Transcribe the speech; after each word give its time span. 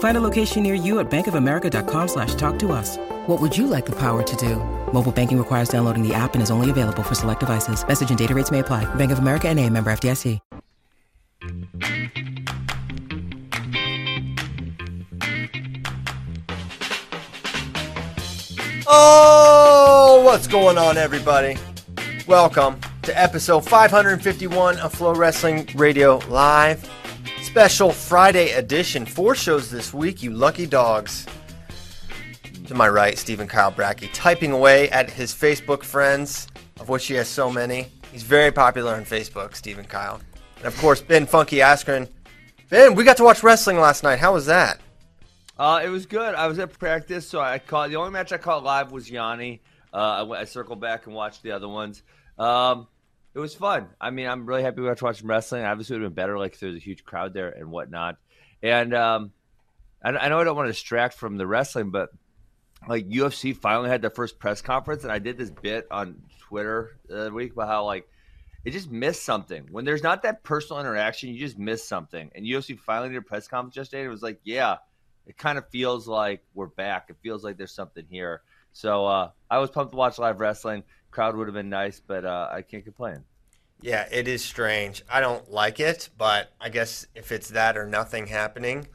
Find 0.00 0.16
a 0.16 0.20
location 0.20 0.62
near 0.62 0.74
you 0.74 0.98
at 0.98 1.10
bankofamerica.com 1.10 2.08
slash 2.08 2.34
talk 2.34 2.58
to 2.60 2.72
us. 2.72 2.96
What 3.26 3.40
would 3.40 3.56
you 3.56 3.66
like 3.66 3.86
the 3.86 3.96
power 3.96 4.22
to 4.22 4.36
do? 4.36 4.56
Mobile 4.92 5.12
banking 5.12 5.38
requires 5.38 5.68
downloading 5.68 6.06
the 6.06 6.14
app 6.14 6.34
and 6.34 6.42
is 6.42 6.50
only 6.50 6.68
available 6.68 7.02
for 7.02 7.14
select 7.14 7.40
devices. 7.40 7.86
Message 7.86 8.10
and 8.10 8.18
data 8.18 8.34
rates 8.34 8.50
may 8.50 8.58
apply. 8.58 8.92
Bank 8.96 9.12
of 9.12 9.18
America 9.20 9.48
and 9.48 9.58
a 9.58 9.68
member 9.68 9.90
FDIC. 9.90 10.40
Oh, 18.92 20.22
what's 20.24 20.46
going 20.46 20.78
on, 20.78 20.96
everybody? 20.96 21.58
Welcome 22.26 22.80
to 23.02 23.20
episode 23.20 23.68
551 23.68 24.78
of 24.78 24.94
Flow 24.94 25.14
Wrestling 25.14 25.68
Radio 25.74 26.16
Live. 26.28 26.88
Special 27.50 27.90
Friday 27.90 28.52
edition. 28.52 29.04
Four 29.04 29.34
shows 29.34 29.72
this 29.72 29.92
week, 29.92 30.22
you 30.22 30.30
lucky 30.30 30.66
dogs. 30.66 31.26
To 32.68 32.76
my 32.76 32.88
right, 32.88 33.18
Stephen 33.18 33.48
Kyle 33.48 33.72
Brackey, 33.72 34.08
typing 34.12 34.52
away 34.52 34.88
at 34.90 35.10
his 35.10 35.34
Facebook 35.34 35.82
friends, 35.82 36.46
of 36.78 36.88
which 36.88 37.08
he 37.08 37.14
has 37.14 37.26
so 37.26 37.50
many. 37.50 37.88
He's 38.12 38.22
very 38.22 38.52
popular 38.52 38.94
on 38.94 39.04
Facebook, 39.04 39.56
Stephen 39.56 39.84
Kyle. 39.84 40.20
And 40.58 40.66
of 40.66 40.78
course, 40.78 41.00
Ben 41.00 41.26
Funky 41.26 41.56
Askren. 41.56 42.08
Ben, 42.68 42.94
we 42.94 43.02
got 43.02 43.16
to 43.16 43.24
watch 43.24 43.42
wrestling 43.42 43.80
last 43.80 44.04
night. 44.04 44.20
How 44.20 44.32
was 44.32 44.46
that? 44.46 44.80
Uh, 45.58 45.80
it 45.84 45.88
was 45.88 46.06
good. 46.06 46.36
I 46.36 46.46
was 46.46 46.60
at 46.60 46.78
practice, 46.78 47.28
so 47.28 47.40
I 47.40 47.58
caught 47.58 47.90
the 47.90 47.96
only 47.96 48.12
match 48.12 48.30
I 48.32 48.38
caught 48.38 48.62
live 48.62 48.92
was 48.92 49.10
Yianni. 49.10 49.58
Uh, 49.92 50.24
I, 50.24 50.42
I 50.42 50.44
circled 50.44 50.80
back 50.80 51.06
and 51.06 51.16
watched 51.16 51.42
the 51.42 51.50
other 51.50 51.68
ones. 51.68 52.04
Um, 52.38 52.86
it 53.34 53.38
was 53.38 53.54
fun. 53.54 53.88
I 54.00 54.10
mean, 54.10 54.26
I'm 54.26 54.46
really 54.46 54.62
happy 54.62 54.80
we 54.80 54.88
got 54.88 54.98
to 54.98 55.04
watch 55.04 55.20
some 55.20 55.28
wrestling. 55.28 55.64
Obviously, 55.64 55.96
it 55.96 55.98
would 55.98 56.04
have 56.04 56.14
been 56.14 56.22
better 56.22 56.38
like 56.38 56.54
if 56.54 56.60
there 56.60 56.70
was 56.70 56.78
a 56.78 56.84
huge 56.84 57.04
crowd 57.04 57.34
there 57.34 57.50
and 57.50 57.70
whatnot. 57.70 58.16
And 58.62 58.94
um, 58.94 59.32
I, 60.02 60.10
I 60.10 60.28
know 60.28 60.40
I 60.40 60.44
don't 60.44 60.56
want 60.56 60.66
to 60.66 60.72
distract 60.72 61.14
from 61.14 61.36
the 61.36 61.46
wrestling, 61.46 61.90
but 61.90 62.10
like 62.88 63.08
UFC 63.08 63.56
finally 63.56 63.88
had 63.88 64.02
their 64.02 64.10
first 64.10 64.38
press 64.38 64.62
conference, 64.62 65.04
and 65.04 65.12
I 65.12 65.18
did 65.18 65.38
this 65.38 65.50
bit 65.50 65.86
on 65.90 66.22
Twitter 66.40 66.98
the 67.08 67.30
week 67.32 67.52
about 67.52 67.68
how 67.68 67.84
like 67.84 68.08
it 68.64 68.72
just 68.72 68.90
missed 68.90 69.22
something. 69.24 69.68
When 69.70 69.84
there's 69.84 70.02
not 70.02 70.22
that 70.22 70.42
personal 70.42 70.80
interaction, 70.80 71.30
you 71.30 71.38
just 71.38 71.58
miss 71.58 71.86
something. 71.86 72.30
And 72.34 72.44
UFC 72.44 72.78
finally 72.78 73.10
did 73.10 73.18
a 73.18 73.22
press 73.22 73.48
conference 73.48 73.76
yesterday. 73.76 74.02
And 74.02 74.08
it 74.08 74.10
was 74.10 74.22
like, 74.22 74.40
yeah, 74.44 74.76
it 75.26 75.38
kind 75.38 75.56
of 75.56 75.68
feels 75.70 76.06
like 76.06 76.42
we're 76.54 76.66
back. 76.66 77.06
It 77.08 77.16
feels 77.22 77.42
like 77.42 77.56
there's 77.56 77.74
something 77.74 78.04
here. 78.10 78.42
So 78.72 79.06
uh, 79.06 79.30
I 79.50 79.58
was 79.58 79.70
pumped 79.70 79.92
to 79.92 79.96
watch 79.96 80.18
live 80.18 80.40
wrestling. 80.40 80.84
Crowd 81.10 81.36
would 81.36 81.48
have 81.48 81.54
been 81.54 81.70
nice, 81.70 82.00
but 82.04 82.24
uh, 82.24 82.48
I 82.50 82.62
can't 82.62 82.84
complain. 82.84 83.24
Yeah, 83.82 84.06
it 84.10 84.28
is 84.28 84.44
strange. 84.44 85.02
I 85.10 85.20
don't 85.20 85.50
like 85.50 85.80
it, 85.80 86.10
but 86.18 86.52
I 86.60 86.68
guess 86.68 87.06
if 87.14 87.32
it's 87.32 87.48
that 87.48 87.76
or 87.76 87.86
nothing 87.86 88.26
happening, 88.26 88.86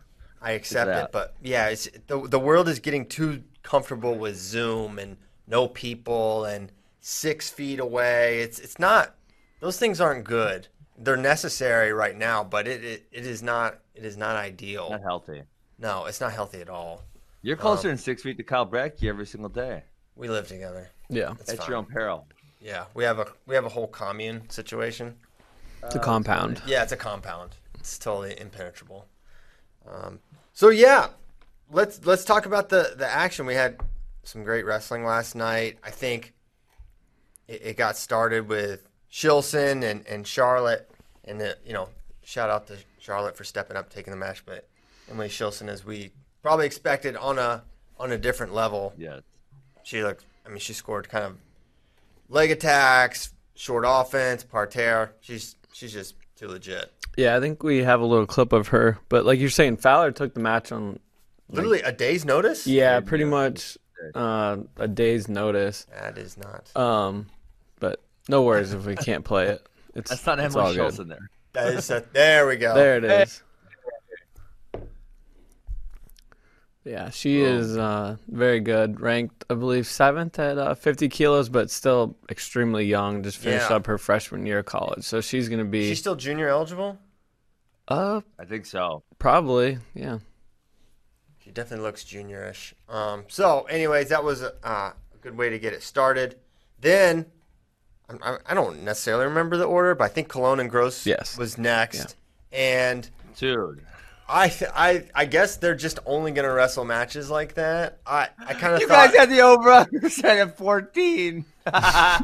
I 0.41 0.51
accept 0.51 0.89
it. 0.89 1.11
But 1.11 1.35
yeah, 1.41 1.69
it's 1.69 1.89
the 2.07 2.27
the 2.27 2.39
world 2.39 2.69
is 2.69 2.79
getting 2.79 3.07
too 3.07 3.43
comfortable 3.63 4.15
with 4.15 4.35
Zoom 4.35 4.99
and 4.99 5.17
no 5.47 5.67
people 5.67 6.45
and 6.45 6.71
six 6.99 7.49
feet 7.49 7.79
away. 7.79 8.41
It's 8.41 8.59
it's 8.59 8.79
not. 8.79 9.15
Those 9.59 9.79
things 9.79 9.99
aren't 9.99 10.23
good. 10.23 10.67
They're 10.97 11.17
necessary 11.17 11.91
right 11.91 12.15
now, 12.15 12.43
but 12.43 12.67
it 12.67 12.83
it, 12.83 13.07
it 13.11 13.25
is 13.25 13.41
not. 13.41 13.79
It 13.95 14.05
is 14.05 14.17
not 14.17 14.35
ideal. 14.35 14.89
Not 14.91 15.01
healthy. 15.01 15.43
No, 15.79 16.05
it's 16.05 16.21
not 16.21 16.31
healthy 16.31 16.61
at 16.61 16.69
all. 16.69 17.03
You're 17.41 17.57
closer 17.57 17.89
um, 17.89 17.91
than 17.91 17.97
six 17.97 18.23
feet 18.23 18.37
to 18.37 18.43
Kyle 18.43 18.65
Brackey 18.65 19.09
every 19.09 19.25
single 19.25 19.49
day. 19.49 19.83
We 20.15 20.29
live 20.29 20.47
together. 20.47 20.89
Yeah, 21.09 21.33
it's 21.39 21.51
at 21.51 21.67
your 21.67 21.77
own 21.77 21.85
peril. 21.85 22.27
Yeah, 22.61 22.85
we 22.93 23.03
have 23.03 23.19
a 23.19 23.27
we 23.45 23.55
have 23.55 23.65
a 23.65 23.69
whole 23.69 23.87
commune 23.87 24.49
situation. 24.49 25.15
It's 25.83 25.95
a 25.95 25.99
compound. 25.99 26.61
Yeah, 26.65 26.83
it's 26.83 26.91
a 26.91 26.97
compound. 26.97 27.51
It's 27.79 27.99
totally 27.99 28.39
impenetrable. 28.39 29.05
Um, 29.87 30.19
so 30.53 30.69
yeah, 30.69 31.09
let's 31.71 32.03
let's 32.05 32.25
talk 32.25 32.45
about 32.45 32.69
the 32.69 32.95
the 32.97 33.07
action. 33.07 33.45
We 33.45 33.53
had 33.53 33.79
some 34.23 34.43
great 34.43 34.65
wrestling 34.65 35.05
last 35.05 35.35
night. 35.35 35.77
I 35.83 35.91
think 35.91 36.33
it, 37.47 37.61
it 37.63 37.77
got 37.77 37.97
started 37.97 38.47
with 38.47 38.87
Shilson 39.11 39.83
and 39.83 40.05
and 40.07 40.25
Charlotte, 40.25 40.89
and 41.23 41.39
the, 41.39 41.57
you 41.65 41.73
know, 41.73 41.89
shout 42.23 42.49
out 42.49 42.67
to 42.67 42.77
Charlotte 42.99 43.37
for 43.37 43.43
stepping 43.43 43.77
up, 43.77 43.89
taking 43.89 44.11
the 44.11 44.17
match, 44.17 44.43
but 44.45 44.67
Emily 45.09 45.29
Shilson, 45.29 45.67
as 45.67 45.85
we 45.85 46.11
probably 46.41 46.65
expected, 46.65 47.15
on 47.15 47.37
a 47.37 47.63
on 47.99 48.11
a 48.11 48.17
different 48.17 48.53
level. 48.53 48.93
Yeah, 48.97 49.19
she 49.83 50.03
looked. 50.03 50.25
I 50.45 50.49
mean, 50.49 50.59
she 50.59 50.73
scored 50.73 51.09
kind 51.09 51.25
of 51.25 51.37
leg 52.29 52.51
attacks, 52.51 53.33
short 53.55 53.85
offense, 53.87 54.43
parterre. 54.43 55.13
She's 55.21 55.55
she's 55.73 55.93
just 55.93 56.15
too 56.35 56.47
legit. 56.47 56.91
Yeah, 57.17 57.35
I 57.35 57.39
think 57.39 57.63
we 57.63 57.79
have 57.83 58.01
a 58.01 58.05
little 58.05 58.25
clip 58.25 58.53
of 58.53 58.69
her. 58.69 58.97
But 59.09 59.25
like 59.25 59.39
you're 59.39 59.49
saying, 59.49 59.77
Fowler 59.77 60.11
took 60.11 60.33
the 60.33 60.39
match 60.39 60.71
on 60.71 60.99
literally 61.49 61.81
a 61.81 61.91
day's 61.91 62.25
notice. 62.25 62.67
Yeah, 62.67 62.99
pretty 62.99 63.25
much 63.25 63.77
uh, 64.13 64.57
a 64.77 64.87
day's 64.87 65.27
notice. 65.27 65.87
That 65.91 66.17
is 66.17 66.37
not. 66.37 66.75
Um, 66.75 67.27
but 67.79 68.01
no 68.27 68.43
worries 68.43 68.73
if 68.73 68.85
we 68.85 68.95
can't 68.95 69.23
play 69.23 69.47
it. 69.47 69.67
It's 69.95 70.09
that's 70.09 70.25
not 70.25 70.39
it's 70.39 70.55
Emily 70.55 70.75
Shilson 70.75 70.99
in 71.01 71.07
there. 71.07 71.29
That 71.53 71.73
is 71.73 71.89
a, 71.89 72.03
there 72.11 72.47
we 72.47 72.57
go. 72.57 72.75
There 72.75 72.97
it 72.97 73.05
is. 73.05 73.41
Yeah, 76.85 77.09
she 77.09 77.43
oh. 77.43 77.47
is 77.47 77.77
uh, 77.77 78.17
very 78.27 78.59
good. 78.59 79.01
Ranked, 79.01 79.43
I 79.49 79.55
believe, 79.55 79.87
seventh 79.87 80.37
at 80.37 80.59
uh, 80.59 80.75
50 80.75 81.09
kilos, 81.09 81.49
but 81.49 81.71
still 81.71 82.15
extremely 82.29 82.85
young. 82.85 83.23
Just 83.23 83.37
finished 83.37 83.71
yeah. 83.71 83.77
up 83.77 83.87
her 83.87 83.97
freshman 83.97 84.45
year 84.45 84.59
of 84.59 84.65
college, 84.65 85.03
so 85.03 85.19
she's 85.19 85.49
going 85.49 85.59
to 85.59 85.65
be. 85.65 85.89
She's 85.89 85.99
still 85.99 86.15
junior 86.15 86.47
eligible. 86.47 86.99
Uh, 87.87 88.21
I 88.39 88.45
think 88.45 88.67
so. 88.67 89.03
Probably, 89.17 89.79
yeah. 89.95 90.19
She 91.39 91.51
definitely 91.51 91.85
looks 91.85 92.03
juniorish. 92.03 92.73
Um, 92.87 93.25
so, 93.27 93.63
anyways, 93.63 94.09
that 94.09 94.23
was 94.23 94.41
a, 94.43 94.53
uh, 94.63 94.93
a 95.13 95.17
good 95.21 95.37
way 95.37 95.49
to 95.49 95.59
get 95.59 95.73
it 95.73 95.83
started. 95.83 96.37
Then, 96.79 97.25
I, 98.09 98.37
I, 98.45 98.53
don't 98.53 98.83
necessarily 98.83 99.25
remember 99.25 99.57
the 99.57 99.65
order, 99.65 99.95
but 99.95 100.03
I 100.03 100.07
think 100.07 100.27
Colon 100.27 100.59
and 100.59 100.69
Gross 100.69 101.05
yes. 101.05 101.37
was 101.37 101.57
next, 101.57 102.15
yeah. 102.51 102.57
and 102.57 103.09
dude, 103.37 103.85
I 104.27 104.51
I 104.73 105.03
I 105.13 105.25
guess 105.25 105.57
they're 105.57 105.75
just 105.75 105.99
only 106.05 106.31
gonna 106.31 106.53
wrestle 106.53 106.85
matches 106.85 107.29
like 107.29 107.55
that. 107.55 107.99
I 108.05 108.29
I 108.39 108.53
kind 108.53 108.73
of 108.73 108.81
you 108.81 108.87
thought... 108.87 109.11
guys 109.11 109.15
had 109.15 109.29
the 109.29 109.41
over 109.41 109.87
set 110.09 110.39
at 110.39 110.57
fourteen. 110.57 111.45
yeah, 111.65 112.19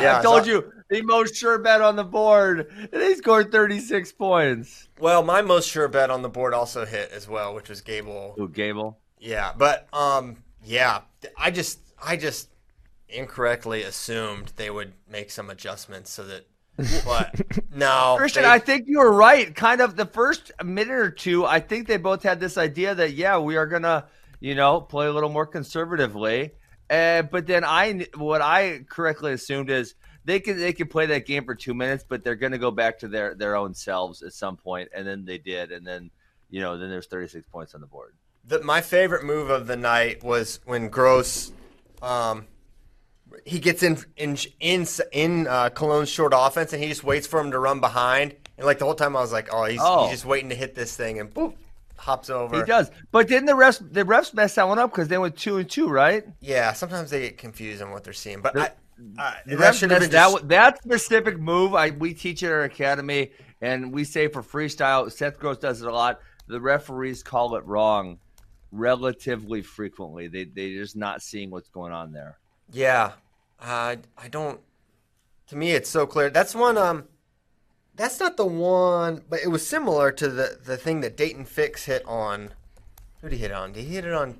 I 0.00 0.20
told 0.22 0.44
so... 0.44 0.50
you 0.50 0.72
the 0.88 1.02
most 1.02 1.34
sure 1.34 1.58
bet 1.58 1.80
on 1.80 1.96
the 1.96 2.04
board, 2.04 2.70
they 2.92 3.14
scored 3.14 3.50
thirty 3.50 3.80
six 3.80 4.12
points. 4.12 4.88
Well, 5.00 5.22
my 5.22 5.42
most 5.42 5.68
sure 5.68 5.88
bet 5.88 6.10
on 6.10 6.22
the 6.22 6.28
board 6.28 6.54
also 6.54 6.84
hit 6.84 7.10
as 7.10 7.28
well, 7.28 7.54
which 7.54 7.68
was 7.68 7.80
Gable. 7.80 8.34
Who 8.36 8.48
Gable? 8.48 8.98
Yeah, 9.18 9.52
but 9.56 9.88
um, 9.92 10.36
yeah, 10.62 11.00
I 11.36 11.50
just 11.50 11.80
I 12.02 12.16
just 12.16 12.50
incorrectly 13.08 13.82
assumed 13.82 14.52
they 14.56 14.70
would 14.70 14.92
make 15.08 15.30
some 15.30 15.50
adjustments 15.50 16.10
so 16.10 16.24
that 16.24 16.46
but 16.76 17.40
no, 17.74 18.14
Christian, 18.18 18.42
they... 18.42 18.48
I 18.48 18.58
think 18.58 18.88
you 18.88 18.98
were 18.98 19.12
right. 19.12 19.54
Kind 19.54 19.80
of 19.80 19.96
the 19.96 20.06
first 20.06 20.52
minute 20.62 20.92
or 20.92 21.10
two, 21.10 21.44
I 21.44 21.60
think 21.60 21.86
they 21.86 21.96
both 21.96 22.22
had 22.22 22.40
this 22.40 22.58
idea 22.58 22.94
that 22.94 23.12
yeah, 23.12 23.38
we 23.38 23.56
are 23.56 23.66
gonna, 23.66 24.06
you 24.40 24.54
know, 24.54 24.80
play 24.80 25.06
a 25.06 25.12
little 25.12 25.30
more 25.30 25.46
conservatively. 25.46 26.52
Uh, 26.90 27.22
but 27.22 27.46
then 27.46 27.64
I, 27.64 28.06
what 28.16 28.42
I 28.42 28.84
correctly 28.88 29.32
assumed 29.32 29.70
is 29.70 29.94
they 30.24 30.40
can 30.40 30.58
they 30.58 30.72
can 30.72 30.88
play 30.88 31.06
that 31.06 31.26
game 31.26 31.44
for 31.44 31.54
two 31.54 31.74
minutes, 31.74 32.04
but 32.06 32.24
they're 32.24 32.34
gonna 32.34 32.58
go 32.58 32.70
back 32.70 32.98
to 33.00 33.08
their 33.08 33.34
their 33.34 33.56
own 33.56 33.74
selves 33.74 34.22
at 34.22 34.32
some 34.32 34.56
point, 34.56 34.90
and 34.94 35.06
then 35.06 35.24
they 35.24 35.38
did, 35.38 35.72
and 35.72 35.86
then 35.86 36.10
you 36.50 36.60
know, 36.60 36.78
then 36.78 36.88
there's 36.88 37.06
36 37.06 37.46
points 37.48 37.74
on 37.74 37.80
the 37.80 37.86
board. 37.86 38.14
The, 38.44 38.62
my 38.62 38.80
favorite 38.80 39.24
move 39.24 39.50
of 39.50 39.66
the 39.66 39.76
night 39.76 40.22
was 40.22 40.60
when 40.64 40.88
Gross 40.88 41.50
um, 42.02 42.46
he 43.44 43.58
gets 43.58 43.82
in 43.82 43.98
in 44.16 44.36
in 44.60 44.86
in 45.12 45.46
uh, 45.46 45.70
Colon's 45.70 46.08
short 46.08 46.32
offense, 46.34 46.72
and 46.72 46.82
he 46.82 46.88
just 46.88 47.04
waits 47.04 47.26
for 47.26 47.40
him 47.40 47.50
to 47.50 47.58
run 47.58 47.80
behind. 47.80 48.34
And 48.56 48.66
like 48.66 48.78
the 48.78 48.84
whole 48.84 48.94
time, 48.94 49.16
I 49.16 49.20
was 49.20 49.32
like, 49.32 49.48
oh, 49.52 49.64
he's, 49.64 49.80
Oh. 49.82 50.02
he's 50.04 50.12
just 50.12 50.24
waiting 50.24 50.48
to 50.50 50.54
hit 50.54 50.74
this 50.74 50.96
thing, 50.96 51.18
and 51.18 51.32
boop, 51.32 51.54
hops 51.96 52.30
over. 52.30 52.56
He 52.56 52.62
does. 52.64 52.90
But 53.10 53.26
didn't 53.28 53.46
the 53.46 53.52
refs 53.54 53.80
the 53.92 54.04
refs 54.04 54.32
mess 54.34 54.54
that 54.54 54.68
one 54.68 54.78
up 54.78 54.90
because 54.90 55.08
they 55.08 55.18
went 55.18 55.36
two 55.36 55.56
and 55.58 55.68
two, 55.68 55.88
right? 55.88 56.24
Yeah, 56.40 56.72
sometimes 56.72 57.10
they 57.10 57.20
get 57.22 57.38
confused 57.38 57.82
on 57.82 57.90
what 57.90 58.04
they're 58.04 58.12
seeing, 58.12 58.40
but 58.42 58.56
I, 58.58 58.70
I, 59.18 59.36
The 59.46 59.56
that 59.56 59.74
should 59.74 59.90
have 59.90 60.00
been 60.00 60.10
that 60.10 60.16
just, 60.30 60.34
one- 60.34 60.48
that 60.48 60.82
specific 60.82 61.38
move. 61.40 61.74
I 61.74 61.90
we 61.90 62.14
teach 62.14 62.42
at 62.44 62.52
our 62.52 62.62
academy, 62.62 63.32
and 63.60 63.92
we 63.92 64.04
say 64.04 64.28
for 64.28 64.42
freestyle. 64.42 65.10
Seth 65.10 65.38
Gross 65.38 65.58
does 65.58 65.82
it 65.82 65.88
a 65.88 65.92
lot. 65.92 66.20
The 66.46 66.60
referees 66.60 67.22
call 67.22 67.56
it 67.56 67.64
wrong 67.64 68.18
relatively 68.70 69.62
frequently. 69.62 70.28
They 70.28 70.44
they're 70.44 70.80
just 70.82 70.96
not 70.96 71.22
seeing 71.22 71.50
what's 71.50 71.68
going 71.68 71.92
on 71.92 72.12
there. 72.12 72.38
yeah. 72.72 73.12
Uh, 73.60 73.96
I 74.18 74.28
don't. 74.28 74.60
To 75.48 75.56
me, 75.56 75.72
it's 75.72 75.90
so 75.90 76.06
clear. 76.06 76.30
That's 76.30 76.54
one. 76.54 76.76
Um, 76.78 77.04
that's 77.96 78.18
not 78.18 78.36
the 78.36 78.46
one, 78.46 79.22
but 79.28 79.40
it 79.40 79.48
was 79.48 79.66
similar 79.66 80.10
to 80.12 80.28
the 80.28 80.58
the 80.64 80.76
thing 80.76 81.00
that 81.02 81.16
Daton 81.16 81.46
Fix 81.46 81.84
hit 81.84 82.02
on. 82.06 82.50
Who 83.20 83.28
did 83.28 83.36
he 83.36 83.42
hit 83.42 83.52
on? 83.52 83.72
Did 83.72 83.84
he 83.84 83.94
hit 83.94 84.04
it 84.04 84.12
on? 84.12 84.38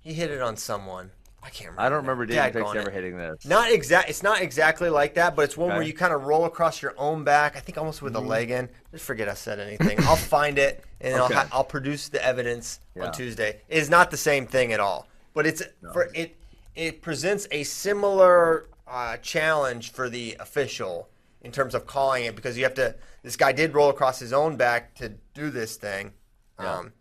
He 0.00 0.12
hit 0.14 0.30
it 0.30 0.40
on 0.40 0.56
someone. 0.56 1.10
I 1.42 1.50
can't 1.50 1.70
remember. 1.72 1.82
I 1.82 1.88
don't 1.90 1.98
remember 2.06 2.26
Daton 2.26 2.52
Fix 2.54 2.74
ever 2.74 2.88
it. 2.88 2.94
hitting 2.94 3.18
this. 3.18 3.44
Not 3.44 3.70
exact. 3.70 4.08
It's 4.08 4.22
not 4.22 4.40
exactly 4.40 4.88
like 4.88 5.14
that, 5.14 5.36
but 5.36 5.42
it's 5.42 5.56
one 5.56 5.68
where 5.70 5.82
you 5.82 5.92
kind 5.92 6.14
of 6.14 6.24
roll 6.24 6.46
across 6.46 6.80
your 6.80 6.94
own 6.96 7.22
back. 7.22 7.56
I 7.56 7.60
think 7.60 7.76
almost 7.76 8.00
with 8.00 8.16
a 8.16 8.20
leg 8.20 8.50
in. 8.50 8.68
Just 8.92 9.04
forget 9.04 9.28
I 9.28 9.34
said 9.34 9.60
anything. 9.60 9.98
I'll 10.04 10.16
find 10.16 10.58
it 10.58 10.82
and 11.02 11.14
Okay. 11.14 11.22
I'll 11.34 11.40
ha- 11.42 11.48
I'll 11.52 11.64
produce 11.64 12.08
the 12.08 12.24
evidence 12.24 12.80
Yeah. 12.96 13.06
on 13.06 13.12
Tuesday. 13.12 13.60
It 13.68 13.76
is 13.78 13.90
not 13.90 14.10
the 14.10 14.16
same 14.16 14.46
thing 14.46 14.72
at 14.72 14.80
all, 14.80 15.06
but 15.34 15.46
it's 15.46 15.62
for 15.92 16.08
it. 16.14 16.34
It 16.76 17.02
presents 17.02 17.46
a 17.50 17.62
similar 17.64 18.68
uh, 18.86 19.16
challenge 19.18 19.92
for 19.92 20.08
the 20.10 20.36
official 20.40 21.08
in 21.42 21.52
terms 21.52 21.74
of 21.74 21.86
calling 21.86 22.24
it 22.24 22.34
because 22.36 22.56
you 22.58 22.64
have 22.64 22.74
to. 22.74 22.94
This 23.22 23.36
guy 23.36 23.52
did 23.52 23.74
roll 23.74 23.90
across 23.90 24.18
his 24.18 24.32
own 24.32 24.56
back 24.56 24.94
to 24.96 25.10
do 25.34 25.50
this 25.50 25.76
thing. 25.76 26.12
Um, 26.58 26.92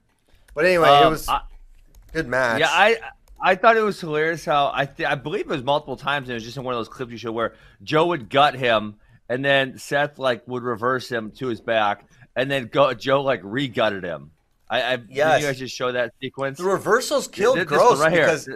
but 0.53 0.65
anyway, 0.65 0.89
it 0.89 1.03
Um, 1.05 1.11
was 1.11 1.27
I- 1.27 1.41
good 2.11 2.27
match. 2.27 2.59
Yeah, 2.59 2.69
I 2.69 2.97
I 3.41 3.55
thought 3.55 3.75
it 3.75 3.81
was 3.81 3.99
hilarious 3.99 4.45
how 4.45 4.71
I 4.73 4.85
th- 4.85 5.07
I 5.09 5.15
believe 5.15 5.41
it 5.41 5.47
was 5.49 5.63
multiple 5.63 5.97
times. 5.97 6.27
And 6.29 6.31
it 6.31 6.35
was 6.35 6.43
just 6.43 6.57
in 6.57 6.63
one 6.63 6.73
of 6.73 6.79
those 6.79 6.87
clips 6.89 7.11
you 7.11 7.17
showed 7.17 7.33
where 7.33 7.55
Joe 7.83 8.05
would 8.07 8.29
gut 8.29 8.55
him, 8.55 8.95
and 9.27 9.43
then 9.43 9.77
Seth 9.77 10.19
like 10.19 10.47
would 10.47 10.63
reverse 10.63 11.09
him 11.09 11.31
to 11.31 11.47
his 11.47 11.61
back, 11.61 12.05
and 12.35 12.49
then 12.49 12.67
go 12.67 12.93
Joe 12.93 13.21
like 13.21 13.41
re-gutted 13.43 14.03
him. 14.03 14.31
I, 14.69 14.93
I 14.93 14.95
did 14.97 15.09
Yes. 15.09 15.41
you 15.41 15.47
guys 15.47 15.59
just 15.59 15.75
show 15.75 15.91
that 15.91 16.13
sequence? 16.21 16.57
the 16.59 16.63
reversals 16.63 17.27
killed 17.27 17.57
This- 17.57 17.67
this 17.67 17.77
Gross 17.77 17.99
right 17.99 18.11
here. 18.11 18.25
because 18.25 18.49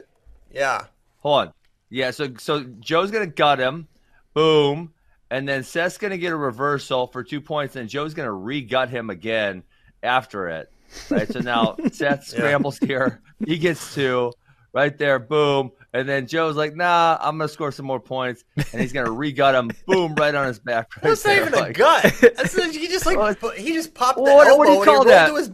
yeah. 0.52 0.86
Hold 1.20 1.48
on. 1.48 1.54
Yeah, 1.90 2.12
so 2.12 2.28
so 2.38 2.64
Joe's 2.80 3.12
gonna 3.12 3.28
gut 3.28 3.60
him, 3.60 3.88
boom, 4.34 4.94
and 5.32 5.48
then 5.48 5.64
Seth's 5.64 5.98
gonna 5.98 6.18
get 6.18 6.32
a 6.34 6.36
reversal 6.38 7.08
for 7.08 7.24
two 7.24 7.40
points, 7.42 7.76
and 7.76 7.88
Joe's 7.90 8.14
gonna 8.14 8.32
re-gut 8.34 8.90
him 8.90 9.10
again 9.10 9.64
after 10.04 10.48
it. 10.50 10.72
Right. 11.10 11.28
So 11.32 11.40
now 11.40 11.76
Seth 11.92 12.26
scrambles 12.26 12.78
here. 12.80 13.22
He 13.46 13.58
gets 13.58 13.94
two. 13.94 14.32
Right 14.74 14.96
there, 14.98 15.18
boom. 15.18 15.72
And 15.94 16.08
then 16.08 16.28
Joe's 16.28 16.56
like, 16.56 16.76
nah, 16.76 17.18
I'm 17.20 17.38
gonna 17.38 17.48
score 17.48 17.72
some 17.72 17.86
more 17.88 18.00
points. 18.02 18.44
And 18.58 18.82
he's 18.82 18.94
gonna 18.94 19.10
re-gut 19.10 19.56
him, 19.56 19.72
boom, 19.88 20.14
right 20.16 20.36
on 20.36 20.46
his 20.46 20.60
back. 20.60 20.90
Right 20.98 21.04
That's 21.10 21.26
not 21.26 21.32
there. 21.36 21.48
even 21.48 21.54
a 21.64 21.74
gut. 21.74 22.04
He 22.76 22.88
just 22.88 23.06
like 23.06 23.18
Well, 23.18 23.52
he 23.54 23.74
just 23.74 23.94
popped 23.96 24.18
the 24.18 24.24
What- 24.24 24.46
elbow 24.48 24.58
what 24.58 24.68
do 24.68 24.74
you 24.74 24.84
call 24.84 24.86
he 24.86 24.90
rolled 24.98 25.08
that? 25.08 25.32
his 25.34 25.52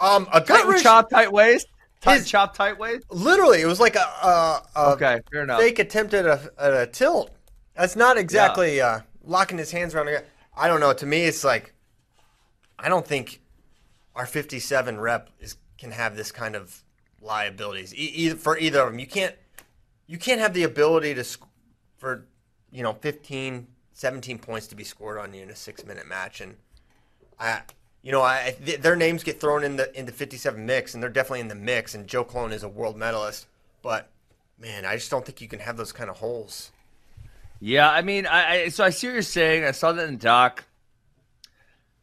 um 0.00 0.26
a 0.32 0.40
gut 0.40 0.64
Tight 0.66 0.82
chop 0.82 1.10
tight 1.10 1.30
waist? 1.32 1.68
Tight 2.04 2.18
His- 2.18 2.30
chop 2.30 2.54
tight 2.54 2.78
waist? 2.78 3.04
Literally, 3.10 3.60
it 3.62 3.66
was 3.66 3.80
like 3.80 3.96
a, 3.96 4.00
a, 4.00 4.62
a 4.76 4.90
Okay, 4.92 5.20
fair 5.32 5.42
enough. 5.44 5.60
fake 5.60 5.78
attempt 5.78 6.12
at 6.14 6.26
a, 6.26 6.52
at 6.58 6.72
a 6.74 6.86
tilt. 6.86 7.30
That's 7.74 7.96
not 7.96 8.16
exactly 8.18 8.80
uh, 8.80 9.00
locking 9.24 9.58
his 9.58 9.70
hands 9.70 9.94
around. 9.94 10.08
A 10.08 10.12
guy. 10.12 10.22
I 10.56 10.68
don't 10.68 10.80
know. 10.80 10.92
To 10.92 11.06
me, 11.06 11.24
it's 11.24 11.42
like 11.44 11.74
I 12.78 12.88
don't 12.88 13.06
think 13.06 13.40
our 14.14 14.26
57 14.26 15.00
rep 15.00 15.30
is 15.40 15.56
can 15.78 15.90
have 15.90 16.14
this 16.16 16.30
kind 16.30 16.54
of 16.54 16.82
liabilities 17.20 17.94
e- 17.94 18.12
either 18.14 18.36
for 18.36 18.56
either 18.58 18.80
of 18.82 18.90
them. 18.90 18.98
You 19.00 19.06
can't 19.06 19.34
you 20.06 20.18
can't 20.18 20.40
have 20.40 20.52
the 20.54 20.62
ability 20.64 21.14
to 21.14 21.24
sc- 21.24 21.42
for 21.96 22.26
you 22.70 22.82
know 22.82 22.92
15 22.92 23.66
17 23.94 24.38
points 24.38 24.66
to 24.68 24.74
be 24.76 24.84
scored 24.84 25.18
on 25.18 25.32
you 25.32 25.42
in 25.42 25.50
a 25.50 25.56
6 25.56 25.84
minute 25.86 26.06
match 26.06 26.40
and 26.40 26.56
I 27.40 27.62
you 28.04 28.12
know 28.12 28.22
I 28.22 28.54
th- 28.64 28.80
their 28.80 28.94
names 28.94 29.24
get 29.24 29.40
thrown 29.40 29.64
in 29.64 29.74
the 29.74 29.98
in 29.98 30.06
the 30.06 30.12
57 30.12 30.64
mix 30.64 30.94
and 30.94 31.02
they're 31.02 31.10
definitely 31.10 31.40
in 31.40 31.48
the 31.48 31.56
mix 31.56 31.96
and 31.96 32.06
Joe 32.06 32.22
Colon 32.22 32.52
is 32.52 32.62
a 32.62 32.68
world 32.68 32.96
medalist 32.96 33.46
but 33.82 34.10
man 34.58 34.84
I 34.84 34.94
just 34.94 35.10
don't 35.10 35.26
think 35.26 35.40
you 35.40 35.48
can 35.48 35.58
have 35.58 35.76
those 35.76 35.90
kind 35.90 36.08
of 36.08 36.18
holes. 36.18 36.70
Yeah, 37.60 37.90
I 37.90 38.02
mean, 38.02 38.26
I, 38.26 38.64
I 38.64 38.68
so 38.68 38.84
I 38.84 38.90
see 38.90 39.06
what 39.06 39.14
you're 39.14 39.22
saying. 39.22 39.64
I 39.64 39.70
saw 39.70 39.92
that 39.92 40.08
in 40.08 40.18
Doc. 40.18 40.64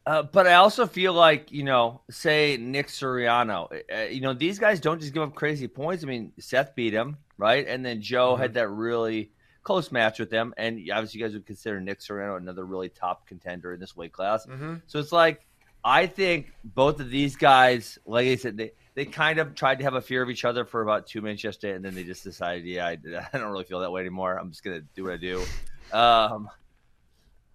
Uh, 0.03 0.23
but 0.23 0.47
I 0.47 0.55
also 0.55 0.87
feel 0.87 1.13
like, 1.13 1.51
you 1.51 1.61
know, 1.61 2.01
say 2.09 2.57
Nick 2.57 2.87
Suriano, 2.87 3.71
uh, 3.71 4.09
you 4.09 4.19
know, 4.19 4.33
these 4.33 4.57
guys 4.57 4.79
don't 4.79 4.99
just 4.99 5.13
give 5.13 5.21
up 5.21 5.35
crazy 5.35 5.67
points. 5.67 6.03
I 6.03 6.07
mean, 6.07 6.31
Seth 6.39 6.73
beat 6.73 6.91
him, 6.93 7.17
right? 7.37 7.67
And 7.67 7.85
then 7.85 8.01
Joe 8.01 8.35
had 8.35 8.55
that 8.55 8.69
really 8.69 9.29
close 9.61 9.91
match 9.91 10.17
with 10.17 10.31
them. 10.31 10.55
And 10.57 10.79
obviously, 10.91 11.19
you 11.19 11.25
guys 11.27 11.33
would 11.33 11.45
consider 11.45 11.79
Nick 11.79 11.99
Suriano 11.99 12.37
another 12.37 12.65
really 12.65 12.89
top 12.89 13.27
contender 13.27 13.73
in 13.73 13.79
this 13.79 13.95
weight 13.95 14.11
class. 14.11 14.47
So 14.87 14.97
it's 14.97 15.11
like, 15.11 15.45
I 15.83 16.07
think 16.07 16.53
both 16.63 16.99
of 16.99 17.09
these 17.09 17.35
guys, 17.35 17.97
like 18.05 18.27
I 18.27 18.35
said, 18.35 18.57
they, 18.57 18.71
they 18.93 19.05
kind 19.05 19.39
of 19.39 19.55
tried 19.55 19.79
to 19.79 19.83
have 19.85 19.95
a 19.95 20.01
fear 20.01 20.21
of 20.21 20.29
each 20.29 20.45
other 20.45 20.65
for 20.65 20.81
about 20.81 21.07
two 21.07 21.21
minutes 21.21 21.43
yesterday. 21.43 21.75
And 21.75 21.83
then 21.83 21.95
they 21.95 22.03
just 22.03 22.23
decided, 22.23 22.65
yeah, 22.65 22.85
I, 22.85 22.91
I 23.33 23.37
don't 23.37 23.51
really 23.51 23.63
feel 23.63 23.79
that 23.79 23.91
way 23.91 24.01
anymore. 24.01 24.37
I'm 24.37 24.49
just 24.51 24.63
going 24.63 24.79
to 24.79 24.85
do 24.95 25.05
what 25.05 25.13
I 25.13 25.17
do. 25.17 25.43
Um, 25.91 26.49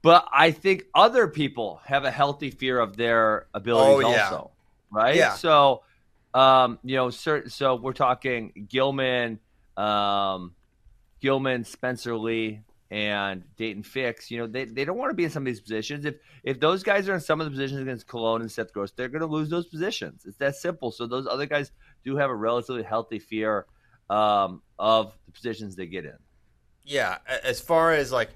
but 0.03 0.27
I 0.33 0.51
think 0.51 0.85
other 0.95 1.29
people 1.29 1.81
have 1.85 2.05
a 2.05 2.11
healthy 2.11 2.51
fear 2.51 2.79
of 2.79 2.97
their 2.97 3.47
abilities 3.55 4.05
Oh, 4.05 4.11
yeah. 4.11 4.25
also, 4.25 4.51
right? 4.91 5.17
Yeah. 5.17 5.35
So, 5.35 5.83
um, 6.35 6.79
you 6.85 6.97
know, 6.97 7.11
certain, 7.11 7.51
so 7.51 7.77
we're 7.77 7.93
talking 7.93 8.67
Gilman, 8.69 9.39
um, 9.77 10.55
Gilman, 11.21 11.65
Spencer 11.65 12.17
Lee, 12.17 12.61
and 12.91 13.43
Daton 13.59 13.85
Fix. 13.85 14.31
You 14.31 14.39
know, 14.39 14.47
they, 14.47 14.65
they 14.65 14.85
don't 14.85 14.97
want 14.97 15.11
to 15.11 15.15
be 15.15 15.25
in 15.25 15.31
some 15.31 15.43
of 15.43 15.47
these 15.47 15.61
positions. 15.61 16.05
If 16.05 16.17
if 16.45 16.61
those 16.61 16.83
guys 16.83 17.09
are 17.09 17.15
in 17.15 17.21
some 17.21 17.41
of 17.41 17.45
the 17.47 17.51
positions 17.51 17.81
against 17.81 18.07
Colon 18.07 18.43
and 18.43 18.51
Seth 18.51 18.73
Gross, 18.73 18.93
they're 18.93 19.09
going 19.09 19.21
to 19.21 19.27
lose 19.27 19.51
those 19.51 19.67
positions. 19.67 20.25
It's 20.27 20.37
that 20.39 20.57
simple. 20.57 20.91
So 20.93 21.07
those 21.07 21.27
other 21.27 21.47
guys 21.47 21.73
do 22.05 22.17
have 22.17 22.31
a 22.31 22.35
relatively 22.35 22.83
healthy 22.83 23.19
fear 23.19 23.67
um, 24.09 24.63
of 24.79 25.15
the 25.27 25.33
positions 25.33 25.75
they 25.75 25.87
get 25.87 26.05
in. 26.05 26.17
Yeah, 26.85 27.19
as 27.43 27.61
far 27.61 27.93
as 27.93 28.13
like 28.13 28.31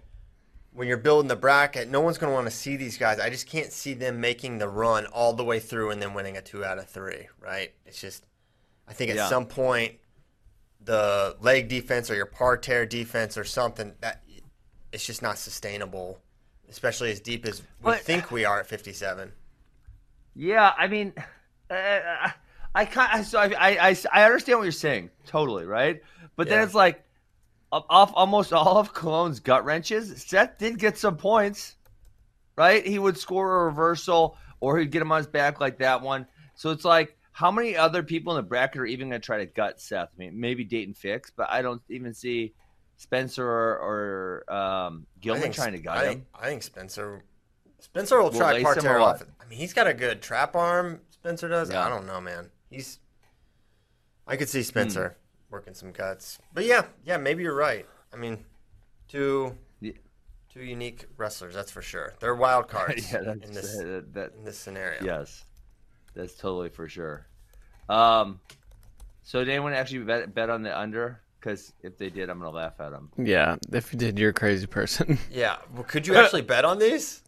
when 0.73 0.89
you're 0.89 0.97
building 0.97 1.29
the 1.29 1.37
bracket, 1.37 1.89
no 1.89 2.01
one's 2.01 2.19
going 2.19 2.31
to 2.31 2.35
want 2.35 2.47
to 2.47 2.51
see 2.51 2.77
these 2.77 2.99
guys. 2.99 3.21
I 3.21 3.31
just 3.31 3.49
can't 3.49 3.73
see 3.73 3.95
them 3.95 4.21
making 4.21 4.59
the 4.59 4.69
run 4.69 5.07
all 5.07 5.33
the 5.33 5.45
way 5.45 5.61
through 5.61 5.91
and 5.91 6.03
then 6.03 6.15
winning 6.15 6.37
a 6.37 6.43
two 6.43 6.65
out 6.65 6.79
of 6.79 6.89
three. 6.89 7.29
Right? 7.41 7.73
It's 7.87 8.01
just, 8.01 8.27
I 8.89 8.93
think 8.93 9.11
at 9.11 9.17
Yeah. 9.17 9.29
some 9.29 9.47
point, 9.47 9.95
the 10.83 11.37
leg 11.41 11.69
defense 11.69 12.11
or 12.11 12.15
your 12.15 12.27
parterre 12.27 12.87
defense 12.87 13.37
or 13.37 13.45
something 13.45 13.93
that 14.01 14.23
it's 14.93 15.07
just 15.07 15.23
not 15.23 15.39
sustainable, 15.39 16.19
especially 16.69 17.11
as 17.11 17.21
deep 17.21 17.47
as 17.47 17.61
we 17.61 17.67
But- 17.83 18.01
think 18.01 18.31
we 18.31 18.45
are 18.45 18.61
at 18.61 18.67
57. 18.67 19.33
Yeah, 20.35 20.73
I 20.79 20.87
mean, 20.87 21.13
uh, 21.71 22.31
I 22.75 22.85
kind 22.85 23.27
so 23.27 23.41
I, 23.41 23.47
I 23.59 23.89
I 23.91 23.97
I 24.13 24.25
understand 24.25 24.59
what 24.59 24.65
you're 24.65 24.73
saying 24.73 25.11
totally, 25.27 25.65
right? 25.67 26.03
But 26.37 26.49
then 26.49 26.63
it's 26.63 26.75
like 26.75 27.05
off 27.73 28.13
almost 28.15 28.53
all 28.53 28.79
of 28.79 28.95
Colon's 28.95 29.41
gut 29.41 29.65
wrenches. 29.65 30.23
Seth 30.23 30.59
did 30.59 30.79
get 30.79 30.97
some 30.97 31.17
points, 31.17 31.77
right? 32.57 32.85
He 32.87 32.99
would 32.99 33.19
score 33.19 33.63
a 33.63 33.65
reversal, 33.67 34.37
or 34.61 34.79
he'd 34.79 34.91
get 34.91 35.03
him 35.03 35.13
on 35.13 35.19
his 35.19 35.27
back 35.27 35.61
like 35.61 35.79
that 35.79 36.01
one. 36.03 36.27
So 36.55 36.71
it's 36.71 36.85
like, 36.85 37.17
how 37.33 37.51
many 37.51 37.77
other 37.77 38.03
people 38.03 38.33
in 38.37 38.43
the 38.43 38.49
bracket 38.49 38.81
are 38.81 38.87
even 38.87 39.09
going 39.11 39.21
to 39.21 39.25
try 39.27 39.39
to 39.39 39.47
gut 39.47 39.81
Seth? 39.81 40.09
I 40.15 40.19
mean, 40.19 40.39
maybe 40.41 40.65
Daton 40.65 40.97
Fix, 40.97 41.31
but 41.31 41.49
I 41.51 41.63
don't 41.63 41.83
even 41.89 42.15
see 42.15 42.55
Spencer 43.01 43.49
or, 43.49 44.45
or 44.49 44.53
um, 44.55 45.07
Gilman 45.23 45.41
think, 45.45 45.55
trying 45.55 45.73
to 45.73 45.79
gut 45.79 45.97
I 45.97 46.01
him. 46.05 46.09
think, 46.13 46.27
I 46.35 46.47
think 46.49 46.63
Spencer 46.63 47.25
Spencer 47.79 48.21
will 48.23 48.31
try 48.31 48.59
him 48.59 48.61
or 48.67 48.75
parterre 48.75 49.01
off. 49.01 49.23
I 49.41 49.47
mean, 49.49 49.59
he's 49.59 49.73
got 49.73 49.87
a 49.87 49.95
good 49.95 50.21
trap 50.21 50.55
arm. 50.55 51.01
Spencer 51.09 51.49
does. 51.49 51.71
Yeah. 51.71 51.87
I 51.87 51.89
don't 51.89 52.07
know, 52.07 52.21
man. 52.21 52.51
He's. 52.69 52.99
I 54.27 54.37
could 54.37 54.49
Hmm. 54.49 54.53
see 54.53 54.63
Spencer 54.63 55.17
working 55.49 55.73
some 55.73 55.95
cuts, 55.95 56.39
but 56.53 56.67
yeah, 56.67 56.83
yeah, 57.03 57.17
maybe 57.17 57.43
you're 57.43 57.55
right. 57.57 57.87
I 58.13 58.17
mean, 58.17 58.45
two 59.09 59.57
Yeah. 59.81 59.93
two 60.53 60.61
unique 60.63 61.07
wrestlers, 61.17 61.55
that's 61.55 61.71
for 61.71 61.81
sure. 61.81 62.13
They're 62.21 62.35
wild 62.35 62.69
cards 62.77 63.11
yeah, 63.11 63.33
in 63.33 63.53
this 63.55 63.81
uh, 63.81 64.03
that, 64.13 64.35
in 64.37 64.45
this 64.45 64.59
scenario. 64.59 65.03
Yes, 65.03 65.43
that's 66.15 66.35
totally 66.35 66.69
for 66.69 66.87
sure. 66.87 67.27
Um, 67.89 68.41
so 69.23 69.39
did 69.39 69.49
anyone 69.49 69.73
actually 69.73 70.01
bet, 70.05 70.35
bet 70.35 70.51
on 70.51 70.63
the 70.63 70.79
under? 70.79 71.23
Because 71.41 71.73
if 71.83 71.97
they 71.97 72.11
did, 72.11 72.29
I'm 72.29 72.39
gonna 72.39 72.51
laugh 72.51 72.75
at 72.81 72.91
them. 72.91 73.11
Yeah, 73.17 73.57
if 73.73 73.93
you 73.93 73.99
did, 73.99 74.19
you're 74.19 74.31
a 74.31 74.35
crazy 74.35 74.67
person. 74.67 75.19
Yeah. 75.31 75.57
Well, 75.73 75.85
could 75.85 76.07
you 76.07 76.15
actually 76.17 76.43
bet 76.43 76.65
on 76.67 76.79
these? 76.79 77.23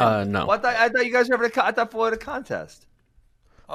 Uh, 0.00 0.24
no. 0.26 0.46
Well, 0.46 0.58
I 0.58 0.62
thought 0.62 0.76
I 0.76 0.88
thought 0.88 1.04
you 1.04 1.12
guys 1.12 1.28
were 1.28 1.36
having 1.36 1.48
a 1.48 1.50
co- 1.50 1.60
I 1.62 1.72
thought 1.72 1.90
Floyd 1.90 2.14
a 2.14 2.16
contest. 2.16 2.86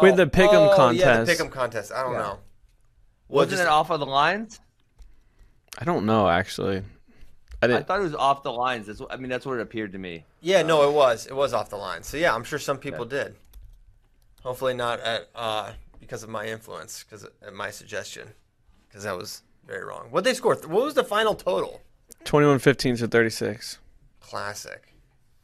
With 0.01 0.17
the 0.17 0.25
pick'em 0.25 0.53
oh, 0.53 0.89
Yeah, 0.89 1.15
contest. 1.17 1.37
the 1.39 1.43
pick'em 1.43 1.51
contest. 1.51 1.91
I 1.91 2.01
don't 2.01 2.13
Yeah. 2.13 2.17
know. 2.19 2.39
Well, 3.27 3.45
Wasn't 3.45 3.51
just- 3.51 3.61
it 3.63 3.67
off 3.67 3.91
of 3.91 3.99
the 3.99 4.05
lines? 4.07 4.59
I 5.77 5.85
don't 5.85 6.05
know 6.07 6.27
actually. 6.27 6.81
I, 7.61 7.67
I 7.67 7.83
thought 7.83 7.99
it 7.99 8.03
was 8.03 8.15
off 8.15 8.41
the 8.41 8.51
lines. 8.53 8.87
That's 8.87 9.01
what, 9.01 9.11
I 9.11 9.17
mean, 9.17 9.29
that's 9.29 9.45
what 9.45 9.59
it 9.59 9.61
appeared 9.61 9.91
to 9.91 9.99
me. 9.99 10.23
Yeah, 10.41 10.61
no, 10.63 10.89
it 10.89 10.93
was. 10.93 11.27
It 11.27 11.35
was 11.35 11.53
off 11.53 11.69
the 11.69 11.75
line. 11.75 12.03
So 12.03 12.17
yeah, 12.17 12.33
I'm 12.33 12.43
sure 12.43 12.57
some 12.57 12.77
people 12.79 13.05
did. 13.05 13.35
Hopefully 14.43 14.73
not 14.73 14.99
at 15.01 15.29
uh, 15.35 15.73
because 15.99 16.23
of 16.23 16.29
my 16.29 16.45
influence, 16.45 17.03
because 17.03 17.25
at 17.25 17.53
my 17.53 17.69
suggestion, 17.69 18.29
because 18.87 19.03
that 19.03 19.15
was 19.17 19.41
very 19.69 19.85
wrong. 19.85 20.07
What 20.09 20.23
they 20.23 20.33
score? 20.33 20.55
What 20.55 20.83
was 20.83 20.93
the 20.95 21.03
final 21.03 21.35
total? 21.35 21.81
21-15 22.25 22.97
to 22.99 23.07
36. 23.07 23.79
Classic. 24.19 24.83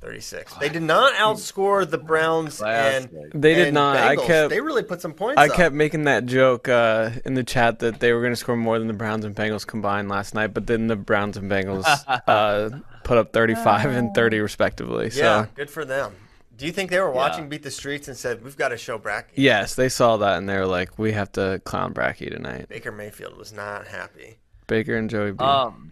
36. 0.01 0.53
They 0.55 0.70
did 0.70 0.84
not 0.84 1.13
outscore 1.13 1.89
the 1.89 1.98
Browns 1.98 2.62
and 2.62 3.10
They 3.34 3.55
did 3.55 3.67
and 3.67 3.74
not. 3.74 3.98
I 3.98 4.15
Bengals. 4.15 4.27
kept 4.27 4.50
They 4.50 4.62
really 4.62 4.84
put 4.84 5.01
some 5.01 5.13
points. 5.13 5.39
I 5.39 5.48
up. 5.48 5.55
kept 5.55 5.74
making 5.74 6.03
that 6.03 6.25
joke 6.27 6.67
uh, 6.70 7.10
in 7.24 7.34
the 7.34 7.44
chat 7.44 7.79
that 7.79 8.00
they 8.00 8.13
were 8.13 8.20
going 8.22 8.34
to 8.34 8.36
score 8.36 8.55
more 8.55 8.77
than 8.77 8.88
the 8.88 8.94
Browns 8.94 9.25
and 9.25 9.36
Bengals 9.36 9.65
combined 9.65 10.10
last 10.10 10.36
night, 10.36 10.53
but 10.53 10.67
then 10.67 10.88
the 10.88 10.96
Browns 10.96 11.38
and 11.38 11.50
Bengals 11.50 11.86
uh, 12.27 12.70
put 13.03 13.17
up 13.17 13.34
35 13.34 13.86
and 13.91 14.13
30 14.13 14.39
respectively. 14.39 15.10
So 15.10 15.22
Yeah, 15.22 15.46
good 15.55 15.70
for 15.72 15.86
them. 15.86 16.13
Do 16.57 16.65
you 16.65 16.71
think 16.71 16.89
they 16.89 17.00
were 17.00 17.12
watching 17.12 17.50
Beat 17.50 17.63
the 17.63 17.71
Streets 17.71 18.07
and 18.07 18.15
said, 18.15 18.43
"We've 18.43 18.55
got 18.55 18.69
to 18.69 18.77
show 18.77 18.97
Bracky"? 18.97 19.31
yes, 19.35 19.75
they 19.75 19.89
saw 19.89 20.17
that 20.17 20.38
and 20.38 20.47
they 20.47 20.57
were 20.57 20.65
like, 20.67 20.97
"We 20.97 21.12
have 21.12 21.31
to 21.33 21.62
clown 21.65 21.93
Bracky 21.93 22.29
tonight." 22.31 22.69
Baker 22.69 22.91
Mayfield 22.91 23.38
was 23.38 23.51
not 23.51 23.88
happy. 23.88 24.38
Baker 24.67 24.95
and 24.95 25.09
Joey 25.09 25.33
B. 25.33 25.43
Um, 25.43 25.91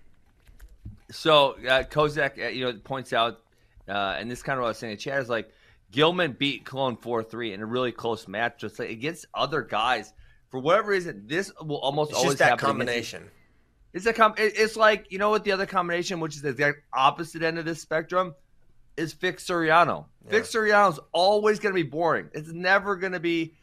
so 1.12 1.52
uh, 1.68 1.84
Kozak, 1.84 2.44
uh, 2.44 2.48
you 2.48 2.66
know, 2.66 2.74
points 2.74 3.14
out, 3.14 3.42
uh, 3.88 4.16
and 4.18 4.32
this 4.32 4.40
is 4.40 4.44
kind 4.44 4.58
of 4.58 4.62
what 4.62 4.68
I 4.68 4.72
was 4.72 4.78
saying 4.78 4.94
in 4.94 4.98
chat 4.98 5.22
is 5.22 5.30
like 5.30 5.52
Gilman 5.92 6.34
beat 6.34 6.66
Colon 6.66 6.96
four 6.96 7.24
three 7.24 7.54
in 7.54 7.62
a 7.62 7.66
really 7.66 7.92
close 7.92 8.28
match, 8.28 8.60
just 8.60 8.80
like 8.80 8.90
against 8.90 9.26
other 9.34 9.62
guys. 9.62 10.14
For 10.50 10.60
whatever 10.60 10.92
reason, 10.92 11.24
this 11.26 11.52
will 11.62 11.78
almost 11.78 12.12
It's 12.12 12.20
always 12.20 12.38
just 12.38 12.50
that 12.50 12.58
combination. 12.58 13.30
It's 13.92 14.06
a 14.06 14.14
com- 14.14 14.36
It's 14.38 14.76
like 14.76 15.12
you 15.12 15.20
know 15.20 15.30
what 15.30 15.44
the 15.44 15.52
other 15.52 15.66
combination, 15.66 16.20
which 16.20 16.36
is 16.36 16.42
the 16.42 16.50
exact 16.50 16.80
opposite 16.94 17.44
end 17.44 17.60
of 17.60 17.66
this 17.66 17.82
spectrum, 17.82 18.34
is 18.98 19.16
Nick 19.22 19.38
Suriano. 19.38 20.06
Nick 20.30 20.44
Suriano's 20.44 21.00
always 21.12 21.60
going 21.60 21.74
to 21.74 21.84
be 21.84 21.88
boring. 21.88 22.30
It's 22.34 22.50
never 22.52 22.96
going 22.96 23.14
to 23.14 23.20
be 23.20 23.54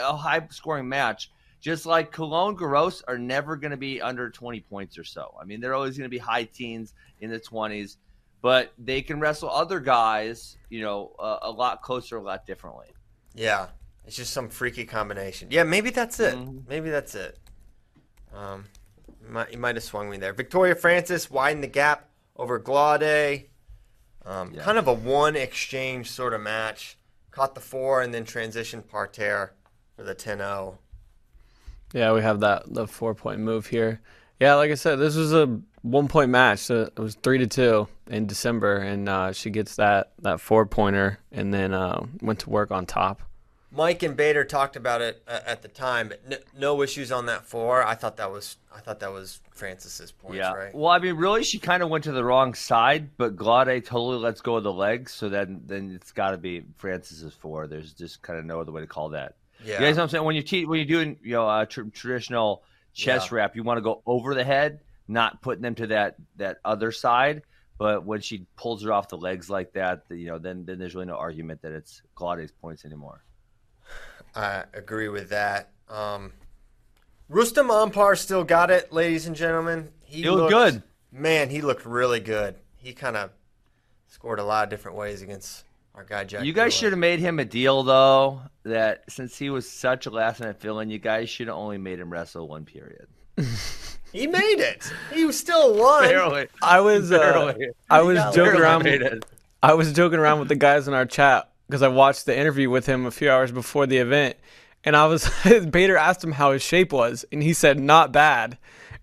a 0.00 0.16
high 0.16 0.46
scoring 0.50 0.88
match. 0.88 1.30
Just 1.60 1.86
like 1.86 2.12
Colon 2.12 2.54
Gross 2.54 3.02
are 3.08 3.18
never 3.18 3.56
going 3.56 3.70
to 3.72 3.76
be 3.76 4.00
under 4.00 4.30
20 4.30 4.60
points 4.60 4.98
or 4.98 5.04
so. 5.04 5.34
I 5.40 5.44
mean, 5.44 5.60
they're 5.60 5.74
always 5.74 5.96
going 5.98 6.04
to 6.08 6.14
be 6.14 6.18
high 6.18 6.44
teens 6.44 6.92
in 7.20 7.30
the 7.30 7.40
20s, 7.40 7.96
but 8.40 8.72
they 8.78 9.02
can 9.02 9.18
wrestle 9.18 9.50
other 9.50 9.80
guys, 9.80 10.58
you 10.70 10.82
know, 10.82 11.12
uh, 11.18 11.38
a 11.42 11.50
lot 11.50 11.82
closer, 11.82 12.18
a 12.18 12.22
lot 12.22 12.46
differently. 12.46 12.86
Yeah, 13.34 13.68
it's 14.06 14.16
just 14.16 14.32
some 14.32 14.48
freaky 14.48 14.84
combination. 14.84 15.48
Yeah, 15.50 15.64
maybe 15.64 15.90
that's 15.90 16.20
it. 16.20 16.34
Mhm. 16.34 16.62
Maybe 16.68 16.90
that's 16.90 17.14
it. 17.14 17.38
Um, 18.32 18.66
you 19.22 19.28
might, 19.30 19.52
you 19.52 19.58
might 19.58 19.74
have 19.74 19.84
swung 19.84 20.08
me 20.08 20.18
there. 20.18 20.32
Victoria 20.34 20.74
Francis 20.76 21.30
widened 21.30 21.64
the 21.64 21.68
gap 21.68 22.08
over 22.36 22.60
Glaude. 22.60 23.46
Um, 24.26 24.52
Yeah. 24.54 24.62
Kind 24.62 24.78
of 24.78 24.88
a 24.88 24.92
one 24.92 25.36
exchange 25.36 26.10
sort 26.10 26.34
of 26.34 26.40
match. 26.40 26.98
Caught 27.30 27.54
the 27.54 27.60
four 27.60 28.02
and 28.02 28.12
then 28.12 28.24
transitioned 28.24 28.88
parterre 28.88 29.52
for 29.94 30.02
the 30.02 30.14
10-0. 30.14 30.78
Yeah, 31.92 32.12
we 32.12 32.22
have 32.22 32.40
that 32.40 32.64
the 32.66 32.86
four 32.86 33.14
point 33.14 33.40
move 33.40 33.66
here. 33.66 34.00
Yeah, 34.40 34.54
like 34.56 34.70
I 34.70 34.74
said, 34.74 34.98
this 34.98 35.16
was 35.16 35.32
a 35.32 35.60
one 35.82 36.08
point 36.08 36.30
match. 36.30 36.58
So 36.58 36.82
it 36.82 36.98
was 36.98 37.14
three 37.14 37.38
to 37.38 37.46
two 37.46 37.88
in 38.08 38.26
December, 38.26 38.76
and 38.76 39.08
uh, 39.08 39.32
she 39.32 39.50
gets 39.50 39.76
that 39.76 40.12
that 40.20 40.40
four 40.40 40.66
pointer, 40.66 41.18
and 41.30 41.54
then 41.54 41.72
uh, 41.72 42.04
went 42.20 42.40
to 42.40 42.50
work 42.50 42.70
on 42.70 42.86
top. 42.86 43.22
Mike 43.76 44.02
and 44.02 44.16
Bader 44.16 44.44
talked 44.44 44.74
about 44.76 45.02
it 45.02 45.22
uh, 45.28 45.40
at 45.46 45.62
the 45.62 45.68
time, 45.68 46.08
but 46.08 46.26
no, 46.28 46.36
no 46.58 46.82
issues 46.82 47.12
on 47.12 47.26
that 47.26 47.44
four. 47.46 47.82
I 47.82 47.94
thought 47.94 48.16
that 48.16 48.30
was 48.32 48.56
I 48.74 48.80
thought 48.80 49.00
that 49.00 49.12
was 49.12 49.40
Francis's 49.52 50.12
point. 50.12 50.36
yeah. 50.36 50.52
right? 50.52 50.74
Well, 50.74 50.90
I 50.90 50.98
mean, 50.98 51.16
really, 51.16 51.44
she 51.44 51.58
kind 51.58 51.82
of 51.82 51.88
went 51.90 52.04
to 52.04 52.12
the 52.12 52.24
wrong 52.24 52.54
side, 52.54 53.10
but 53.16 53.36
Glade 53.36 53.84
totally 53.84 54.18
lets 54.18 54.40
go 54.40 54.56
of 54.56 54.64
the 54.64 54.72
legs. 54.72 55.12
So 55.12 55.28
then, 55.28 55.62
then 55.66 55.92
it's 55.94 56.12
got 56.12 56.30
to 56.32 56.38
be 56.38 56.64
Francis's 56.78 57.34
four. 57.34 57.66
There's 57.66 57.92
just 57.92 58.22
kind 58.22 58.38
of 58.38 58.44
no 58.44 58.60
other 58.60 58.72
way 58.72 58.80
to 58.80 58.86
call 58.86 59.10
that. 59.10 59.36
Yeah. 59.64 59.74
You 59.74 59.86
guys 59.86 59.96
know 59.96 60.02
what 60.02 60.04
I'm 60.04 60.08
saying? 60.10 60.24
When 60.24 60.36
you 60.36 60.42
te- 60.42 60.66
when 60.66 60.78
you're 60.78 60.86
doing 60.86 61.18
you 61.22 61.32
know 61.32 61.48
a 61.48 61.66
tr- 61.66 61.82
traditional 61.92 62.62
chest 62.94 63.30
Yeah. 63.30 63.36
wrap, 63.36 63.56
you 63.56 63.62
want 63.62 63.78
to 63.78 63.82
go 63.82 64.02
over 64.06 64.34
the 64.34 64.44
head, 64.44 64.80
not 65.08 65.42
putting 65.42 65.62
them 65.62 65.74
to 65.76 65.86
that 65.88 66.16
that 66.36 66.58
other 66.64 66.92
side. 66.92 67.42
But 67.78 68.06
when 68.06 68.22
she 68.22 68.46
pulls 68.56 68.82
her 68.84 68.92
off 68.92 69.08
the 69.10 69.18
legs 69.18 69.50
like 69.50 69.74
that, 69.74 70.04
you 70.10 70.26
know, 70.28 70.38
then 70.38 70.64
then 70.64 70.78
there's 70.78 70.94
really 70.94 71.06
no 71.06 71.16
argument 71.16 71.60
that 71.62 71.72
it's 71.72 72.00
Glaude's 72.14 72.52
points 72.52 72.84
anymore. 72.86 73.22
I 74.34 74.64
agree 74.74 75.08
with 75.08 75.30
that. 75.30 75.70
Um, 75.88 76.32
Rustam 77.28 77.68
Ampar 77.68 78.16
still 78.18 78.44
got 78.44 78.70
it, 78.70 78.92
ladies 78.92 79.26
and 79.26 79.34
gentlemen. 79.34 79.88
He, 80.04 80.22
He 80.22 80.30
looked 80.30 80.52
looked- 80.52 80.72
good. 80.74 80.82
Man, 81.12 81.48
he 81.50 81.62
looked 81.62 81.86
really 81.86 82.20
good. 82.20 82.56
He 82.76 82.92
kind 82.92 83.16
of 83.16 83.30
scored 84.08 84.38
a 84.38 84.44
lot 84.44 84.64
of 84.64 84.70
different 84.70 84.96
ways 84.98 85.22
against 85.22 85.64
our 85.94 86.04
guy 86.04 86.24
Jack. 86.24 86.44
You 86.44 86.52
guys 86.52 86.64
Brewer. 86.64 86.70
should 86.72 86.92
have 86.92 86.98
made 86.98 87.20
him 87.20 87.38
a 87.38 87.44
deal 87.44 87.82
though. 87.82 88.42
That 88.64 89.04
since 89.08 89.38
he 89.38 89.48
was 89.48 89.68
such 89.70 90.06
a 90.06 90.10
last 90.10 90.40
minute 90.40 90.60
fill-in, 90.60 90.90
you 90.90 90.98
guys 90.98 91.30
should 91.30 91.46
have 91.46 91.56
only 91.56 91.78
made 91.78 91.98
him 92.00 92.12
wrestle 92.12 92.46
one 92.48 92.64
period. 92.64 93.06
He 94.12 94.26
made 94.26 94.60
it. 94.60 94.90
He 95.12 95.30
still 95.32 95.74
won. 95.74 96.04
Barely. 96.04 96.48
I 96.62 96.80
was 96.80 97.10
uh, 97.12 97.18
Barely. 97.18 97.68
I 97.90 98.02
was 98.02 98.16
got 98.18 98.34
joking 98.34 98.60
around. 98.60 98.84
made. 98.84 99.02
I 99.62 99.74
was 99.74 99.92
joking 99.92 100.18
around 100.18 100.38
with 100.40 100.48
the 100.48 100.54
guys 100.56 100.86
in 100.88 100.94
our 100.94 101.06
chat 101.06 101.50
because 101.66 101.82
I 101.82 101.88
watched 101.88 102.26
the 102.26 102.36
interview 102.36 102.70
with 102.70 102.86
him 102.86 103.06
a 103.06 103.10
few 103.10 103.30
hours 103.30 103.52
before 103.52 103.86
the 103.86 103.98
event, 103.98 104.36
and 104.84 104.96
I 104.96 105.06
was 105.06 105.28
Bader 105.70 105.96
asked 105.96 106.22
him 106.22 106.32
how 106.32 106.52
his 106.52 106.62
shape 106.62 106.92
was, 106.92 107.24
and 107.32 107.42
he 107.42 107.52
said 107.52 107.78
not 107.80 108.12
bad, 108.12 108.58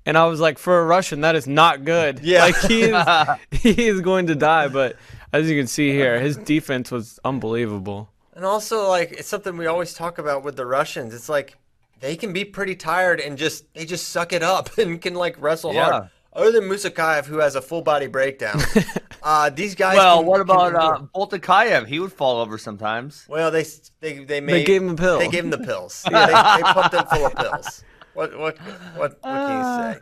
and 0.05 0.17
I 0.17 0.25
was 0.25 0.39
like, 0.39 0.58
for 0.58 0.79
a 0.79 0.86
Russian, 0.86 1.22
that 1.22 1.36
is 1.36 1.48
not 1.48 1.86
good. 1.86 2.20
Yeah. 2.22 2.43
like 2.43 2.58
he 2.62 2.84
is 2.84 2.96
he 3.51 3.88
is 3.88 4.01
going 4.01 4.27
to 4.27 4.36
die. 4.36 4.67
But 4.67 4.98
as 5.32 5.50
you 5.50 5.58
can 5.60 5.67
see 5.67 5.91
here, 5.91 6.20
his 6.20 6.38
defense 6.38 6.91
was 6.91 7.20
unbelievable. 7.24 8.10
And 8.36 8.46
also, 8.46 8.88
like, 8.89 9.12
it's 9.12 9.27
something 9.27 9.58
we 9.58 9.67
always 9.67 9.93
talk 9.93 10.17
about 10.17 10.43
with 10.43 10.55
the 10.55 10.65
Russians. 10.65 11.13
It's 11.13 11.29
like 11.29 11.55
they 12.00 12.15
can 12.15 12.34
be 12.34 12.43
pretty 12.43 12.75
tired 12.75 13.20
and 13.22 13.38
just 13.38 13.72
they 13.75 13.86
just 13.86 14.10
suck 14.10 14.34
it 14.34 14.43
up 14.43 14.77
and 14.77 15.01
can 15.01 15.13
like 15.13 15.41
wrestle 15.41 15.74
Yeah. 15.74 15.89
hard. 15.89 16.10
Other 16.35 16.51
than 16.51 16.63
Musakayev, 16.63 17.25
who 17.25 17.37
has 17.37 17.55
a 17.55 17.61
full 17.61 17.81
body 17.83 18.07
breakdown, 18.07 18.59
uh, 19.23 19.49
these 19.51 19.75
guys. 19.75 19.97
Well, 19.97 20.17
can- 20.19 20.25
what 20.25 20.41
about 20.41 20.75
uh, 20.75 20.95
endure. 21.15 21.39
Kayev? 21.39 21.85
He 21.87 21.99
would 21.99 22.11
fall 22.11 22.41
over 22.41 22.57
sometimes. 22.57 23.25
Well, 23.29 23.51
they 23.51 23.63
they 23.99 24.23
they 24.25 24.41
made 24.41 24.65
gave 24.65 24.81
him 24.81 24.89
a 24.89 24.95
pill. 24.95 25.19
They 25.19 25.27
gave 25.27 25.43
him 25.43 25.51
the 25.51 25.59
pills. 25.59 26.03
Yeah, 26.09 26.25
they, 26.25 26.33
they 26.63 26.73
pumped 26.73 26.93
him 26.95 27.05
full 27.05 27.25
of 27.27 27.35
pills. 27.35 27.83
What 28.15 28.37
what 28.37 28.57
what 28.57 28.97
what 28.97 29.21
can 29.21 29.57
you 29.89 29.93
say? 29.95 29.99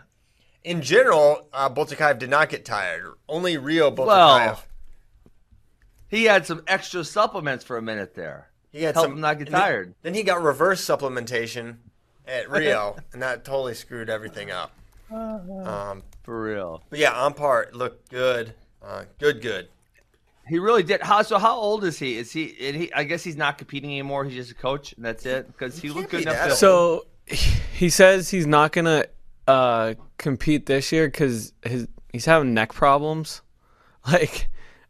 In 0.63 0.81
general, 0.81 1.47
uh, 1.53 1.69
Boltakayev 1.69 2.19
did 2.19 2.29
not 2.29 2.49
get 2.49 2.63
tired. 2.65 3.13
Only 3.27 3.57
Rio 3.57 3.89
Boltakayev. 3.91 4.05
Well, 4.07 4.63
He 6.07 6.25
had 6.25 6.45
some 6.45 6.63
extra 6.67 7.03
supplements 7.03 7.63
for 7.65 7.77
a 7.77 7.81
minute 7.81 8.13
there. 8.15 8.49
he 8.71 8.83
had 8.83 8.93
help 8.95 9.05
some 9.05 9.13
him 9.13 9.21
not 9.21 9.37
get 9.39 9.47
and 9.47 9.55
then- 9.55 9.61
tired. 9.61 9.95
Then, 10.01 10.13
he 10.13 10.23
got 10.23 10.41
reverse 10.41 10.85
supplementation 10.85 11.77
at 12.27 12.49
Rio, 12.49 12.95
and 13.11 13.21
that 13.21 13.43
totally 13.43 13.73
screwed 13.73 14.09
everything 14.09 14.49
up. 14.51 14.71
Um, 15.11 16.03
For 16.23 16.41
real. 16.41 16.83
but 16.89 16.99
yeah, 16.99 17.11
Ampar 17.13 17.73
looked 17.73 18.09
good. 18.09 18.53
Uh, 18.83 19.05
good, 19.19 19.41
good. 19.41 19.67
He 20.47 20.59
really 20.59 20.83
did. 20.83 21.01
How 21.01 21.21
so? 21.21 21.37
How 21.37 21.55
old 21.55 21.83
is 21.83 21.97
he? 21.99 22.17
Is 22.17 22.31
he? 22.31 22.55
And 22.67 22.75
he 22.75 22.93
I 22.93 23.03
guess 23.03 23.23
he's 23.23 23.35
not 23.37 23.57
competing 23.57 23.91
anymore. 23.91 24.25
He's 24.25 24.35
just 24.35 24.51
a 24.51 24.55
coach, 24.55 24.93
and 24.93 25.05
that's 25.05 25.25
it. 25.25 25.47
Because 25.47 25.79
he 25.79 25.87
He 25.87 25.93
looked 25.93 26.09
good 26.11 26.17
be 26.25 26.29
enough. 26.29 26.49
To. 26.49 26.55
So 26.55 27.05
he 27.25 27.89
says 27.89 28.29
he's 28.29 28.47
not 28.47 28.71
gonna 28.71 29.05
uh, 29.47 29.93
compete 30.17 30.65
this 30.65 30.91
year 30.91 31.07
because 31.07 31.53
his 31.63 31.87
he's 32.11 32.25
having 32.25 32.53
neck 32.53 32.73
problems. 32.73 33.41
Like, 34.11 34.47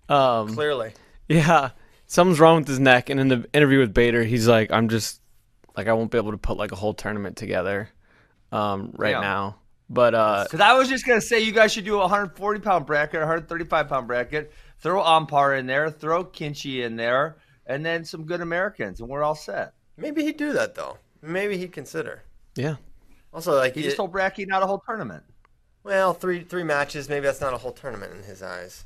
um, 0.07 0.53
Clearly, 0.55 0.93
yeah, 1.27 1.71
something's 2.07 2.39
wrong 2.39 2.59
with 2.59 2.67
his 2.69 2.79
neck. 2.79 3.09
And 3.09 3.19
in 3.19 3.27
the 3.27 3.45
interview 3.53 3.79
with 3.79 3.93
Bader, 3.93 4.23
he's 4.23 4.47
like, 4.47 4.71
"I'm 4.71 4.87
just 4.87 5.19
like 5.75 5.87
I 5.89 5.93
won't 5.93 6.11
be 6.11 6.17
able 6.17 6.31
to 6.31 6.37
put 6.37 6.55
like 6.55 6.71
a 6.71 6.77
whole 6.77 6.93
tournament 6.93 7.35
together 7.35 7.89
um, 8.53 8.93
right 8.95 9.11
Yeah. 9.11 9.19
now." 9.19 9.57
But 9.93 10.15
uh, 10.15 10.43
Because 10.45 10.61
I 10.61 10.73
was 10.73 10.87
just 10.87 11.05
gonna 11.05 11.19
say 11.21 11.41
you 11.41 11.51
guys 11.51 11.73
should 11.73 11.83
do 11.85 11.95
a 11.95 11.99
140 11.99 12.59
pound 12.61 12.85
bracket, 12.85 13.15
a 13.17 13.19
135 13.25 13.87
pound 13.89 14.07
bracket. 14.07 14.51
Throw 14.79 15.03
Ampar 15.03 15.59
in 15.59 15.65
there, 15.67 15.89
throw 15.91 16.23
Kinchi 16.23 16.83
in 16.85 16.95
there, 16.95 17.35
and 17.67 17.85
then 17.85 18.05
some 18.05 18.23
good 18.25 18.39
Americans, 18.41 18.99
and 19.01 19.09
we're 19.09 19.21
all 19.21 19.35
set. 19.35 19.73
maybe 19.97 20.23
he'd 20.23 20.37
do 20.37 20.53
that 20.53 20.75
though. 20.75 20.97
Maybe 21.21 21.57
he'd 21.57 21.71
consider. 21.73 22.23
yeah, 22.55 22.77
Also, 23.33 23.53
like 23.55 23.75
He 23.75 23.81
it- 23.81 23.83
just 23.83 23.97
told 23.97 24.11
Bracky 24.13 24.47
not 24.47 24.63
a 24.63 24.65
whole 24.65 24.81
tournament. 24.87 25.23
well, 25.83 26.13
three 26.13 26.43
three 26.43 26.63
matches. 26.63 27.09
Maybe 27.09 27.25
that's 27.25 27.41
not 27.41 27.53
a 27.53 27.57
whole 27.57 27.73
tournament 27.73 28.13
in 28.13 28.23
his 28.23 28.41
eyes. 28.41 28.85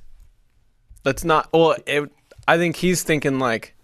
that's 1.03 1.23
not. 1.23 1.49
Well, 1.53 1.75
it, 1.85 2.11
I 2.47 2.57
think 2.57 2.77
he's 2.77 3.03
thinking 3.03 3.37
like 3.37 3.75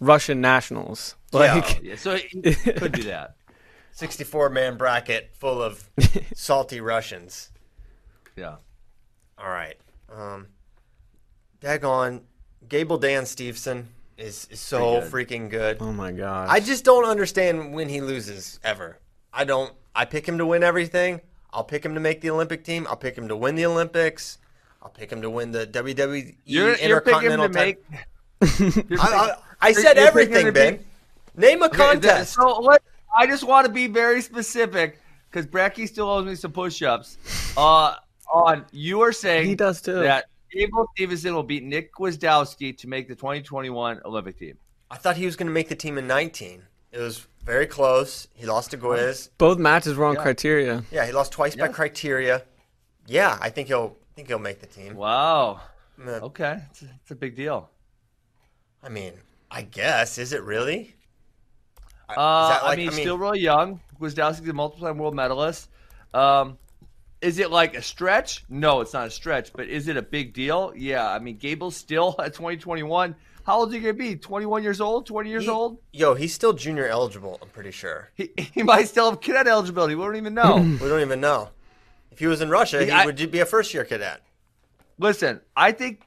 Russian 0.00 0.40
nationals. 0.40 1.16
Like, 1.32 1.80
Yeah, 1.82 1.96
so 1.96 2.14
he 2.16 2.54
could 2.54 2.92
do 2.92 3.02
that. 3.02 3.34
64 3.98 4.50
man 4.50 4.76
bracket 4.76 5.30
full 5.34 5.60
of 5.60 5.90
salty 6.34 6.80
Russians. 6.80 7.50
Yeah. 8.36 8.56
All 9.36 9.48
right. 9.50 9.74
Um, 10.14 10.46
daggone, 11.60 12.20
Gable 12.68 12.98
Dan 12.98 13.24
Steveson 13.24 13.86
is, 14.16 14.46
is 14.52 14.60
so 14.60 15.00
Pretty 15.10 15.34
freaking 15.36 15.50
good. 15.50 15.78
oh 15.80 15.92
my 15.92 16.12
god, 16.12 16.48
I 16.48 16.60
just 16.60 16.84
don't 16.84 17.04
understand 17.06 17.72
when 17.74 17.88
he 17.88 18.00
loses 18.00 18.60
ever. 18.62 18.98
I 19.32 19.44
don't. 19.44 19.72
I 19.96 20.04
pick 20.04 20.26
him 20.26 20.38
to 20.38 20.46
win 20.46 20.62
everything. 20.62 21.20
I'll 21.52 21.64
pick 21.64 21.84
him 21.84 21.94
to 21.94 22.00
make 22.00 22.20
the 22.20 22.30
Olympic 22.30 22.62
team. 22.62 22.86
I'll 22.88 22.96
pick 22.96 23.16
him 23.18 23.26
to 23.28 23.36
win 23.36 23.56
the 23.56 23.66
Olympics. 23.66 24.38
I'll 24.80 24.90
pick 24.90 25.10
him 25.10 25.22
to 25.22 25.30
win 25.30 25.50
the 25.50 25.66
WWE 25.66 26.36
You're, 26.44 26.76
you're 26.76 27.00
picking 27.00 27.30
Intercontinental 27.32 27.48
to 27.48 27.52
make. 27.52 27.78
You're 28.88 29.00
I, 29.00 29.02
I, 29.02 29.26
picking- 29.26 29.42
I 29.60 29.68
you're- 29.70 29.82
said 29.82 29.96
you're 29.96 30.06
everything, 30.06 30.52
Ben. 30.52 30.76
be- 30.76 30.82
Name 31.36 31.62
a 31.62 31.66
Okay, 31.66 31.76
th- 31.76 31.90
contest. 31.90 32.34
So 32.34 32.60
let, 32.60 32.80
I 33.16 33.26
just 33.26 33.44
want 33.44 33.66
to 33.66 33.72
be 33.72 33.86
very 33.86 34.20
specific 34.22 35.00
because 35.30 35.46
Bracky 35.46 35.86
still 35.88 36.08
owes 36.08 36.26
me 36.26 36.34
some 36.34 36.52
push-ups. 36.52 37.18
Uh, 37.56 37.94
on 38.32 38.64
you 38.72 39.00
are 39.00 39.12
saying 39.12 39.46
He 39.46 39.54
does 39.54 39.80
too. 39.80 39.94
that 40.00 40.26
Abel 40.54 40.86
Steveson 40.98 41.32
will 41.34 41.42
beat 41.42 41.62
Nick 41.64 41.94
Gwiazdowski 41.94 42.76
to 42.78 42.88
make 42.88 43.08
the 43.08 43.14
2021 43.14 44.00
Olympic 44.04 44.38
team. 44.38 44.56
I 44.90 44.96
thought 44.96 45.16
he 45.16 45.26
was 45.26 45.36
going 45.36 45.46
to 45.46 45.52
make 45.52 45.68
the 45.68 45.74
team 45.76 45.98
in 45.98 46.06
19. 46.06 46.62
It 46.92 46.98
was 46.98 47.26
very 47.44 47.66
close. 47.66 48.28
He 48.34 48.46
lost 48.46 48.70
to 48.70 48.78
Gwiz. 48.78 49.28
Both 49.38 49.58
matches 49.58 49.94
were 49.96 50.06
on 50.06 50.14
Yeah. 50.14 50.22
criteria. 50.22 50.84
Yeah, 50.90 51.04
he 51.06 51.12
lost 51.12 51.32
twice 51.32 51.54
by 51.56 51.68
criteria. 51.68 52.42
Yeah, 53.06 53.38
I 53.40 53.50
think 53.50 53.68
he'll 53.68 53.96
I 54.12 54.14
think 54.16 54.28
he'll 54.28 54.38
make 54.38 54.60
the 54.60 54.66
team. 54.66 54.94
Wow. 54.96 55.60
Uh, 56.04 56.10
Okay, 56.10 56.58
it's 56.70 56.82
a, 56.82 56.86
it's 57.02 57.10
a 57.10 57.14
big 57.14 57.36
deal. 57.36 57.70
I 58.82 58.88
mean, 58.88 59.12
I 59.50 59.62
guess 59.62 60.18
is 60.18 60.32
it 60.32 60.42
really? 60.42 60.94
I- 62.08 62.12
is 62.12 62.18
Uh, 62.18 62.48
that 62.48 62.64
I 62.64 62.76
mean, 62.76 62.86
he's 62.88 62.94
still 63.00 63.18
really 63.18 63.40
young. 63.40 63.80
Gwiazdowski's 64.00 64.48
a 64.48 64.52
multiple-time 64.52 64.98
world 64.98 65.14
medalist. 65.14 65.68
Um, 66.14 66.56
is 67.20 67.38
it 67.38 67.50
like 67.50 67.76
a 67.76 67.82
stretch? 67.82 68.44
No, 68.48 68.80
it's 68.80 68.92
not 68.92 69.06
a 69.08 69.10
stretch. 69.10 69.52
But 69.52 69.66
is 69.68 69.88
it 69.88 69.96
a 69.96 70.02
big 70.02 70.32
deal? 70.32 70.72
Yeah. 70.76 71.08
I 71.10 71.18
mean, 71.18 71.36
Gable's 71.36 71.76
still 71.76 72.14
at 72.20 72.32
2021. 72.34 73.14
How 73.44 73.58
old 73.60 73.68
is 73.70 73.74
he 73.74 73.80
gonna 73.80 73.94
be? 73.94 74.14
21 74.14 74.62
years 74.62 74.80
old? 74.80 75.06
20 75.06 75.30
years 75.30 75.44
he- 75.44 75.50
old? 75.50 75.78
Yo, 75.92 76.14
he's 76.14 76.34
still 76.34 76.52
junior 76.52 76.86
eligible. 76.86 77.38
I'm 77.42 77.48
pretty 77.48 77.70
sure. 77.72 78.10
He, 78.14 78.30
he 78.54 78.62
might 78.62 78.88
still 78.88 79.10
have 79.10 79.20
cadet 79.20 79.46
eligibility. 79.48 79.94
We 79.94 80.04
don't 80.04 80.16
even 80.16 80.34
know. 80.34 80.58
We 80.82 80.88
don't 80.88 81.00
even 81.00 81.20
know. 81.20 81.48
If 82.12 82.18
he 82.20 82.26
was 82.26 82.40
in 82.40 82.50
Russia, 82.50 82.84
he 82.84 82.90
I- 82.90 83.04
would 83.06 83.30
be 83.30 83.40
a 83.40 83.46
first 83.46 83.72
year 83.74 83.84
cadet. 83.84 84.22
Listen, 84.98 85.40
I 85.56 85.72
think 85.72 86.02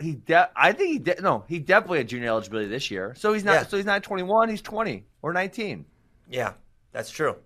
he. 0.00 0.14
De- 0.14 0.50
I 0.56 0.72
think 0.72 0.90
he. 0.92 0.98
De- 0.98 1.20
no, 1.22 1.44
he 1.48 1.58
definitely 1.58 1.98
had 1.98 2.08
junior 2.08 2.28
eligibility 2.28 2.68
this 2.68 2.90
year. 2.90 3.14
So 3.16 3.32
he's 3.32 3.44
not. 3.44 3.52
Yeah. 3.54 3.66
So 3.66 3.76
he's 3.76 3.86
not 3.86 4.02
21. 4.02 4.48
He's 4.48 4.62
20 4.62 5.04
or 5.22 5.32
19. 5.32 5.84
Yeah, 6.28 6.52
that's 6.92 7.10
true. 7.10 7.36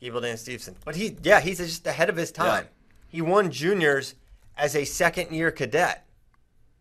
Evil 0.00 0.20
Dan 0.20 0.36
Steveson. 0.36 0.74
But 0.84 0.94
he, 0.96 1.16
yeah, 1.22 1.40
he's 1.40 1.58
just 1.58 1.86
ahead 1.86 2.08
of 2.08 2.16
his 2.16 2.30
time. 2.30 2.66
He 3.08 3.20
won 3.20 3.50
juniors 3.50 4.14
as 4.56 4.76
a 4.76 4.84
second 4.84 5.32
year 5.32 5.50
cadet, 5.50 6.06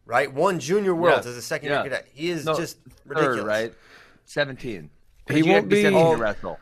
right? 0.05 0.31
Won 0.31 0.59
junior 0.59 0.93
worlds 0.93 1.25
Yeah, 1.25 1.31
as 1.31 1.37
a 1.37 1.41
second 1.41 1.69
yeah. 1.69 1.75
year 1.81 1.83
cadet. 1.91 2.07
He 2.13 2.29
is 2.29 2.45
No, 2.45 2.55
just 2.55 2.77
third, 2.83 2.91
ridiculous, 3.17 3.43
right? 3.45 3.73
17. 4.25 4.89
He 5.29 5.41
won't 5.43 5.67
be- 5.67 5.81
17 5.81 5.91
to 5.93 5.97
Oh, 6.09 6.15
wrestle. 6.15 6.59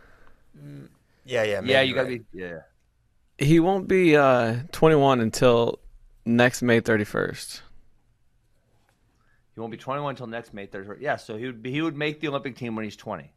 Yeah, 1.25 1.43
yeah, 1.43 1.59
maybe 1.61 1.73
Yeah, 1.73 1.81
you 1.81 1.93
gotta 1.93 2.09
right. 2.09 2.31
be. 2.31 2.39
Yeah. 2.39 2.59
He 3.37 3.59
won't 3.59 3.87
be 3.89 4.15
uh, 4.15 4.57
21 4.71 5.19
until 5.19 5.79
next 6.25 6.61
May 6.61 6.79
31st. 6.79 7.61
He 9.55 9.61
won't 9.61 9.71
be 9.71 9.77
21 9.77 10.11
until 10.11 10.27
next 10.27 10.53
May 10.53 10.67
31st. 10.67 10.97
Yeah, 10.99 11.15
so 11.15 11.37
he 11.37 11.45
would 11.45 11.63
be, 11.63 11.71
he 11.71 11.81
would 11.81 11.95
make 11.95 12.19
the 12.19 12.27
Olympic 12.27 12.57
team 12.57 12.75
when 12.75 12.83
he's 12.83 12.97
20. 12.97 13.31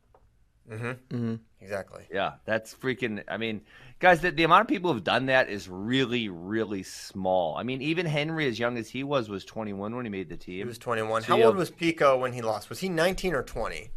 Mm-hmm. 0.70 1.37
exactly. 1.60 2.04
Yeah, 2.12 2.32
that's 2.44 2.75
freaking. 2.75 3.22
I 3.26 3.38
mean, 3.38 3.62
guys, 4.00 4.20
the, 4.20 4.30
the 4.30 4.44
amount 4.44 4.62
of 4.62 4.68
people 4.68 4.92
who've 4.92 5.02
done 5.02 5.26
that 5.26 5.48
is 5.48 5.68
really, 5.68 6.28
really 6.28 6.82
small. 6.82 7.56
I 7.56 7.62
mean, 7.62 7.80
even 7.80 8.04
Henry, 8.04 8.46
as 8.46 8.58
young 8.58 8.76
as 8.76 8.88
he 8.90 9.02
was, 9.02 9.30
was 9.30 9.44
21 9.46 9.96
when 9.96 10.04
he 10.04 10.10
made 10.10 10.28
the 10.28 10.37
team. 10.37 10.58
He 10.58 10.64
was 10.64 10.76
21. 10.76 11.22
So 11.22 11.37
How 11.37 11.42
old 11.42 11.56
was 11.56 11.70
Pico 11.70 12.18
when 12.18 12.32
he 12.34 12.42
lost? 12.42 12.68
Was 12.68 12.80
he 12.80 12.88
19 12.90 13.34
or 13.34 13.42
20? 13.42 13.90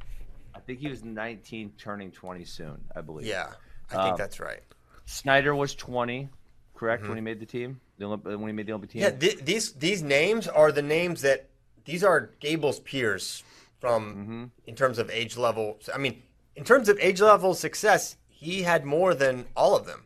I 0.55 0.59
think 0.59 0.79
he 0.79 0.87
was 0.87 1.03
19, 1.03 1.73
turning 1.77 2.11
20 2.11 2.45
soon. 2.45 2.77
I 2.95 3.01
believe. 3.01 3.27
Yeah, 3.27 3.47
I 3.89 3.93
think 3.93 4.13
Um, 4.13 4.15
that's 4.17 4.39
right. 4.39 4.61
Snyder 5.05 5.53
was 5.53 5.75
20, 5.75 6.29
correct, 6.73 7.03
when 7.05 7.15
he 7.17 7.21
made 7.21 7.39
the 7.41 7.45
team. 7.45 7.81
The 7.97 8.05
Olymp- 8.05 8.23
when 8.23 8.47
he 8.47 8.53
made 8.53 8.65
the 8.65 8.71
Olympic 8.71 8.91
team. 8.91 9.01
Mm-hmm. 9.01 9.21
Yeah, 9.21 9.29
th- 9.33 9.45
these 9.45 9.73
these 9.73 10.01
names 10.01 10.47
are 10.47 10.71
the 10.71 10.81
names 10.81 11.21
that 11.21 11.49
these 11.85 12.03
are 12.03 12.31
Gable's 12.39 12.79
peers 12.79 13.43
from 13.79 14.15
Mm-hmm. 14.15 14.43
in 14.67 14.75
terms 14.75 15.00
of 15.00 15.09
age 15.09 15.38
level. 15.38 15.79
I 15.93 15.97
mean, 15.97 16.21
in 16.56 16.63
terms 16.63 16.89
of 16.89 16.97
age 16.99 17.21
level 17.21 17.53
success, 17.56 18.17
he 18.27 18.62
had 18.63 18.86
more 18.86 19.13
than 19.15 19.45
all 19.56 19.75
of 19.75 19.86
them. 19.86 20.06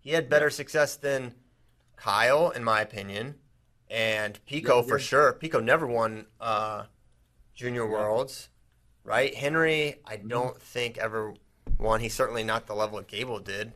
He 0.00 0.10
had 0.10 0.28
better 0.28 0.50
success 0.50 0.96
than 0.96 1.34
Kyle, 1.96 2.50
in 2.50 2.62
my 2.64 2.80
opinion, 2.82 3.36
and 3.90 4.38
Pico 4.46 4.82
for 4.82 4.98
sure. 4.98 5.32
Pico 5.32 5.60
never 5.60 5.86
won 5.86 6.26
uh, 6.40 6.84
Junior 7.54 7.86
Worlds, 7.86 8.48
right? 9.04 9.34
Henry, 9.34 10.00
I 10.04 10.16
Mm-hmm. 10.16 10.28
don't 10.28 10.60
think 10.60 10.98
ever 10.98 11.34
won. 11.78 12.00
He's 12.00 12.14
certainly 12.14 12.44
not 12.44 12.66
the 12.66 12.74
level 12.74 12.98
that 12.98 13.08
Gable 13.08 13.38
did, 13.38 13.72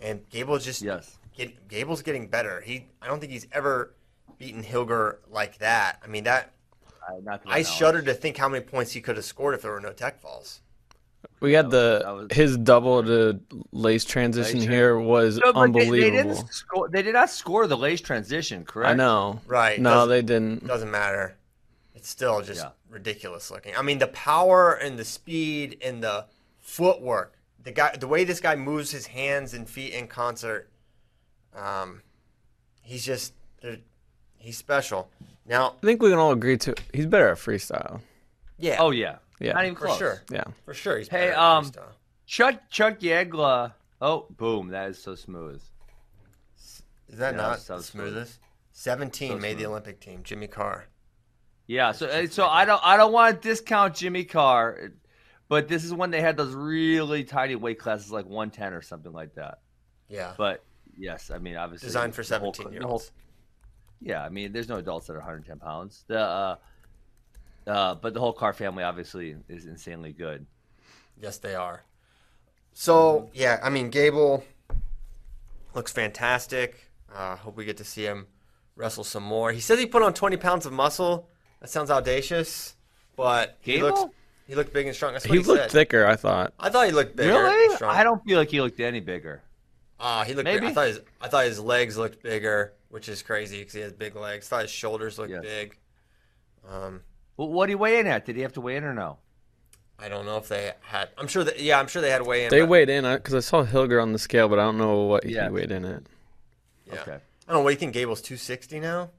and 0.00 0.26
Gable 0.30 0.58
just 0.58 0.80
Yes. 0.82 1.18
Get, 1.36 1.68
Gable's 1.68 2.00
getting 2.00 2.28
better. 2.28 2.62
He, 2.62 2.86
I 3.02 3.08
don't 3.08 3.20
think 3.20 3.32
he's 3.32 3.46
ever 3.52 3.94
beaten 4.38 4.62
Hillger 4.62 5.20
like 5.30 5.58
that. 5.58 6.00
I 6.02 6.06
mean, 6.06 6.24
that 6.24 6.52
Not 7.22 7.44
that 7.44 7.50
I 7.52 7.62
shudder 7.62 8.02
to 8.02 8.14
think 8.14 8.36
how 8.36 8.48
many 8.48 8.64
points 8.64 8.92
he 8.92 9.00
could 9.00 9.16
have 9.16 9.24
scored 9.24 9.54
if 9.54 9.62
there 9.62 9.70
were 9.72 9.80
no 9.80 9.92
tech 9.92 10.20
falls. 10.20 10.60
We 11.40 11.52
had 11.52 11.70
the 11.70 12.00
that 12.04 12.10
was- 12.14 12.28
his 12.32 12.56
double 12.56 13.02
to 13.02 13.40
lace 13.72 14.04
transition 14.04 14.60
Lace 14.60 14.68
here 14.68 14.98
was 14.98 15.38
No, 15.38 15.52
but 15.52 15.72
they, 15.72 15.90
they 15.90 16.10
didn't 16.10 16.36
score. 16.52 16.88
They 16.88 17.02
did 17.02 17.14
not 17.14 17.30
score 17.30 17.66
the 17.66 17.76
lace 17.76 18.00
transition, 18.00 18.64
correct? 18.64 18.90
I 18.90 18.94
know. 18.94 19.40
Right, 19.46 19.78
No, 19.80 19.90
doesn't- 19.90 20.08
they 20.10 20.22
didn't. 20.22 20.66
Doesn't 20.66 20.90
matter. 20.90 21.36
It's 21.94 22.08
still 22.08 22.42
just 22.42 22.62
Yeah. 22.62 22.70
ridiculous 22.88 23.50
looking. 23.50 23.74
I 23.76 23.82
mean, 23.82 23.98
the 23.98 24.06
power 24.08 24.72
and 24.74 24.98
the 24.98 25.04
speed 25.04 25.78
and 25.82 26.02
the 26.02 26.26
footwork. 26.58 27.34
The 27.62 27.72
guy, 27.72 27.96
the 27.96 28.06
way 28.06 28.22
this 28.24 28.40
guy 28.40 28.54
moves 28.54 28.92
his 28.92 29.06
hands 29.08 29.52
and 29.52 29.68
feet 29.68 29.92
in 29.92 30.06
concert. 30.06 30.70
Um, 31.54 32.02
he's 32.82 33.04
just 33.04 33.32
they're- 33.60 33.80
he's 34.46 34.56
special. 34.56 35.10
Now, 35.44 35.74
I 35.82 35.86
think 35.86 36.00
we 36.02 36.10
can 36.10 36.18
all 36.18 36.32
agree 36.32 36.56
to 36.58 36.74
he's 36.94 37.06
better 37.06 37.28
at 37.28 37.36
freestyle. 37.38 38.00
yeah, 38.58 38.76
Oh 38.78 38.90
yeah. 38.90 39.16
Yeah. 39.40 39.52
Not 39.52 39.64
even 39.64 39.76
for 39.76 39.86
close. 39.86 39.98
sure, 39.98 40.22
Yeah. 40.30 40.44
for 40.64 40.72
sure. 40.72 40.96
He's 40.98 41.08
Hey, 41.08 41.28
better 41.28 41.32
at 41.32 41.38
um, 41.38 41.64
freestyle. 41.66 41.92
Chuck 42.26 42.54
Chuck 42.70 42.98
Yegla. 43.00 43.72
Oh, 44.00 44.26
boom! 44.30 44.68
That 44.68 44.90
is 44.90 45.02
so 45.02 45.14
smooth. 45.14 45.62
Is 47.08 47.18
that 47.18 47.34
Yeah, 47.34 47.40
not 47.40 47.60
so 47.60 47.76
the 47.78 47.82
smooth. 47.82 48.12
smoothest? 48.12 48.38
Seventeen 48.72 49.32
So 49.32 49.38
made 49.38 49.58
the. 49.58 49.66
Olympic 49.66 50.00
team. 50.00 50.20
Jimmy 50.22 50.46
Carr. 50.48 50.86
Yeah. 51.66 51.92
So 51.92 52.06
uh, 52.06 52.26
so 52.26 52.46
I 52.46 52.64
don't 52.64 52.80
I 52.84 52.96
don't 52.96 53.12
want 53.12 53.40
to 53.42 53.48
discount 53.48 53.94
Jimmy 53.94 54.24
Carr, 54.24 54.92
but 55.48 55.68
this 55.68 55.84
is 55.84 55.92
when 55.94 56.10
they 56.10 56.20
had 56.20 56.36
those 56.36 56.52
really 56.54 57.24
tiny 57.24 57.54
weight 57.56 57.78
classes, 57.78 58.10
like 58.12 58.26
110 58.26 58.72
or 58.74 58.82
something 58.82 59.12
like 59.12 59.34
that. 59.36 59.58
Yeah, 60.08 60.34
But 60.38 60.62
yes, 60.96 61.30
I 61.32 61.38
mean 61.38 61.56
obviously 61.56 61.86
designed 61.88 62.14
for 62.14 62.22
the 62.22 62.38
whole- 62.38 62.52
seventeen 62.54 62.72
year 62.72 62.80
the 62.82 62.86
whole- 62.86 62.94
olds. 62.94 63.10
Yeah, 64.00 64.22
I 64.22 64.28
mean 64.28 64.52
there's 64.52 64.68
no 64.68 64.76
adults 64.76 65.06
that 65.06 65.14
are 65.14 65.18
110 65.18 65.58
pounds. 65.58 66.04
The 66.06 66.18
uh, 66.20 66.56
uh, 67.66 67.94
but 67.96 68.14
the 68.14 68.20
whole 68.20 68.32
Carr 68.32 68.52
family 68.52 68.84
obviously 68.84 69.36
is 69.48 69.66
insanely 69.66 70.12
good. 70.12 70.46
Yes, 71.20 71.38
they 71.38 71.54
are. 71.54 71.82
So 72.72 73.30
yeah, 73.34 73.58
I 73.62 73.70
mean 73.70 73.90
Gable 73.90 74.44
looks 75.74 75.92
fantastic. 75.92 76.90
Uh, 77.14 77.36
hope 77.36 77.56
we 77.56 77.64
get 77.64 77.76
to 77.78 77.84
see 77.84 78.04
him 78.04 78.26
wrestle 78.74 79.04
some 79.04 79.22
more. 79.22 79.52
He 79.52 79.60
says 79.60 79.78
he 79.78 79.86
put 79.86 80.02
on 80.02 80.12
20 80.12 80.36
pounds 80.36 80.66
of 80.66 80.72
muscle. 80.72 81.28
That 81.60 81.70
sounds 81.70 81.90
audacious, 81.90 82.76
but 83.16 83.56
he 83.60 83.74
Gable? 83.76 83.88
looks 83.88 84.14
he 84.46 84.54
looked 84.54 84.72
big 84.72 84.86
and 84.86 84.94
strong. 84.94 85.12
That's 85.14 85.24
what 85.26 85.34
He 85.34 85.40
he, 85.42 85.46
looked 85.48 85.62
said. 85.62 85.70
thicker, 85.72 86.06
I 86.06 86.14
thought. 86.14 86.52
I 86.60 86.70
thought 86.70 86.86
he 86.86 86.92
looked 86.92 87.16
bigger. 87.16 87.32
Really? 87.32 87.74
and. 87.74 87.84
I 87.84 88.04
don't 88.04 88.22
feel 88.24 88.38
like 88.38 88.50
he 88.50 88.60
looked 88.60 88.78
any 88.78 89.00
bigger. 89.00 89.42
Ah, 89.98 90.22
he 90.24 90.34
looked. 90.34 90.44
Big. 90.44 90.58
I 90.58 90.60
Maybe. 90.60 90.74
thought 90.74 90.86
his 90.86 91.00
I 91.20 91.28
thought 91.28 91.46
his 91.46 91.58
legs 91.58 91.96
looked 91.96 92.22
bigger, 92.22 92.74
which 92.96 93.10
is 93.10 93.22
crazy 93.22 93.58
because 93.58 93.74
he 93.74 93.80
has 93.80 93.92
big 93.92 94.16
legs. 94.16 94.48
thought 94.48 94.62
his 94.62 94.70
shoulders 94.70 95.18
looked 95.18 95.30
Yes. 95.30 95.42
big. 95.42 95.76
Um, 96.66 97.02
Well, 97.36 97.48
what 97.48 97.66
did 97.66 97.72
he 97.72 97.74
weigh 97.74 97.98
in 98.00 98.06
at? 98.06 98.24
Did 98.24 98.36
he 98.36 98.40
have 98.42 98.54
to 98.54 98.62
weigh 98.62 98.76
in 98.76 98.84
or 98.84 98.94
no? 98.94 99.18
I 99.98 100.08
don't 100.08 100.24
know 100.24 100.38
if 100.38 100.48
they 100.48 100.72
had. 100.80 101.10
I'm 101.18 101.26
sure 101.28 101.44
that. 101.44 101.60
Yeah, 101.60 101.78
I'm 101.78 101.88
sure 101.88 102.00
they 102.00 102.08
had 102.08 102.26
weigh 102.26 102.44
in. 102.46 102.50
They 102.50 102.62
weighed 102.62 102.88
in 102.88 103.04
because 103.04 103.34
I 103.34 103.40
saw 103.40 103.64
Hillger 103.64 104.00
on 104.00 104.14
the 104.14 104.18
scale, 104.18 104.48
but 104.48 104.58
I 104.58 104.62
don't 104.62 104.78
know 104.78 105.02
what 105.02 105.26
Yeah. 105.26 105.44
he 105.44 105.50
weighed 105.50 105.70
in 105.72 105.84
at. 105.84 106.04
Yeah. 106.86 107.02
Okay. 107.02 107.12
I 107.12 107.52
don't 107.52 107.56
know. 107.56 107.60
What 107.60 107.68
do 107.68 107.74
you 107.74 107.78
think? 107.80 107.92
Gable's 107.92 108.22
260 108.22 108.80
now. 108.80 109.10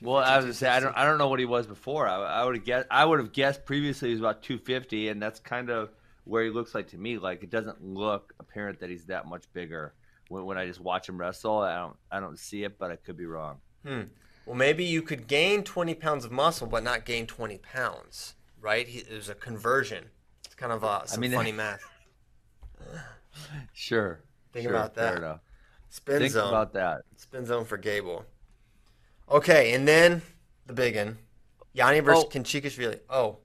Well, 0.00 0.18
I 0.18 0.36
was 0.36 0.44
gonna 0.44 0.54
say 0.54 0.68
I 0.68 0.78
don't 0.78 0.96
I 0.96 1.04
don't 1.04 1.18
know 1.18 1.26
what 1.26 1.40
he 1.40 1.46
was 1.46 1.66
before. 1.66 2.06
I, 2.06 2.18
I 2.18 2.44
would 2.44 2.54
have 2.54 2.64
guessed 2.64 2.86
I 2.88 3.04
would 3.04 3.18
have 3.18 3.32
guessed 3.32 3.64
previously 3.64 4.10
he 4.10 4.14
was 4.14 4.20
about 4.20 4.44
250, 4.44 5.08
and 5.08 5.20
that's 5.20 5.40
kind 5.40 5.70
of 5.70 5.90
where 6.22 6.44
he 6.44 6.50
looks 6.50 6.72
like 6.72 6.86
to 6.90 6.98
me. 6.98 7.18
Like 7.18 7.42
it 7.42 7.50
doesn't 7.50 7.82
look 7.84 8.32
apparent 8.38 8.78
that 8.78 8.90
he's 8.90 9.06
that 9.06 9.26
much 9.26 9.52
bigger 9.52 9.92
when, 10.30 10.44
when 10.46 10.56
I 10.58 10.66
just 10.66 10.80
watch 10.80 11.08
him 11.08 11.18
wrestle. 11.18 11.58
I 11.58 11.76
don't 11.76 11.96
I 12.10 12.20
don't 12.20 12.38
see 12.38 12.64
it, 12.64 12.78
but 12.78 12.90
I 12.90 12.96
could 12.96 13.16
be 13.16 13.26
wrong. 13.26 13.58
Hmm. 13.86 14.02
Well, 14.46 14.56
maybe 14.56 14.84
you 14.84 15.02
could 15.02 15.26
gain 15.26 15.62
20 15.62 15.94
pounds 15.94 16.24
of 16.24 16.32
muscle, 16.32 16.66
but 16.66 16.82
not 16.82 17.04
gain 17.04 17.26
20 17.26 17.58
pounds, 17.58 18.34
right? 18.60 18.88
He, 18.88 19.02
there's 19.02 19.28
a 19.28 19.34
conversion. 19.34 20.06
It's 20.44 20.54
kind 20.54 20.72
of 20.72 20.82
uh, 20.82 21.04
some 21.06 21.20
mean, 21.20 21.32
funny 21.32 21.52
math. 21.62 21.82
Sure. 23.72 24.20
Think 24.52 24.64
Sure, 24.64 24.74
about 24.74 24.94
fair 24.94 25.12
that. 25.12 25.18
enough. 25.18 25.40
Spin 25.90 26.18
Think 26.20 26.32
zone. 26.32 26.48
about 26.48 26.72
that. 26.72 27.02
Spin 27.16 27.44
zone 27.46 27.64
for 27.64 27.76
Gable. 27.76 28.24
Okay, 29.30 29.72
and 29.74 29.86
then 29.86 30.22
the 30.66 30.72
big 30.72 30.96
one. 30.96 31.18
Yianni 31.76 32.02
versus 32.02 32.24
Oh. 32.24 32.28
Khinchegashvili. 32.28 33.00
Oh, 33.08 33.38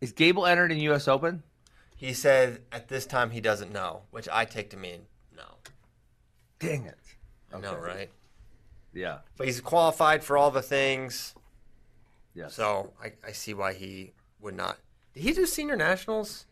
Is 0.00 0.12
Gable 0.12 0.44
entered 0.46 0.72
in 0.72 0.78
U.S. 0.78 1.08
Open? 1.08 1.42
he 1.96 2.14
said 2.14 2.62
at 2.72 2.88
this 2.88 3.04
time 3.04 3.30
he 3.30 3.40
doesn't 3.42 3.70
know, 3.72 4.02
which 4.10 4.26
I 4.32 4.46
take 4.46 4.70
to 4.70 4.76
mean 4.78 5.02
no. 5.36 5.42
Dang 6.60 6.84
it. 6.86 6.98
I 7.52 7.58
know, 7.58 7.74
right? 7.76 8.08
Yeah. 8.92 9.18
But 9.36 9.46
he's 9.46 9.60
qualified 9.60 10.22
for 10.22 10.36
all 10.38 10.50
the 10.52 10.62
things, 10.62 11.34
Yeah. 12.34 12.48
so 12.48 12.92
I, 13.02 13.12
I 13.26 13.32
see 13.32 13.54
why 13.54 13.72
he 13.72 14.12
would 14.40 14.54
not. 14.56 14.78
Did 15.14 15.22
he 15.24 15.32
do 15.32 15.46
senior 15.46 15.74
nationals? 15.76 16.46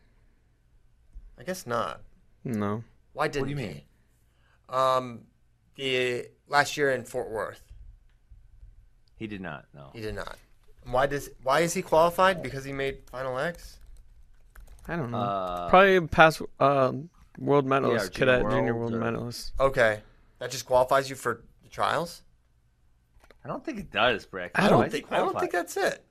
I 1.39 1.43
guess 1.43 1.65
not. 1.65 2.01
No. 2.43 2.83
Why 3.13 3.27
didn't 3.27 3.47
what 3.47 3.55
do 3.55 3.61
you 3.61 3.67
he? 3.67 3.73
mean? 3.73 3.81
Um, 4.67 5.21
the 5.75 6.27
last 6.47 6.75
year 6.75 6.91
in 6.91 7.03
Fort 7.05 7.29
Worth, 7.29 7.61
He 9.15 9.27
did 9.27 9.41
not. 9.41 9.65
No. 9.73 9.89
he 9.93 10.01
did 10.01 10.15
not. 10.15 10.37
Why 10.85 11.05
does 11.07 11.29
why 11.43 11.59
is 11.61 11.73
he 11.73 11.81
qualified? 11.81 12.41
Because 12.41 12.63
he 12.65 12.73
made 12.73 12.99
final 13.11 13.37
X. 13.37 13.79
I 14.87 14.95
don't 14.95 15.11
know. 15.11 15.17
Uh, 15.19 15.69
Probably 15.69 16.01
pass. 16.07 16.41
uh, 16.59 16.93
world 17.39 17.65
medalist, 17.65 18.13
junior 18.13 18.37
cadet 18.39 18.51
junior 18.51 18.75
world 18.75 18.91
world 18.91 19.03
or- 19.03 19.05
medalist. 19.11 19.53
Okay, 19.59 20.01
that 20.39 20.51
just 20.51 20.65
qualifies 20.65 21.09
you 21.09 21.15
for 21.15 21.43
the 21.63 21.69
trials. 21.69 22.21
I 23.43 23.47
don't 23.47 23.63
think 23.63 23.79
it 23.79 23.89
does, 23.91 24.25
Brick. 24.25 24.51
I 24.55 24.65
I 24.65 24.69
don't 24.69 24.81
don't 24.81 24.91
think 24.91 25.11
I 25.11 25.17
don't 25.17 25.39
think 25.39 25.51
that's 25.51 25.77
it. 25.77 26.03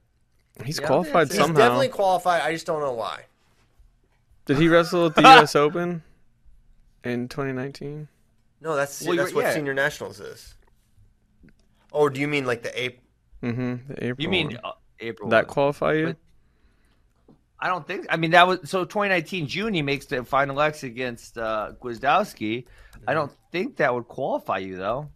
He's 0.65 0.81
Yeah, 0.81 0.87
qualified 0.87 1.29
that's 1.29 1.31
it. 1.35 1.39
He's 1.39 1.47
somehow. 1.47 1.59
definitely 1.61 1.89
qualified. 1.89 2.43
I 2.43 2.53
just 2.53 2.67
don't 2.67 2.81
know 2.81 2.93
why. 2.95 3.27
Did 4.47 4.57
he 4.59 4.69
wrestle 4.69 5.07
at 5.07 5.15
the 5.15 5.21
U.S. 5.37 5.55
Open 5.55 6.03
in 7.05 7.29
2019? 7.29 8.09
No, 8.61 8.75
that's 8.75 9.03
Well, 9.07 9.17
that's 9.17 9.33
what 9.35 9.43
yeah. 9.45 9.53
senior 9.55 9.75
nationals 9.75 10.19
is. 10.21 10.55
Oh, 11.93 12.09
do 12.09 12.21
you 12.21 12.27
mean 12.29 12.45
like 12.47 12.63
the 12.63 12.81
April? 12.83 13.05
Mm-hmm. 13.43 13.93
The 13.93 14.05
April. 14.07 14.23
You 14.23 14.29
mean 14.29 14.47
one. 14.49 14.61
uh, 14.65 14.73
April? 15.01 15.29
that 15.31 15.47
one. 15.47 15.53
qualify 15.55 15.93
you? 15.93 16.07
But- 16.07 16.17
I 17.61 17.67
don't 17.69 17.87
think. 17.87 18.07
I 18.09 18.17
mean, 18.17 18.31
that 18.33 18.47
was 18.47 18.61
so 18.71 18.85
2019 18.85 19.47
June. 19.49 19.75
He 19.75 19.83
makes 19.83 20.07
the 20.07 20.25
final 20.25 20.61
X 20.61 20.85
against 20.85 21.37
uh, 21.39 21.73
Gwiazdowski. 21.81 22.65
I 23.07 23.15
don't 23.15 23.33
think 23.53 23.77
that 23.77 23.93
would 23.93 24.07
qualify 24.09 24.59
you 24.59 24.77
though. 24.77 25.09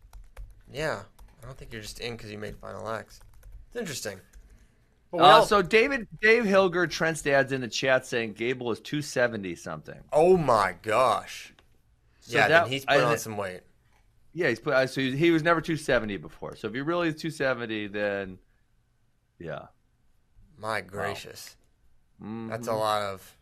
Yeah, 0.73 1.03
I 1.43 1.47
don't 1.47 1.57
think 1.57 1.73
you're 1.73 1.83
just 1.83 2.01
in 2.01 2.17
because 2.17 2.31
you 2.33 2.39
made 2.39 2.57
final 2.57 2.89
X. 2.89 3.21
It's 3.69 3.77
interesting. 3.77 4.19
Uh, 5.13 5.19
all- 5.19 5.45
so 5.47 5.61
David 5.63 6.09
Dave 6.23 6.45
Hillger 6.45 6.87
Trent 6.87 7.23
dad's 7.23 7.53
in 7.53 7.61
the 7.61 7.69
chat 7.69 8.07
saying 8.07 8.33
Gable 8.33 8.73
is 8.73 8.81
270 8.81 9.55
something. 9.57 10.01
oh 10.13 10.37
my 10.37 10.75
gosh. 10.83 11.53
So 12.21 12.39
yeah, 12.39 12.49
that- 12.49 12.63
then 12.65 12.73
he's 12.73 12.85
I- 12.89 12.97
put 12.97 13.05
on 13.05 13.19
some 13.19 13.37
weight. 13.37 13.61
Yeah, 14.35 14.49
he's 14.49 14.61
put. 14.61 14.73
uh, 14.73 14.87
So 14.87 15.03
he, 15.03 15.15
he 15.15 15.31
was 15.31 15.43
never 15.43 15.61
270 15.61 16.17
before. 16.17 16.57
So 16.57 16.67
if 16.69 16.73
he 16.75 16.81
really 16.81 17.09
is 17.09 17.17
270, 17.21 17.89
then 17.89 18.39
yeah, 19.39 19.67
My 20.57 20.81
gracious, 20.81 21.57
Mhm. 22.23 22.49
that's 22.51 22.69
a 22.69 22.73
lot 22.75 23.03
of. 23.03 23.37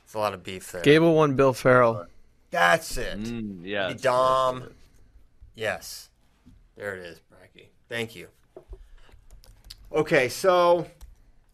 That's 0.00 0.14
a 0.14 0.18
lot 0.18 0.34
of 0.34 0.42
beef 0.42 0.72
there. 0.72 0.82
Gable 0.82 1.14
won 1.14 1.36
Bill 1.36 1.52
Farrell. 1.52 2.06
That's 2.50 2.96
it. 2.96 3.18
Mm, 3.20 3.60
yeah. 3.64 3.88
The 3.88 3.94
Dom. 3.94 4.70
Yes. 5.54 6.08
There 6.76 6.96
it 6.96 7.04
is, 7.04 7.20
Bracky. 7.30 7.66
Thank 7.88 8.16
you. 8.16 8.28
Okay, 9.92 10.28
so 10.28 10.86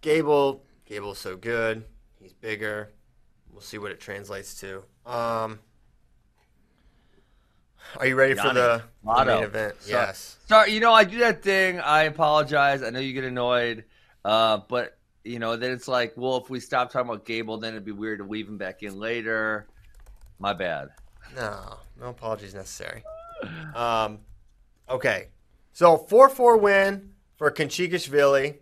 Gable 0.00 0.62
Gable's 0.86 1.18
so 1.18 1.36
good. 1.36 1.84
He's 2.20 2.32
bigger. 2.32 2.90
We'll 3.50 3.60
see 3.62 3.78
what 3.78 3.90
it 3.90 4.00
translates 4.00 4.58
to. 4.60 4.84
Um 5.04 5.58
Are 7.98 8.06
you 8.06 8.14
ready 8.16 8.34
for 8.34 8.52
the, 8.52 8.82
the 9.04 9.24
main 9.24 9.42
event? 9.44 9.74
So- 9.80 9.90
yes. 9.90 10.36
Sorry, 10.46 10.72
you 10.72 10.80
know 10.80 10.92
I 10.92 11.04
do 11.04 11.18
that 11.18 11.42
thing. 11.42 11.80
I 11.80 12.02
apologize. 12.04 12.82
I 12.82 12.90
know 12.90 13.00
you 13.00 13.12
get 13.12 13.24
annoyed, 13.24 13.84
uh, 14.24 14.58
but 14.68 14.96
you 15.26 15.38
know 15.38 15.56
then 15.56 15.72
it's 15.72 15.88
like, 15.88 16.14
well, 16.16 16.36
if 16.36 16.50
we 16.50 16.60
stop 16.60 16.90
talking 16.90 17.10
about 17.10 17.24
Gable, 17.24 17.58
then 17.58 17.74
it'd 17.74 17.84
be 17.84 17.92
weird 17.92 18.18
to 18.18 18.24
weave 18.24 18.48
him 18.48 18.58
back 18.58 18.82
in 18.82 18.98
later. 18.98 19.66
My 20.38 20.52
bad. 20.52 20.88
No, 21.34 21.78
no 22.00 22.08
apologies 22.08 22.54
necessary. 22.54 23.02
Um, 23.74 24.20
okay, 24.88 25.28
so 25.72 25.96
four 25.96 26.28
four 26.28 26.56
win 26.56 27.10
for 27.36 27.50
Khinchegashvili. 27.50 28.56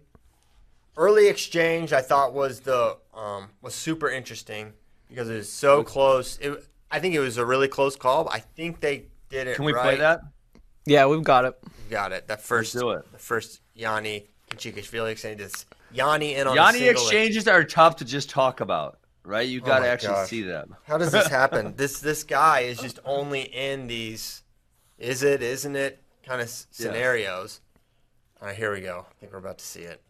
Early 0.97 1.29
exchange 1.29 1.93
I 1.93 2.01
thought 2.01 2.35
was 2.35 2.61
the 2.61 2.97
um, 3.15 3.51
was 3.63 3.75
super 3.75 4.11
interesting 4.11 4.73
because 5.09 5.29
it 5.29 5.37
was 5.37 5.51
so 5.51 5.83
close. 5.85 6.39
It, 6.39 6.65
I 6.91 7.01
think 7.01 7.15
it 7.15 7.21
was 7.21 7.39
a 7.39 7.47
really 7.47 7.69
close 7.69 7.97
call. 7.97 8.25
But 8.25 8.35
I 8.35 8.39
think 8.39 8.81
they 8.81 9.07
did 9.29 9.47
it. 9.47 9.57
Can 9.57 9.65
we 9.65 9.73
right. 9.73 9.83
play 9.83 9.97
that? 9.97 10.21
Yeah, 10.87 11.07
we've 11.07 11.25
got 11.25 11.45
it. 11.45 11.55
You 11.65 11.91
got 11.91 12.13
it. 12.13 12.29
That 12.29 12.41
1st 12.41 12.79
do 12.79 12.91
it. 12.91 13.13
The 13.13 13.19
first 13.19 13.61
Yianni 13.77 14.27
Khinchegashvili 14.51 15.13
exchange. 15.13 15.39
This 15.39 15.67
Yianni 15.95 16.37
in 16.37 16.47
on 16.47 16.57
Yianni 16.57 16.73
single 16.79 17.03
exchanges 17.03 17.49
are 17.49 17.65
tough 17.65 17.97
to 17.97 18.05
just 18.05 18.29
talk 18.31 18.61
about, 18.61 18.99
right? 19.25 19.47
You 19.49 19.61
got 19.61 19.77
to 19.77 19.83
my 19.83 19.89
actually 19.89 20.15
gosh. 20.15 20.29
see 20.29 20.43
them. 20.43 20.77
How 20.85 20.99
does 20.99 21.13
this 21.13 21.27
happen? 21.41 21.75
this 21.77 22.01
this 22.01 22.25
guy 22.25 22.61
is 22.61 22.79
just 22.79 22.99
only 23.05 23.43
in 23.43 23.87
these 23.87 24.43
is 24.99 25.23
it, 25.23 25.43
isn't 25.43 25.77
it 25.77 26.03
kind 26.25 26.41
of 26.41 26.47
s 26.49 26.67
scenarios. 26.71 27.61
All 28.41 28.49
right, 28.49 28.57
here 28.57 28.73
we 28.73 28.81
go. 28.81 29.07
I 29.09 29.15
think 29.21 29.33
we're 29.33 29.39
about 29.39 29.59
to 29.59 29.65
see 29.65 29.81
it. 29.83 30.03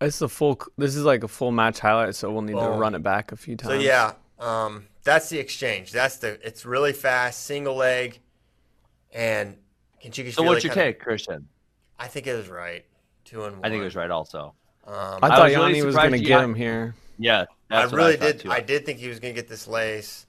It's 0.00 0.18
the 0.18 0.28
full. 0.28 0.60
This 0.76 0.96
is 0.96 1.04
like 1.04 1.24
a 1.24 1.28
full 1.28 1.52
match 1.52 1.78
highlight, 1.78 2.14
so 2.14 2.30
we'll 2.30 2.42
need 2.42 2.52
to 2.54 2.68
run 2.68 2.94
it 2.94 3.02
back 3.02 3.32
a 3.32 3.36
few 3.36 3.56
times. 3.56 3.74
So 3.74 3.80
yeah, 3.80 4.14
um, 4.38 4.86
that's 5.04 5.28
the 5.28 5.38
exchange. 5.38 5.92
That's 5.92 6.16
the 6.16 6.38
it's 6.46 6.66
really 6.66 6.92
fast, 6.92 7.44
single 7.44 7.76
leg, 7.76 8.20
and 9.12 9.56
Khinchegashvili 10.04 10.32
So 10.34 10.42
what's 10.42 10.64
your 10.64 10.72
kinda- 10.72 10.92
take, 10.92 11.00
Christian? 11.00 11.48
I 11.98 12.08
think 12.08 12.26
it 12.26 12.34
was 12.34 12.48
right. 12.48 12.84
Two 13.24 13.44
and 13.44 13.56
one. 13.56 13.64
I 13.64 13.68
think 13.70 13.80
it 13.80 13.84
was 13.84 13.94
right 13.94 14.10
also. 14.10 14.54
Um, 14.86 14.94
I 14.94 15.26
I 15.26 15.28
thought 15.28 15.42
was 15.44 15.54
really 15.56 15.74
Yianni 15.74 15.84
was 15.84 15.94
going 15.96 16.12
to 16.12 16.18
get 16.20 16.42
him 16.42 16.54
here. 16.54 16.94
Yeah, 17.18 17.44
I 17.70 17.84
what 17.86 17.92
really 17.94 18.16
thought, 18.16 18.24
did. 18.26 18.40
too. 18.40 18.50
I 18.50 18.60
did 18.60 18.84
think 18.84 18.98
he 18.98 19.08
was 19.08 19.20
going 19.20 19.34
to 19.34 19.40
get 19.40 19.48
this 19.48 19.68
lace. 19.68 20.26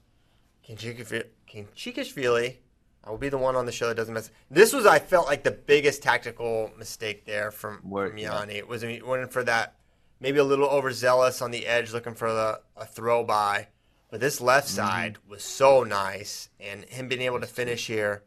Khinchegashvili, 0.67 1.25
Khinchegashvili, 1.51 2.57
I 3.03 3.09
will 3.09 3.17
be 3.17 3.29
the 3.29 3.37
one 3.37 3.55
on 3.55 3.65
the 3.65 3.71
show 3.71 3.87
that 3.87 3.95
doesn't 3.95 4.13
mess. 4.13 4.29
This 4.49 4.71
was, 4.73 4.85
I 4.85 4.99
felt 4.99 5.27
like 5.27 5.43
the 5.43 5.51
biggest 5.51 6.01
tactical 6.03 6.71
mistake 6.77 7.25
there 7.25 7.51
from, 7.51 7.79
Where- 7.83 8.09
from 8.09 8.17
Yianni. 8.17 8.55
It 8.55 8.67
was 8.67 8.81
he 8.81 9.01
went 9.01 9.31
for 9.33 9.43
that, 9.43 9.75
maybe 10.19 10.39
a 10.39 10.43
little 10.43 10.67
overzealous 10.69 11.41
on 11.41 11.51
the 11.51 11.65
edge, 11.65 11.91
looking 11.91 12.13
for 12.15 12.31
the 12.31 12.61
a 12.77 12.85
throw 12.85 13.23
by. 13.23 13.67
But 14.09 14.19
this 14.19 14.39
left 14.39 14.67
Mm-hmm. 14.67 14.75
side 14.75 15.17
was 15.27 15.43
so 15.43 15.83
nice, 15.83 16.49
and 16.59 16.85
him 16.85 17.07
being 17.07 17.21
able 17.23 17.39
to 17.41 17.47
finish 17.47 17.87
here, 17.87 18.23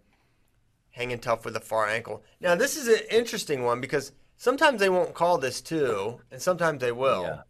hanging 0.90 1.20
tough 1.20 1.44
with 1.44 1.54
the 1.54 1.60
far 1.60 1.86
ankle. 1.86 2.22
Now 2.40 2.54
this 2.56 2.76
is 2.76 2.88
an 2.88 3.00
interesting 3.10 3.62
one 3.64 3.80
because 3.80 4.12
sometimes 4.36 4.80
they 4.80 4.88
won't 4.88 5.14
call 5.14 5.38
this 5.38 5.60
too, 5.60 6.20
and 6.30 6.40
sometimes 6.40 6.80
they 6.80 6.92
will. 6.92 7.22
Yeah. 7.22 7.40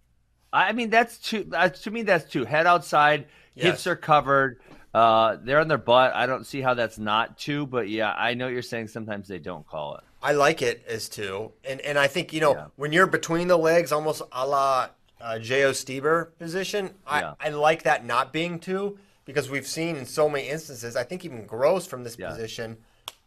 I 0.53 0.72
mean, 0.72 0.90
that's 0.90 1.18
two. 1.18 1.51
Uh, 1.55 1.68
to 1.68 1.90
me, 1.90 2.03
that's 2.03 2.31
two. 2.31 2.44
Head 2.44 2.66
outside, 2.66 3.27
Yes. 3.55 3.64
hips 3.66 3.87
are 3.87 3.96
covered. 3.96 4.61
Uh, 4.94 5.37
they're 5.42 5.61
on 5.61 5.68
their 5.68 5.77
butt. 5.79 6.14
I 6.14 6.25
don't 6.27 6.46
see 6.46 6.61
how 6.62 6.72
that's 6.75 6.99
not 6.99 7.37
two, 7.38 7.66
but 7.66 7.88
yeah, 7.88 8.14
I 8.16 8.35
know 8.35 8.46
what 8.46 8.53
you're 8.55 8.62
saying. 8.62 8.88
Sometimes 8.88 9.29
they 9.29 9.38
don't 9.38 9.66
call 9.66 9.96
it. 9.96 10.05
I 10.22 10.33
like 10.33 10.62
it 10.62 10.83
as 10.88 11.09
two, 11.09 11.53
and 11.64 11.81
and 11.83 11.99
I 11.99 12.07
think 12.07 12.33
you 12.33 12.40
know 12.40 12.55
Yeah. 12.55 12.66
when 12.77 12.92
you're 12.92 13.07
between 13.07 13.49
the 13.49 13.59
legs, 13.59 13.92
almost 13.92 14.22
a 14.33 14.46
la 14.46 14.88
uh, 15.20 15.38
Jo 15.38 15.70
Stieber 15.72 16.29
position. 16.38 16.94
I 17.07 17.20
Yeah. 17.20 17.35
I 17.40 17.49
like 17.51 17.83
that 17.83 18.05
not 18.07 18.33
being 18.33 18.59
two 18.59 18.99
because 19.27 19.51
we've 19.51 19.66
seen 19.66 19.96
in 19.96 20.07
so 20.07 20.29
many 20.29 20.49
instances. 20.49 20.96
I 20.96 21.03
think 21.03 21.25
even 21.25 21.46
Gross 21.46 21.87
from 21.87 22.03
this 22.05 22.16
Yeah. 22.18 22.31
position, 22.31 22.79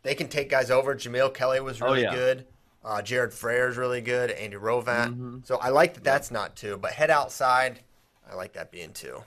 they 0.01 0.15
can 0.15 0.27
take 0.29 0.49
guys 0.49 0.71
over. 0.71 0.95
Jamill 0.95 1.31
Kelly 1.33 1.59
was 1.59 1.81
really 1.81 2.07
Oh, 2.07 2.11
good. 2.11 2.47
Uh, 2.83 3.01
Jared 3.01 3.33
Frayer's 3.33 3.77
really 3.77 4.01
good. 4.01 4.31
Andy 4.31 4.57
Hrovat. 4.57 5.09
Mm-hmm. 5.09 5.39
So 5.43 5.57
I 5.57 5.69
like 5.69 5.95
that 5.95 6.03
that's 6.03 6.31
not 6.31 6.55
two, 6.55 6.77
but 6.77 6.91
head 6.91 7.09
outside, 7.09 7.81
I 8.29 8.35
like 8.35 8.53
that 8.53 8.71
being 8.71 8.93
two. 8.93 9.23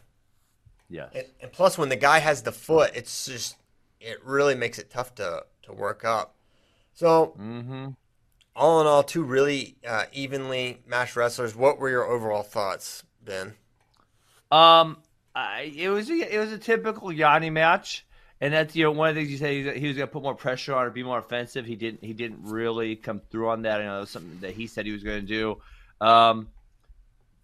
Yes. 0.88 1.10
And, 1.14 1.26
and 1.40 1.52
plus, 1.52 1.76
when 1.78 1.88
the 1.88 1.96
guy 1.96 2.18
has 2.18 2.42
the 2.42 2.52
foot, 2.52 2.92
it's 2.94 3.26
just 3.26 3.56
it 4.00 4.24
really 4.24 4.54
makes 4.54 4.78
it 4.78 4.90
tough 4.90 5.14
to 5.16 5.44
to 5.62 5.72
work 5.72 6.04
up. 6.04 6.34
So, 6.94 7.34
mm-hmm. 7.38 7.88
all 8.54 8.80
in 8.80 8.86
all, 8.86 9.02
two 9.02 9.22
really 9.22 9.76
uh, 9.86 10.04
evenly 10.12 10.80
matched 10.86 11.16
wrestlers. 11.16 11.56
What 11.56 11.78
were 11.78 11.88
your 11.88 12.04
overall 12.04 12.42
thoughts, 12.42 13.04
Ben? 13.24 13.54
Um, 14.50 14.98
I, 15.34 15.72
it 15.74 15.88
was 15.88 16.10
a, 16.10 16.34
it 16.34 16.38
was 16.38 16.52
a 16.52 16.58
typical 16.58 17.08
Yianni 17.08 17.50
match, 17.50 18.04
and 18.42 18.52
that's 18.52 18.74
you 18.74 18.82
know 18.82 18.90
one 18.90 19.08
of 19.08 19.14
the 19.14 19.20
things 19.20 19.30
you 19.30 19.38
say 19.38 19.62
he 19.78 19.86
was- 19.86 19.96
going 19.96 20.08
to 20.08 20.12
put 20.12 20.22
more 20.22 20.34
pressure 20.34 20.74
on 20.74 20.84
or 20.84 20.90
be 20.90 21.04
more 21.04 21.18
offensive. 21.18 21.64
He 21.64 21.76
didn't. 21.76 22.02
He 22.02 22.12
didn't 22.12 22.40
really 22.42 22.96
come 22.96 23.20
through 23.30 23.50
on 23.50 23.62
that. 23.62 23.80
I 23.80 23.84
know 23.84 24.00
that 24.00 24.08
something 24.08 24.40
that 24.40 24.54
he 24.54 24.66
said 24.66 24.84
he 24.84 24.90
was 24.90 25.04
going 25.04 25.20
to 25.20 25.26
do. 25.26 25.62
Um, 26.04 26.48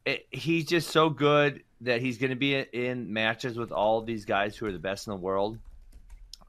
it, 0.04 0.26
he's 0.32 0.66
just 0.66 0.90
so 0.90 1.08
good 1.08 1.62
that 1.82 2.00
he's 2.00 2.18
going 2.18 2.30
to 2.30 2.36
be 2.36 2.56
in, 2.56 3.12
matches 3.12 3.56
with 3.56 3.70
all 3.70 4.02
these 4.02 4.24
guys 4.24 4.56
who 4.56 4.66
are 4.66 4.72
the 4.72 4.78
best 4.80 5.06
in 5.06 5.12
the 5.12 5.16
world. 5.16 5.58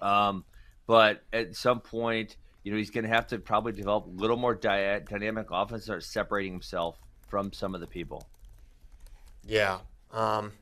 Um, 0.01 0.43
but 0.87 1.21
at 1.31 1.55
some 1.55 1.79
point, 1.79 2.35
you 2.63 2.71
know, 2.71 2.77
he's 2.79 2.89
going 2.89 3.03
to 3.03 3.09
have 3.09 3.27
to 3.27 3.37
probably 3.37 3.73
develop 3.73 4.07
a 4.07 4.09
little 4.09 4.37
more 4.37 4.55
dynamic 4.55 5.47
offense, 5.51 5.83
start 5.83 6.01
separating 6.01 6.53
himself 6.53 6.97
from 7.27 7.53
some 7.53 7.75
of 7.75 7.81
the 7.81 7.87
people. 7.87 8.27
Yeah. 9.45 9.79
Um, 10.11 10.53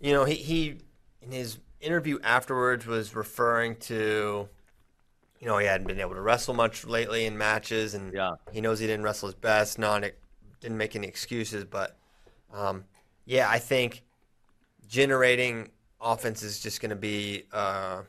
you 0.00 0.14
know, 0.14 0.24
he, 0.24 0.36
he 0.36 0.78
in 1.20 1.32
his 1.32 1.58
interview 1.80 2.18
afterwards 2.22 2.86
was 2.86 3.14
referring 3.14 3.76
to, 3.76 4.48
you 5.40 5.46
know, 5.46 5.58
he 5.58 5.66
hadn't 5.66 5.86
been 5.86 6.00
able 6.00 6.14
to 6.14 6.20
wrestle 6.20 6.54
much 6.54 6.84
lately 6.84 7.26
in 7.26 7.36
matches, 7.38 7.94
and 7.94 8.12
Yeah. 8.12 8.32
he 8.52 8.60
knows 8.60 8.78
he 8.78 8.86
didn't 8.86 9.04
wrestle 9.04 9.28
his 9.28 9.34
best. 9.34 9.78
Not 9.78 10.04
didn't 10.60 10.76
make 10.76 10.94
any 10.94 11.06
excuses, 11.08 11.64
but 11.64 11.96
um, 12.52 12.84
yeah, 13.24 13.48
I 13.48 13.58
think 13.58 14.02
generating 14.88 15.70
offense 16.00 16.42
is 16.42 16.60
just 16.60 16.80
going 16.80 16.90
to 16.90 16.96
be 16.96 17.44
uh, 17.52 18.02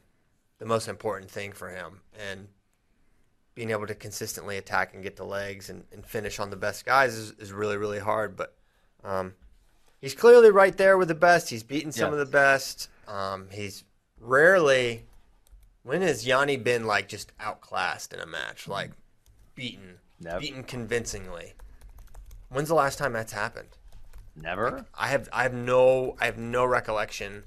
the 0.58 0.66
most 0.66 0.88
important 0.88 1.32
thing 1.32 1.54
for 1.54 1.70
him, 1.70 2.02
and 2.30 2.48
being 3.56 3.70
able 3.70 3.88
to 3.88 3.96
consistently 3.96 4.58
attack 4.58 4.94
and 4.94 5.04
get 5.04 5.16
the 5.16 5.26
legs 5.26 5.70
and, 5.70 5.84
and 5.92 6.06
finish 6.06 6.40
on 6.40 6.50
the 6.50 6.56
best 6.56 6.86
guys 6.86 7.14
is, 7.16 7.32
is 7.32 7.52
really 7.54 7.78
really 7.78 8.00
hard. 8.00 8.36
But 8.36 8.56
um, 9.04 9.34
he's 10.02 10.14
clearly 10.16 10.52
right 10.52 10.76
there 10.76 10.98
with 10.98 11.08
the 11.08 11.16
best. 11.16 11.50
He's 11.50 11.64
beaten 11.64 11.92
some 11.92 12.08
Yeah. 12.14 12.14
of 12.14 12.18
the 12.20 12.32
best. 12.32 12.90
Um, 13.08 13.48
he's 13.52 13.84
rarely. 14.20 15.06
When 15.84 16.02
has 16.02 16.26
Yianni 16.26 16.62
been 16.64 16.86
like 16.86 17.08
just 17.08 17.32
outclassed 17.40 18.14
in 18.14 18.20
a 18.20 18.26
match, 18.26 18.68
like 18.68 18.92
beaten, 19.56 20.00
Never. 20.20 20.40
beaten 20.40 20.64
convincingly? 20.64 21.54
When's 22.50 22.68
the 22.68 22.76
last 22.76 22.98
time 23.00 23.14
that's 23.14 23.32
happened? 23.34 23.70
Never. 24.36 24.86
I 24.94 25.08
have 25.08 25.28
I 25.34 25.44
have 25.44 25.54
no 25.54 26.16
I 26.20 26.26
have 26.26 26.38
no 26.38 26.66
recollection 26.66 27.44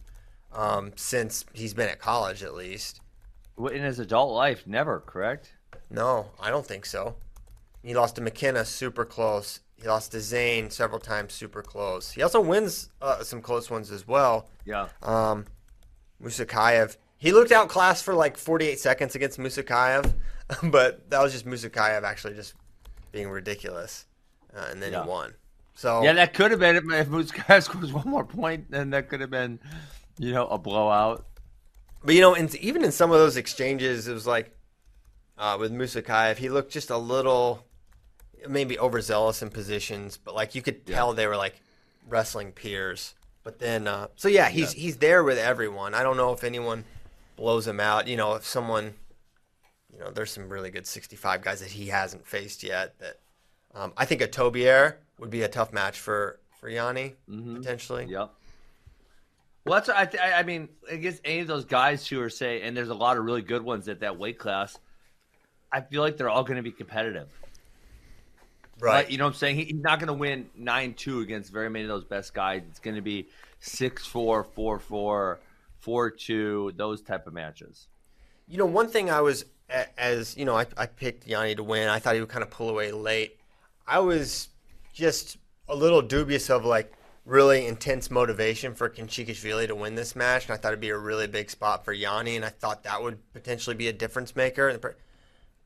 um, 0.52 0.92
since 0.96 1.44
he's 1.52 1.74
been 1.74 1.88
at 1.88 1.98
college 1.98 2.42
at 2.42 2.54
least. 2.54 3.00
In 3.58 3.82
his 3.82 3.98
adult 3.98 4.32
life, 4.32 4.66
never. 4.66 5.00
Correct. 5.00 5.52
No, 5.90 6.30
I 6.40 6.50
don't 6.50 6.66
think 6.66 6.86
so. 6.86 7.16
He 7.82 7.94
lost 7.94 8.16
to 8.16 8.20
McKenna 8.22 8.64
super 8.64 9.04
close. 9.04 9.60
He 9.84 9.90
lost 9.90 10.12
to 10.12 10.20
Zane 10.20 10.70
several 10.70 10.98
times 10.98 11.34
super 11.34 11.60
close. 11.60 12.10
He 12.10 12.22
also 12.22 12.40
wins 12.40 12.88
uh, 13.02 13.22
some 13.22 13.42
close 13.42 13.68
ones 13.70 13.90
as 13.90 14.08
well. 14.08 14.48
Yeah. 14.64 14.88
Um, 15.02 15.44
Musakayev. 16.22 16.96
He 17.18 17.32
looked 17.32 17.52
outclassed 17.52 18.02
for 18.02 18.14
like 18.14 18.38
48 18.38 18.78
seconds 18.78 19.14
against 19.14 19.38
Musakayev, 19.38 20.10
but 20.70 21.10
that 21.10 21.20
was 21.20 21.32
just 21.32 21.44
Musakayev 21.44 22.02
actually 22.02 22.32
just 22.32 22.54
being 23.12 23.28
ridiculous, 23.28 24.06
uh, 24.56 24.68
and 24.70 24.82
then 24.82 24.92
Yeah. 24.92 25.02
he 25.02 25.08
won. 25.10 25.34
So 25.74 26.02
Yeah, 26.02 26.14
that 26.14 26.32
could 26.32 26.50
have 26.50 26.60
been 26.60 26.76
if 26.76 26.84
if 26.90 27.08
Muskaya 27.08 27.62
scores 27.62 27.92
one 27.92 28.08
more 28.08 28.24
point, 28.24 28.70
then 28.70 28.88
that 28.90 29.10
could 29.10 29.20
have 29.20 29.30
been, 29.30 29.60
you 30.18 30.32
know, 30.32 30.46
a 30.46 30.56
blowout. 30.56 31.26
But 32.02 32.14
you 32.14 32.22
know, 32.22 32.32
in, 32.32 32.48
even 32.58 32.82
in 32.84 32.90
some 32.90 33.10
of 33.12 33.18
those 33.18 33.36
exchanges, 33.36 34.08
it 34.08 34.14
was 34.14 34.26
like 34.26 34.56
uh, 35.36 35.58
with 35.60 35.72
Musakayev, 35.72 36.38
he 36.38 36.48
looked 36.48 36.72
just 36.72 36.88
a 36.88 36.96
little 36.96 37.66
maybe 38.48 38.78
overzealous 38.78 39.42
in 39.42 39.50
positions, 39.50 40.16
but 40.16 40.34
like 40.34 40.54
you 40.54 40.62
could 40.62 40.86
tell 40.86 41.12
they 41.12 41.26
were 41.26 41.36
like 41.36 41.60
wrestling 42.08 42.52
peers. 42.52 43.14
But 43.42 43.58
then, 43.58 43.86
uh, 43.86 44.08
so 44.16 44.28
yeah, 44.28 44.48
he's 44.48 44.72
he's 44.72 44.96
there 44.96 45.22
with 45.22 45.38
everyone. 45.38 45.94
I 45.94 46.02
don't 46.02 46.16
know 46.16 46.32
if 46.32 46.44
anyone 46.44 46.84
blows 47.36 47.66
him 47.66 47.80
out. 47.80 48.08
You 48.08 48.16
know, 48.16 48.34
if 48.34 48.46
someone, 48.46 48.94
you 49.92 49.98
know, 49.98 50.10
there's 50.10 50.30
some 50.30 50.48
really 50.48 50.70
good 50.70 50.86
65 50.86 51.42
guys 51.42 51.60
that 51.60 51.70
he 51.70 51.88
hasn't 51.88 52.26
faced 52.26 52.62
yet. 52.62 52.98
That 53.00 53.18
um, 53.74 53.92
I 53.96 54.06
think 54.06 54.22
a 54.22 54.26
Tobier 54.26 54.96
would 55.18 55.30
be 55.30 55.42
a 55.42 55.48
tough 55.48 55.72
match 55.72 55.98
for 55.98 56.40
for 56.58 56.70
Yianni 56.70 57.14
potentially. 57.56 58.06
Yep. 58.06 58.30
Well, 59.66 59.74
that's 59.74 59.88
what 59.88 59.96
I. 59.96 60.06
Th- 60.06 60.22
I 60.22 60.38
I 60.40 60.42
mean, 60.42 60.68
I 60.90 60.96
guess 60.96 61.20
any 61.24 61.40
of 61.40 61.46
those 61.46 61.64
guys 61.64 62.06
who 62.06 62.20
are 62.20 62.30
say, 62.30 62.62
and 62.62 62.76
there's 62.76 62.88
a 62.88 62.94
lot 62.94 63.16
of 63.18 63.24
really 63.24 63.42
good 63.42 63.62
ones 63.62 63.88
at 63.88 64.00
that 64.00 64.18
weight 64.18 64.38
class. 64.38 64.78
I 65.72 65.80
feel 65.80 66.02
like 66.02 66.16
they're 66.16 66.30
all 66.30 66.44
going 66.44 66.56
to 66.56 66.62
be 66.62 66.70
competitive. 66.70 67.28
Right. 68.80 69.04
But, 69.04 69.12
you 69.12 69.18
know 69.18 69.24
what 69.24 69.34
I'm 69.34 69.36
saying? 69.36 69.56
He, 69.56 69.64
he's 69.64 69.82
not 69.82 69.98
going 69.98 70.08
to 70.08 70.14
win 70.14 70.48
9 70.56 70.94
2 70.94 71.20
against 71.20 71.52
very 71.52 71.70
many 71.70 71.84
of 71.84 71.88
those 71.88 72.04
best 72.04 72.34
guys. 72.34 72.62
It's 72.68 72.80
going 72.80 72.96
to 72.96 73.02
be 73.02 73.28
6 73.60 74.06
4, 74.06 74.44
4 74.44 74.78
4, 74.78 75.40
4 75.80 76.10
2, 76.10 76.72
those 76.76 77.00
type 77.00 77.26
of 77.26 77.32
matches. 77.32 77.88
You 78.48 78.58
know, 78.58 78.66
one 78.66 78.88
thing 78.88 79.10
I 79.10 79.20
was, 79.20 79.44
as 79.96 80.36
you 80.36 80.44
know, 80.44 80.56
I, 80.56 80.66
I 80.76 80.86
picked 80.86 81.26
Yianni 81.26 81.56
to 81.56 81.62
win. 81.62 81.88
I 81.88 81.98
thought 81.98 82.14
he 82.14 82.20
would 82.20 82.28
kind 82.28 82.42
of 82.42 82.50
pull 82.50 82.68
away 82.68 82.92
late. 82.92 83.38
I 83.86 84.00
was 84.00 84.48
just 84.92 85.38
a 85.68 85.74
little 85.74 86.02
dubious 86.02 86.50
of 86.50 86.64
like 86.64 86.92
really 87.24 87.66
intense 87.66 88.10
motivation 88.10 88.74
for 88.74 88.88
Khinchegashvili 88.88 89.68
to 89.68 89.74
win 89.74 89.94
this 89.94 90.14
match, 90.14 90.44
and 90.46 90.54
I 90.54 90.56
thought 90.56 90.68
it'd 90.68 90.80
be 90.80 90.90
a 90.90 90.98
really 90.98 91.26
big 91.26 91.50
spot 91.50 91.84
for 91.84 91.94
Yianni, 91.94 92.36
and 92.36 92.44
I 92.44 92.50
thought 92.50 92.82
that 92.84 93.02
would 93.02 93.18
potentially 93.32 93.76
be 93.76 93.88
a 93.88 93.92
difference 93.92 94.36
maker. 94.36 94.96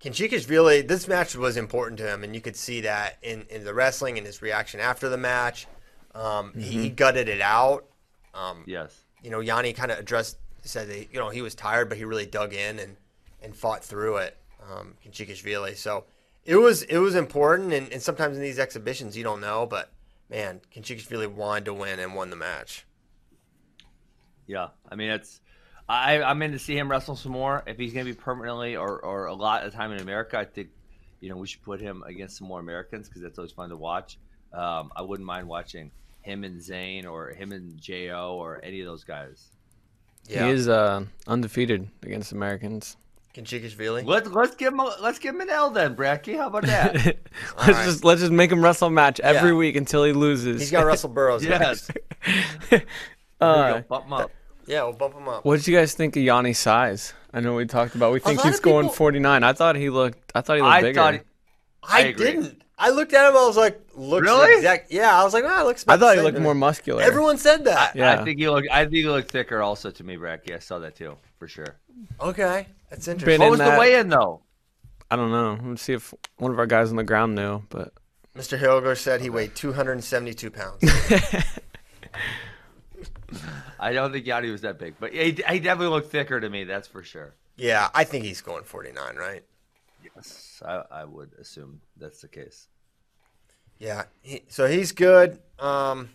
Khinchegashvili, 0.01 0.87
this 0.87 1.09
match 1.09 1.35
was 1.35 1.57
important 1.57 1.99
to 1.99 2.07
him, 2.07 2.23
and 2.23 2.35
you 2.35 2.41
could 2.41 2.57
see 2.57 2.83
that 2.83 3.19
in, 3.23 3.45
in 3.51 3.65
the 3.65 3.75
wrestling 3.75 4.17
and 4.17 4.27
his 4.27 4.41
reaction 4.43 4.79
after 4.81 5.09
the 5.09 5.17
match. 5.17 5.67
Um, 6.15 6.53
he, 6.55 6.83
he 6.83 6.89
gutted 6.89 7.29
it 7.29 7.41
out. 7.41 7.85
Um, 8.35 8.63
Yes. 8.67 8.97
you 9.23 9.31
know, 9.31 9.39
Yianni 9.41 9.75
kind 9.75 9.91
of 9.91 9.99
addressed, 9.99 10.39
said 10.63 10.89
that, 10.89 11.13
you 11.13 11.19
know, 11.19 11.31
he 11.31 11.43
was 11.43 11.55
tired, 11.55 11.89
but 11.89 11.99
he 11.99 12.05
really 12.05 12.27
dug 12.27 12.53
in 12.55 12.79
and, 12.79 12.97
and 13.43 13.57
fought 13.57 13.85
through 13.85 14.19
it, 14.19 14.37
um, 14.71 14.95
Khinchegashvili. 15.05 15.77
So 15.77 16.05
it 16.45 16.57
was 16.57 16.83
it 16.85 16.99
was 16.99 17.15
important, 17.15 17.73
and, 17.73 17.93
and 17.93 18.01
sometimes 18.01 18.37
in 18.37 18.43
these 18.43 18.59
exhibitions 18.59 19.17
you 19.17 19.25
don't 19.25 19.41
know, 19.41 19.67
but 19.67 19.91
man, 20.31 20.61
Khinchegashvili 20.75 21.27
wanted 21.29 21.65
to 21.67 21.75
win 21.75 21.99
and 21.99 22.15
won 22.15 22.31
the 22.31 22.37
match. 22.37 22.87
Yeah. 24.47 24.69
I 24.89 24.95
mean, 24.95 25.11
it's. 25.11 25.41
I, 25.89 26.23
I'm 26.23 26.43
in 26.43 26.53
to 26.53 26.59
see 26.59 26.77
him 26.77 26.91
wrestle 26.91 27.17
some 27.17 27.33
more. 27.33 27.63
If 27.67 27.79
he's 27.79 27.93
going 27.93 28.05
to 28.07 28.13
be 28.13 28.19
permanently 28.19 28.77
or, 28.77 29.01
or 29.01 29.27
a 29.27 29.35
lot 29.35 29.65
of 29.65 29.73
time 29.73 29.93
in 29.93 30.01
America, 30.01 30.39
I 30.39 30.45
think, 30.45 30.69
you 31.21 31.31
know, 31.31 31.37
we 31.37 31.47
should 31.47 31.63
put 31.63 31.81
him 31.81 32.03
against 32.07 32.37
some 32.37 32.47
more 32.47 32.61
Americans 32.61 33.09
because 33.09 33.23
that's 33.23 33.39
always 33.39 33.53
fun 33.53 33.71
to 33.71 33.77
watch. 33.77 34.19
Um, 34.53 34.91
I 34.95 35.03
wouldn't 35.03 35.27
mind 35.27 35.49
watching 35.49 35.91
him 36.21 36.45
and 36.45 36.63
Zane 36.63 37.07
or 37.07 37.31
him 37.31 37.53
and 37.53 37.81
Jo 37.81 38.37
or 38.39 38.61
any 38.63 38.81
of 38.81 38.87
those 38.87 39.05
guys. 39.05 39.49
Yeah, 40.29 40.45
He 40.47 40.53
is 40.53 40.69
uh, 40.69 41.05
undefeated 41.27 41.89
against 42.03 42.33
Americans. 42.33 42.97
Khinchegashvili. 43.35 44.05
Let's 44.05 44.29
let's 44.29 44.57
give 44.57 44.73
him 44.73 44.81
a, 44.81 44.95
let's 45.01 45.19
give 45.19 45.35
him 45.35 45.43
an 45.43 45.51
L 45.51 45.71
then, 45.71 45.95
Bracky. 45.95 46.37
How 46.37 46.49
about 46.49 46.65
that? 46.65 46.95
let's 47.57 47.69
right. 47.69 47.85
just 47.85 48.05
let's 48.05 48.21
just 48.21 48.33
make 48.33 48.51
him 48.51 48.63
wrestle 48.63 48.89
a 48.89 48.91
match 48.91 49.21
every 49.21 49.51
Yeah. 49.51 49.57
week 49.57 49.77
until 49.77 50.03
he 50.05 50.13
loses. 50.13 50.61
He's 50.61 50.71
got 50.71 50.85
Russell 50.87 51.11
Burrows 51.11 51.45
yes. 51.45 51.89
next. 52.71 52.85
Uh, 53.41 53.75
go. 53.75 53.85
Bump 53.89 54.07
him 54.07 54.13
up. 54.15 54.31
Yeah, 54.69 54.83
we'll 54.85 54.93
bump 54.93 55.15
him 55.15 55.29
up. 55.29 55.45
What 55.45 55.57
did 55.57 55.67
you 55.67 55.77
guys 55.77 55.95
think 55.95 56.17
of 56.17 56.23
Yianni's 56.23 56.59
size? 56.59 57.15
I 57.33 57.41
know 57.41 57.55
we 57.55 57.65
talked 57.67 57.95
about. 57.95 58.13
We 58.13 58.21
think 58.21 58.41
he's 58.43 58.57
of 58.59 58.63
going 58.63 58.85
people- 58.87 58.95
49. 58.97 59.43
I 59.43 59.53
thought 59.55 59.77
he 59.77 59.89
looked. 59.91 60.31
I 60.35 60.41
thought 60.43 60.57
he 60.57 60.63
looked 60.63 60.75
I 60.75 60.81
bigger. 60.83 61.01
thought. 61.01 61.15
He, 61.15 61.21
I, 61.85 61.99
I 62.09 62.13
didn't. 62.13 62.63
I 62.79 62.91
looked 62.91 63.13
at 63.13 63.29
him. 63.29 63.37
I 63.37 63.45
was 63.47 63.57
like, 63.57 63.81
looks 63.97 64.23
Really? 64.25 64.55
exact. 64.57 64.93
Yeah, 64.93 65.19
I 65.21 65.25
was 65.25 65.35
like, 65.35 65.45
ah, 65.47 65.63
looks. 65.65 65.85
I 65.89 65.97
thought 65.97 66.17
he 66.17 66.23
looked 66.23 66.39
more 66.39 66.55
me. 66.55 66.61
muscular. 66.61 67.03
Everyone 67.03 67.39
said 67.39 67.65
that. 67.65 67.97
Yeah. 67.97 68.21
I 68.21 68.25
think 68.25 68.39
you 68.39 68.53
look. 68.53 68.65
I 68.71 68.85
think 68.85 68.95
you 68.95 69.11
look 69.11 69.27
thicker 69.29 69.61
also 69.63 69.91
to 69.91 70.05
me, 70.05 70.17
Bracky. 70.17 70.55
I 70.55 70.59
saw 70.61 70.79
that 70.81 70.95
too 70.95 71.17
for 71.39 71.49
sure. 71.49 71.77
Okay, 72.21 72.67
that's 72.91 73.09
interesting. 73.09 73.27
Been 73.27 73.41
What 73.41 73.47
in 73.47 73.51
was 73.53 73.59
the 73.61 73.65
that- 73.65 73.79
weigh-in 73.81 74.09
though? 74.11 74.43
I 75.11 75.17
don't 75.17 75.31
know. 75.33 75.59
Let's 75.71 75.83
see 75.83 75.95
if 75.95 76.13
one 76.37 76.53
of 76.53 76.59
our 76.59 76.67
guys 76.67 76.91
on 76.91 76.97
the 76.97 77.03
ground 77.05 77.35
knew. 77.35 77.63
But 77.71 77.93
Mr. 78.37 78.59
Hillger 78.59 78.95
said 78.95 79.23
he 79.23 79.31
weighed 79.31 79.55
272 79.57 80.51
pounds. 80.51 80.85
I 83.79 83.93
don't 83.93 84.13
think 84.13 84.27
Yianni 84.27 84.51
was 84.51 84.63
that 84.63 84.79
big, 84.79 84.95
but 84.99 85.13
he, 85.13 85.33
he 85.33 85.33
definitely 85.61 85.89
looked 85.89 86.11
thicker 86.11 86.41
to 86.41 86.49
me. 86.49 86.65
That's 86.65 86.89
for 86.89 87.03
sure. 87.03 87.35
yeah, 87.57 87.89
I 87.95 88.05
think 88.05 88.25
he's 88.25 88.41
going 88.41 88.65
49, 88.65 89.17
right? 89.17 89.45
Yes, 90.15 90.63
I, 90.65 90.83
I 90.91 91.05
would 91.05 91.33
assume 91.41 91.81
that's 91.97 92.21
the 92.21 92.29
case. 92.29 92.69
Yeah. 93.79 94.05
He, 94.23 94.43
so 94.49 94.67
he's 94.67 94.93
good. 94.93 95.39
Um, 95.59 96.11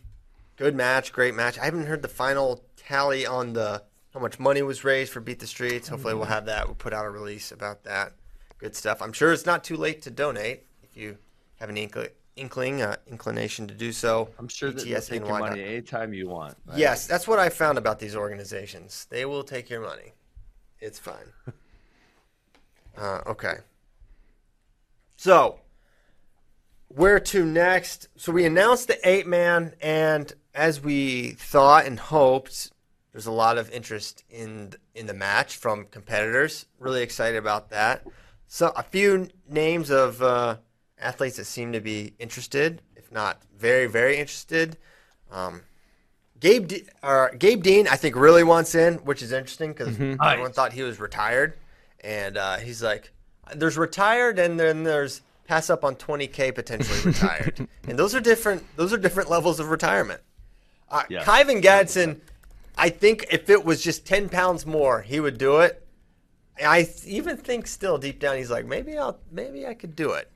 good 0.57 0.75
match, 0.75 1.13
great 1.13 1.33
match. 1.35 1.57
I 1.57 1.65
haven't 1.65 1.85
heard 1.85 2.01
the 2.01 2.07
final 2.07 2.63
tally 2.75 3.25
on 3.25 3.53
the 3.53 3.83
how 4.13 4.19
much 4.19 4.39
money 4.39 4.61
was 4.61 4.83
raised 4.83 5.11
for 5.11 5.21
Beat 5.21 5.39
the 5.39 5.47
Streets. 5.47 5.87
Hopefully, 5.87 6.13
we'll 6.13 6.25
have 6.25 6.45
that. 6.45 6.67
We'll 6.67 6.75
put 6.75 6.93
out 6.93 7.05
a 7.05 7.09
release 7.09 7.51
about 7.51 7.83
that. 7.85 8.13
Good 8.59 8.75
stuff. 8.75 9.01
I'm 9.01 9.11
sure 9.13 9.33
it's 9.33 9.45
not 9.45 9.63
too 9.63 9.75
late 9.75 10.03
to 10.03 10.11
donate 10.11 10.63
if 10.83 10.95
you 10.95 11.17
have 11.59 11.69
an 11.69 11.77
inkling, 11.77 12.09
inkling 12.35 12.81
uh, 12.81 12.95
inclination 13.07 13.67
to 13.67 13.73
do 13.73 13.91
so. 13.91 14.29
I'm 14.39 14.47
sure 14.47 14.71
that 14.71 14.83
they'll 14.83 15.01
take 15.01 15.25
your 15.25 15.39
money 15.39 15.63
anytime 15.63 16.13
you 16.13 16.29
want. 16.29 16.55
right? 16.65 16.77
Yes, 16.77 17.07
that's 17.07 17.27
what 17.27 17.39
I 17.39 17.49
found 17.49 17.77
about 17.77 17.99
these 17.99 18.15
organizations. 18.15 19.07
They 19.09 19.25
will 19.25 19.43
take 19.43 19.69
your 19.69 19.81
money. 19.81 20.13
It's 20.79 20.99
fine. 20.99 21.31
uh, 22.97 23.21
okay. 23.27 23.55
So, 25.15 25.59
where 26.87 27.19
to 27.19 27.45
next? 27.45 28.09
So 28.15 28.31
we 28.31 28.45
announced 28.45 28.87
the 28.87 28.99
eight 29.07 29.27
man, 29.27 29.73
and 29.81 30.33
as 30.53 30.81
we 30.81 31.31
thought 31.31 31.85
and 31.85 31.99
hoped, 31.99 32.71
there's 33.11 33.25
a 33.25 33.31
lot 33.31 33.57
of 33.57 33.69
interest 33.71 34.23
in 34.29 34.73
in 34.93 35.05
the 35.07 35.13
match 35.13 35.55
from 35.55 35.85
competitors. 35.85 36.65
Really 36.79 37.03
excited 37.03 37.37
about 37.37 37.69
that. 37.69 38.05
So 38.47 38.71
a 38.75 38.83
few 38.83 39.29
names 39.49 39.89
of 39.89 40.21
uh, 40.21 40.57
athletes 41.03 41.37
that 41.37 41.45
seem 41.45 41.71
to 41.73 41.79
be 41.79 42.13
interested, 42.19 42.81
if 42.95 43.11
not 43.11 43.41
very 43.57 43.85
very 43.87 44.17
interested. 44.17 44.77
Um, 45.31 45.61
Gabe 46.39 46.67
D- 46.67 46.83
or 47.01 47.31
Gabe 47.37 47.63
Dean, 47.63 47.87
I 47.87 47.95
think, 47.95 48.15
really 48.15 48.43
wants 48.43 48.75
in, 48.75 48.95
which 48.95 49.21
is 49.21 49.31
interesting 49.31 49.71
because 49.73 49.89
everyone 49.89 50.17
Nice. 50.17 50.49
thought 50.55 50.73
he 50.73 50.83
was 50.83 50.99
retired, 50.99 51.53
and 52.03 52.37
uh, 52.37 52.57
he's 52.57 52.83
like, 52.83 53.11
"There's 53.55 53.77
retired, 53.77 54.39
and 54.39 54.59
then 54.59 54.83
there's 54.83 55.21
pass 55.47 55.69
up 55.69 55.83
on 55.83 55.95
20k 55.95 56.53
potentially 56.53 56.99
retired, 57.05 57.67
and 57.87 57.97
those 57.97 58.13
are 58.13 58.19
different. 58.19 58.63
Those 58.75 58.91
are 58.93 58.97
different 58.97 59.29
levels 59.29 59.59
of 59.59 59.69
retirement." 59.69 60.21
Uh, 60.89 61.03
Yeah. 61.09 61.23
Kyven 61.23 61.61
Gadson, 61.61 62.19
I 62.77 62.89
think 62.89 63.25
if 63.31 63.49
it 63.49 63.63
was 63.65 63.81
just 63.81 64.05
10 64.05 64.29
pounds 64.29 64.65
more, 64.65 65.01
he 65.01 65.19
would 65.19 65.37
do 65.37 65.59
it. 65.59 65.79
I 66.63 66.83
th- 66.83 67.05
even 67.05 67.37
think 67.37 67.65
still 67.67 67.97
deep 67.97 68.19
down 68.19 68.37
he's 68.37 68.51
like 68.51 68.65
maybe 68.67 68.95
I'll 68.97 69.17
maybe 69.31 69.65
I 69.65 69.73
could 69.73 69.95
do 69.95 70.11
it. 70.11 70.29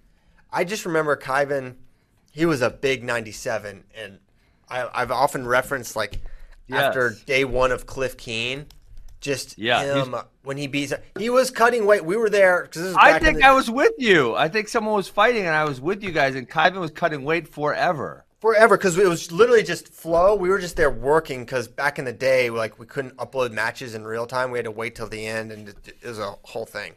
I 0.52 0.64
just 0.64 0.86
remember 0.86 1.16
Kyven, 1.16 1.76
he 2.32 2.46
was 2.46 2.62
a 2.62 2.70
big 2.70 3.04
97, 3.04 3.84
and 3.96 4.20
I, 4.70 4.90
I've 4.94 5.12
often 5.12 5.46
referenced 5.48 5.96
like 5.96 6.20
Yes. 6.70 6.82
after 6.84 7.16
day 7.26 7.46
one 7.46 7.72
of 7.72 7.86
Cliff 7.86 8.18
Keen, 8.18 8.66
Just 9.22 9.58
Yeah, 9.58 10.04
him 10.04 10.14
uh, 10.14 10.24
when 10.44 10.58
he 10.58 10.68
beats. 10.68 10.92
He 11.18 11.30
was 11.30 11.50
cutting 11.50 11.86
weight. 11.86 12.04
We 12.04 12.18
were 12.18 12.30
there 12.30 12.64
because 12.64 12.94
I 12.96 13.20
think 13.20 13.42
I 13.42 13.54
was 13.54 13.72
with 13.72 13.94
you. 13.98 14.36
I 14.36 14.50
think 14.50 14.68
someone 14.68 14.96
was 14.96 15.08
fighting, 15.08 15.46
and 15.46 15.56
I 15.56 15.64
was 15.64 15.80
with 15.80 16.04
you 16.04 16.12
guys, 16.12 16.36
and 16.36 16.50
Kyven 16.50 16.82
was 16.82 16.92
cutting 16.92 17.24
weight 17.24 17.48
forever. 17.48 18.26
forever 18.42 18.78
because 18.78 18.98
it 18.98 19.08
was 19.08 19.32
literally 19.32 19.64
just 19.64 19.88
flow. 19.88 20.36
We 20.36 20.50
were 20.50 20.60
just 20.60 20.76
there 20.76 20.92
working 20.92 21.46
because 21.46 21.70
back 21.70 21.98
in 22.00 22.04
the 22.06 22.12
day, 22.14 22.50
like 22.50 22.78
we 22.78 22.86
couldn't 22.86 23.16
upload 23.16 23.52
matches 23.54 23.96
in 23.96 24.04
real 24.06 24.28
time. 24.28 24.52
We 24.52 24.58
had 24.58 24.66
to 24.66 24.72
wait 24.72 24.94
till 24.96 25.08
the 25.08 25.26
end, 25.26 25.54
and 25.54 25.70
it, 25.70 25.96
it 26.02 26.06
was 26.08 26.20
a 26.20 26.36
whole 26.44 26.66
thing. 26.66 26.94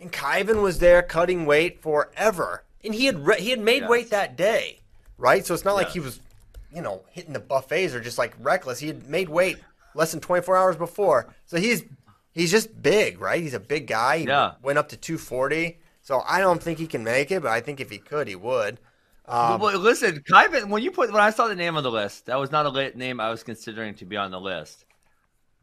And 0.00 0.10
Kyven 0.10 0.62
was 0.62 0.78
there 0.78 1.02
cutting 1.02 1.44
weight 1.44 1.82
forever, 1.82 2.64
and 2.84 2.94
he 2.94 3.06
had 3.06 3.24
re- 3.26 3.40
he 3.40 3.50
had 3.50 3.60
made 3.60 3.82
Yes. 3.82 3.90
weight 3.90 4.10
that 4.10 4.36
day, 4.36 4.80
right? 5.18 5.44
So 5.46 5.54
it's 5.54 5.64
not 5.64 5.74
like 5.74 5.90
he 5.90 6.00
was, 6.00 6.20
you 6.74 6.82
know, 6.82 7.02
hitting 7.10 7.32
the 7.32 7.40
buffets 7.40 7.94
or 7.94 8.00
just 8.00 8.18
like 8.18 8.34
reckless. 8.40 8.78
He 8.78 8.86
had 8.88 9.08
made 9.08 9.28
weight 9.28 9.58
less 9.94 10.10
than 10.12 10.20
24 10.20 10.56
hours 10.56 10.76
before, 10.76 11.28
so 11.46 11.58
he's 11.58 11.84
he's 12.32 12.50
just 12.50 12.82
big, 12.82 13.20
right? 13.20 13.40
He's 13.42 13.54
a 13.54 13.60
big 13.60 13.86
guy. 13.86 14.18
He 14.18 14.24
Yeah. 14.26 14.52
went 14.62 14.78
up 14.78 14.88
to 14.90 14.96
240. 14.96 15.78
So 16.04 16.22
I 16.26 16.40
don't 16.40 16.60
think 16.62 16.78
he 16.78 16.86
can 16.88 17.04
make 17.04 17.30
it, 17.30 17.42
but 17.42 17.50
I 17.52 17.60
think 17.60 17.78
if 17.78 17.90
he 17.90 17.98
could, 17.98 18.26
he 18.26 18.34
would. 18.34 18.78
Um, 19.28 19.60
well, 19.60 19.78
listen, 19.78 20.20
Kyven, 20.28 20.68
when 20.68 20.82
you 20.82 20.90
put 20.90 21.12
when 21.12 21.22
I 21.22 21.30
saw 21.30 21.46
the 21.46 21.54
name 21.54 21.76
on 21.76 21.84
the 21.84 21.90
list, 21.92 22.26
that 22.26 22.40
was 22.40 22.50
not 22.50 22.66
a 22.66 22.70
lit 22.70 22.96
name 22.96 23.20
I 23.20 23.30
was 23.30 23.44
considering 23.44 23.94
to 23.94 24.04
be 24.04 24.16
on 24.16 24.32
the 24.32 24.40
list. 24.40 24.84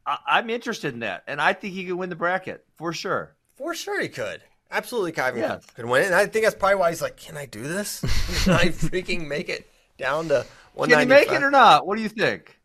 I, 0.05 0.17
I'm 0.25 0.49
interested 0.49 0.93
in 0.93 1.01
that, 1.01 1.23
and 1.27 1.41
I 1.41 1.51
think 1.51 1.73
he 1.73 1.84
could 1.86 1.95
win 1.95 2.10
the 2.10 2.15
bracket 2.15 2.65
for 2.77 2.93
sure. 2.93 3.36
For 3.58 3.75
sure, 3.75 3.99
he 4.01 4.08
could. 4.08 4.41
Absolutely, 4.71 5.12
Kyven 5.12 5.38
Yes. 5.38 5.65
could 5.75 5.86
win 5.86 6.03
it. 6.03 6.08
And 6.08 6.15
I 6.15 6.25
think 6.27 6.45
that's 6.45 6.55
probably 6.55 6.75
why 6.75 6.89
he's 6.89 7.01
like, 7.01 7.17
"Can 7.17 7.38
I 7.38 7.45
do 7.45 7.63
this? 7.63 8.01
Can 8.43 8.53
I 8.53 8.65
freaking 8.67 9.27
make 9.27 9.49
it 9.49 9.67
down 9.97 10.27
to 10.29 10.45
one 10.73 10.89
Can 10.89 10.99
he 10.99 11.05
make 11.05 11.32
it 11.32 11.41
or 11.43 11.49
not? 11.51 11.88
What 11.88 11.95
do 11.97 12.01
you 12.03 12.10
think? 12.10 12.60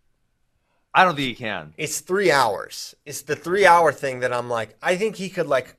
I 0.96 1.04
don't 1.04 1.16
think 1.16 1.26
he 1.26 1.34
can. 1.34 1.74
It's 1.76 2.00
three 2.00 2.30
hours. 2.30 2.94
It's 3.04 3.22
the 3.22 3.34
three-hour 3.34 3.90
thing 3.92 4.20
that 4.20 4.32
I'm 4.32 4.48
like, 4.48 4.76
I 4.80 4.96
think 4.96 5.16
he 5.16 5.28
could 5.28 5.48
like 5.48 5.74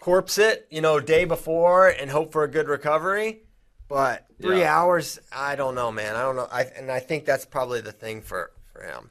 corpse 0.00 0.38
it, 0.38 0.66
you 0.70 0.80
know, 0.80 0.98
day 0.98 1.24
before 1.24 1.86
and 1.88 2.10
hope 2.10 2.32
for 2.32 2.42
a 2.42 2.48
good 2.50 2.66
recovery. 2.66 3.42
But 3.86 4.26
three 4.42 4.60
Yeah. 4.62 4.76
hours, 4.76 5.20
I 5.30 5.54
don't 5.54 5.76
know, 5.76 5.92
man. 5.92 6.16
I 6.16 6.22
don't 6.22 6.34
know. 6.36 6.48
I 6.50 6.62
and 6.62 6.90
I 6.90 6.98
think 6.98 7.26
that's 7.26 7.44
probably 7.44 7.80
the 7.80 7.92
thing 7.92 8.22
for 8.22 8.50
for 8.72 8.82
him. 8.82 9.10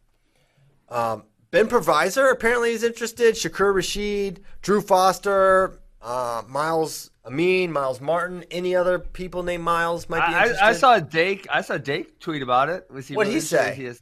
Um, 0.90 1.24
ben 1.52 1.68
Provisor 1.70 2.32
apparently 2.32 2.72
is 2.72 2.84
interested. 2.84 3.36
Shakur 3.36 3.74
Rasheed, 3.74 4.40
Drew 4.62 4.82
Foster, 4.82 5.79
uh, 6.02 6.44
Myles 6.48 7.12
Amine, 7.26 7.72
Myles 7.72 8.02
Martin. 8.02 8.46
Any 8.52 8.76
other 8.76 9.00
people 9.00 9.44
named 9.44 9.64
Miles 9.64 10.10
might 10.10 10.28
be 10.28 10.34
I, 10.34 10.42
interested? 10.44 10.64
I, 10.64 10.70
I 10.70 10.74
saw 10.74 11.00
Dake. 11.00 11.48
I 11.52 11.62
saw 11.62 11.78
Dake 11.78 12.20
tweet 12.20 12.42
about 12.42 12.70
it. 12.70 12.90
Was 12.90 13.08
he 13.08 13.16
What'd 13.16 13.34
he 13.34 13.40
say? 13.40 13.76
He 13.76 13.86
is, 13.86 14.02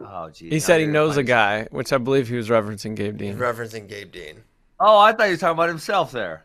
oh, 0.00 0.30
geez. 0.30 0.52
He 0.52 0.60
said 0.60 0.80
he 0.80 0.86
knows 0.86 1.12
a 1.12 1.14
finding- 1.16 1.26
guy, 1.26 1.68
which 1.70 1.92
I 1.92 1.98
believe 1.98 2.28
he 2.28 2.36
was 2.36 2.48
referencing 2.48 2.94
Gabe 2.94 3.16
Dean. 3.16 3.36
referencing 3.36 3.88
Gabe 3.88 4.12
Dean. 4.12 4.42
Oh, 4.78 4.98
I 4.98 5.12
thought 5.12 5.26
he 5.26 5.30
was 5.32 5.40
talking 5.40 5.56
about 5.56 5.68
himself 5.68 6.12
there. 6.12 6.44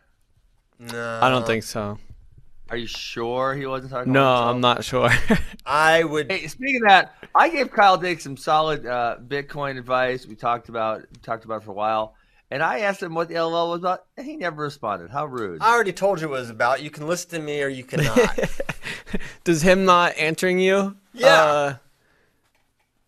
No, 0.79 1.19
I 1.21 1.29
don't 1.29 1.45
think 1.45 1.63
so. 1.63 1.97
Are 2.69 2.77
you 2.77 2.87
sure 2.87 3.53
he 3.53 3.65
wasn't 3.65 3.91
talking? 3.91 4.13
No, 4.13 4.21
about 4.21 4.55
himself? 4.55 4.55
I'm 4.55 4.61
not 4.61 4.83
sure. 5.27 5.37
I 5.65 6.03
would. 6.05 6.31
Hey, 6.31 6.47
speaking 6.47 6.77
of 6.77 6.87
that, 6.87 7.15
I 7.35 7.49
gave 7.49 7.69
Kyle 7.69 7.97
Dake 7.97 8.21
some 8.21 8.37
solid 8.37 8.85
uh, 8.85 9.17
Bitcoin 9.27 9.77
advice. 9.77 10.25
We 10.25 10.35
talked 10.35 10.69
about 10.69 11.03
talked 11.21 11.43
about 11.43 11.61
it 11.61 11.65
for 11.65 11.71
a 11.71 11.75
while, 11.75 12.15
and 12.51 12.61
I 12.61 12.79
asked 12.79 13.01
him 13.01 13.15
what 13.15 13.29
the 13.29 13.35
LOL 13.35 13.71
was 13.71 13.79
about, 13.79 14.03
and 14.17 14.27
he 14.27 14.35
never 14.35 14.61
responded. 14.63 15.09
How 15.09 15.25
rude! 15.25 15.61
I 15.61 15.73
already 15.73 15.93
told 15.93 16.19
you 16.19 16.27
what 16.29 16.35
it 16.35 16.41
was 16.41 16.49
about. 16.49 16.83
You 16.83 16.89
can 16.91 17.07
listen 17.07 17.29
to 17.31 17.39
me 17.39 17.63
or 17.63 17.69
you 17.69 17.85
cannot. 17.85 18.39
Does 19.45 19.61
him 19.61 19.85
not 19.85 20.17
answering 20.17 20.59
you? 20.59 20.97
Yeah. 21.13 21.43
Uh, 21.43 21.75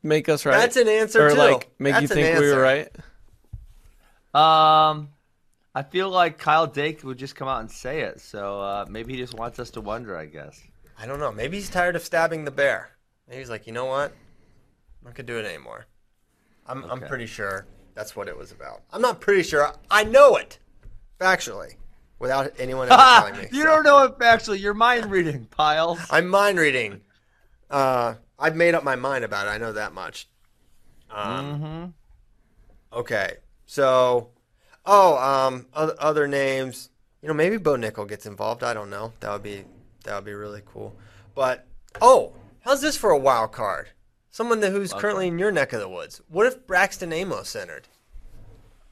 make 0.01 0.29
us 0.29 0.45
right. 0.45 0.57
That's 0.57 0.77
an 0.77 0.87
answer 0.87 1.27
or 1.27 1.31
too. 1.31 1.35
like 1.35 1.69
make 1.77 1.95
you 1.95 2.07
That's 2.07 2.11
an 2.11 2.17
think 2.17 2.39
we 2.39 2.51
were 2.51 2.61
right. 2.61 2.89
Um, 4.33 5.09
I 5.75 5.83
feel 5.83 6.09
like 6.09 6.37
Kyle 6.37 6.65
Dake 6.65 7.03
would 7.03 7.17
just 7.17 7.35
come 7.35 7.47
out 7.49 7.59
and 7.59 7.69
say 7.69 8.01
it, 8.01 8.21
so 8.21 8.61
uh, 8.61 8.85
maybe 8.89 9.13
he 9.13 9.19
just 9.19 9.35
wants 9.35 9.59
us 9.59 9.69
to 9.71 9.81
wonder. 9.81 10.17
I 10.17 10.25
guess. 10.25 10.59
I 10.97 11.05
don't 11.05 11.19
know. 11.19 11.33
Maybe 11.33 11.57
he's 11.57 11.69
tired 11.69 11.97
of 11.97 12.03
stabbing 12.03 12.45
the 12.45 12.51
bear. 12.51 12.91
Maybe 13.27 13.39
he's 13.39 13.49
like, 13.49 13.67
you 13.67 13.73
know 13.73 13.85
what? 13.85 14.11
I'm 14.11 15.07
not 15.07 15.15
gonna 15.15 15.27
do 15.27 15.37
it 15.37 15.45
anymore. 15.45 15.85
I'm 16.65 16.85
I'm 16.85 17.01
pretty 17.01 17.25
sure 17.25 17.65
that's 17.95 18.15
what 18.15 18.27
it 18.27 18.37
was 18.37 18.51
about. 18.51 18.81
I'm 18.91 19.01
not 19.01 19.21
pretty 19.21 19.43
sure. 19.43 19.71
I 19.89 20.03
know 20.03 20.35
it, 20.37 20.57
factually, 21.19 21.75
without 22.19 22.53
anyone 22.59 22.91
ever 22.91 23.01
telling 23.19 23.37
me. 23.37 23.47
you 23.51 23.63
so. 23.63 23.69
don't 23.69 23.83
know 23.83 24.03
it 24.03 24.15
actually. 24.21 24.59
You're 24.59 24.73
mind 24.73 25.09
reading, 25.11 25.45
Pyles. 25.51 25.99
I'm 26.09 26.27
mind 26.27 26.59
reading. 26.59 27.01
Uh, 27.69 28.15
I've 28.39 28.55
made 28.55 28.75
up 28.75 28.83
my 28.83 28.95
mind 28.95 29.23
about 29.23 29.47
it. 29.47 29.49
I 29.49 29.57
know 29.57 29.73
that 29.73 29.93
much. 29.93 30.27
Um, 31.09 31.45
Mm-hmm. 31.45 31.85
Okay, 32.99 33.37
so, 33.65 34.29
oh, 34.85 35.17
um, 35.17 35.65
other, 35.73 35.95
other 35.97 36.27
names. 36.27 36.89
You 37.23 37.27
know, 37.27 37.33
maybe 37.33 37.57
Bo 37.57 37.75
Nickal 37.75 38.07
gets 38.07 38.25
involved. 38.27 38.63
I 38.63 38.73
don't 38.73 38.89
know. 38.91 39.13
That 39.21 39.31
would 39.31 39.41
be 39.41 39.63
that 40.03 40.15
would 40.15 40.25
be 40.25 40.33
really 40.33 40.61
cool. 40.65 40.93
But 41.33 41.65
oh, 42.01 42.33
how's 42.61 42.81
this 42.81 42.95
for 42.97 43.09
a 43.09 43.17
wild 43.17 43.51
card? 43.51 43.89
Someone 44.33 44.61
that, 44.61 44.71
who's 44.71 44.91
currently 44.91 45.27
in 45.27 45.37
your 45.37 45.51
neck 45.51 45.73
of 45.73 45.79
the 45.79 45.87
woods. 45.87 46.19
What 46.27 46.47
if 46.47 46.65
Braxton 46.65 47.13
Amos 47.13 47.55
entered? 47.55 47.87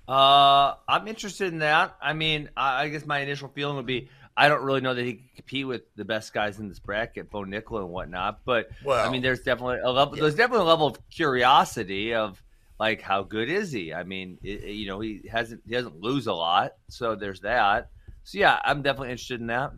Uh, 0.07 0.75
I'm 0.87 1.07
interested 1.07 1.51
in 1.51 1.59
that. 1.59 1.95
I 1.99 2.13
mean, 2.13 2.51
I, 2.55 2.83
I 2.83 2.89
guess 2.89 3.07
my 3.07 3.21
initial 3.21 3.47
feeling 3.47 3.75
would 3.77 3.87
be 3.87 4.07
I 4.37 4.49
don't 4.49 4.61
really 4.61 4.81
know 4.81 4.93
that 4.93 5.03
he 5.03 5.13
can 5.15 5.29
compete 5.35 5.65
with 5.65 5.81
the 5.95 6.05
best 6.05 6.31
guys 6.31 6.59
in 6.59 6.69
this 6.69 6.77
bracket, 6.77 7.31
Bo 7.31 7.39
Nickal 7.43 7.79
and 7.79 7.89
whatnot. 7.89 8.41
But 8.45 8.69
Well, 8.85 9.03
I 9.03 9.11
mean, 9.11 9.23
there's 9.23 9.39
definitely 9.41 9.79
a 9.83 9.89
level. 9.91 10.15
There's 10.15 10.35
definitely 10.35 10.65
a 10.65 10.69
level 10.69 10.85
of 10.85 11.09
curiosity 11.09 12.13
of 12.13 12.39
like 12.79 13.01
how 13.01 13.23
good 13.23 13.49
is 13.49 13.71
he? 13.71 13.95
I 13.95 14.03
mean, 14.03 14.37
it- 14.43 14.63
you 14.65 14.85
know, 14.87 14.99
he 14.99 15.21
hasn't 15.27 15.61
he 15.65 15.71
doesn't 15.73 15.99
lose 16.01 16.27
a 16.27 16.33
lot, 16.33 16.73
so 16.87 17.15
there's 17.15 17.39
that. 17.41 17.89
So 18.25 18.37
yeah, 18.37 18.59
I'm 18.63 18.83
definitely 18.83 19.09
interested 19.09 19.41
in 19.41 19.47
that. 19.47 19.71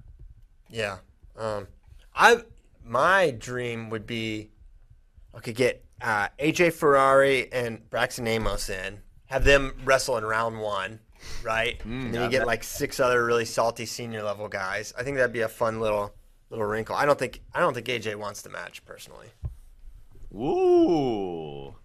Yeah. 0.70 0.98
Um, 1.38 1.68
I 2.14 2.44
my 2.84 3.32
dream 3.32 3.90
would 3.92 4.06
be 4.06 4.50
okay 5.36 5.54
get 5.54 5.84
uh, 6.02 6.28
AJ 6.40 6.74
Ferrari 6.74 7.52
and 7.54 7.90
Braxton 7.90 8.28
Amos 8.28 8.70
in, 8.70 9.00
have 9.28 9.44
them 9.46 9.74
wrestle 9.86 10.18
in 10.18 10.24
round 10.26 10.60
one, 10.60 11.00
right? 11.44 11.84
and 11.86 12.14
then 12.14 12.24
you 12.24 12.30
get 12.30 12.46
like 12.46 12.64
six 12.64 13.00
other 13.00 13.24
really 13.26 13.46
salty 13.46 13.86
senior 13.86 14.22
level 14.24 14.48
guys. 14.48 14.94
I 14.98 15.04
think 15.04 15.18
that'd 15.18 15.32
be 15.34 15.42
a 15.42 15.48
fun 15.50 15.80
little 15.80 16.14
little 16.50 16.66
wrinkle. 16.66 16.96
I 16.96 17.06
don't 17.06 17.18
think 17.18 17.42
I 17.54 17.60
don't 17.62 17.74
think 17.74 17.88
AJ 17.88 18.16
wants 18.16 18.42
the 18.42 18.50
match 18.50 18.84
personally. 18.86 19.28
Ooh, 20.36 21.76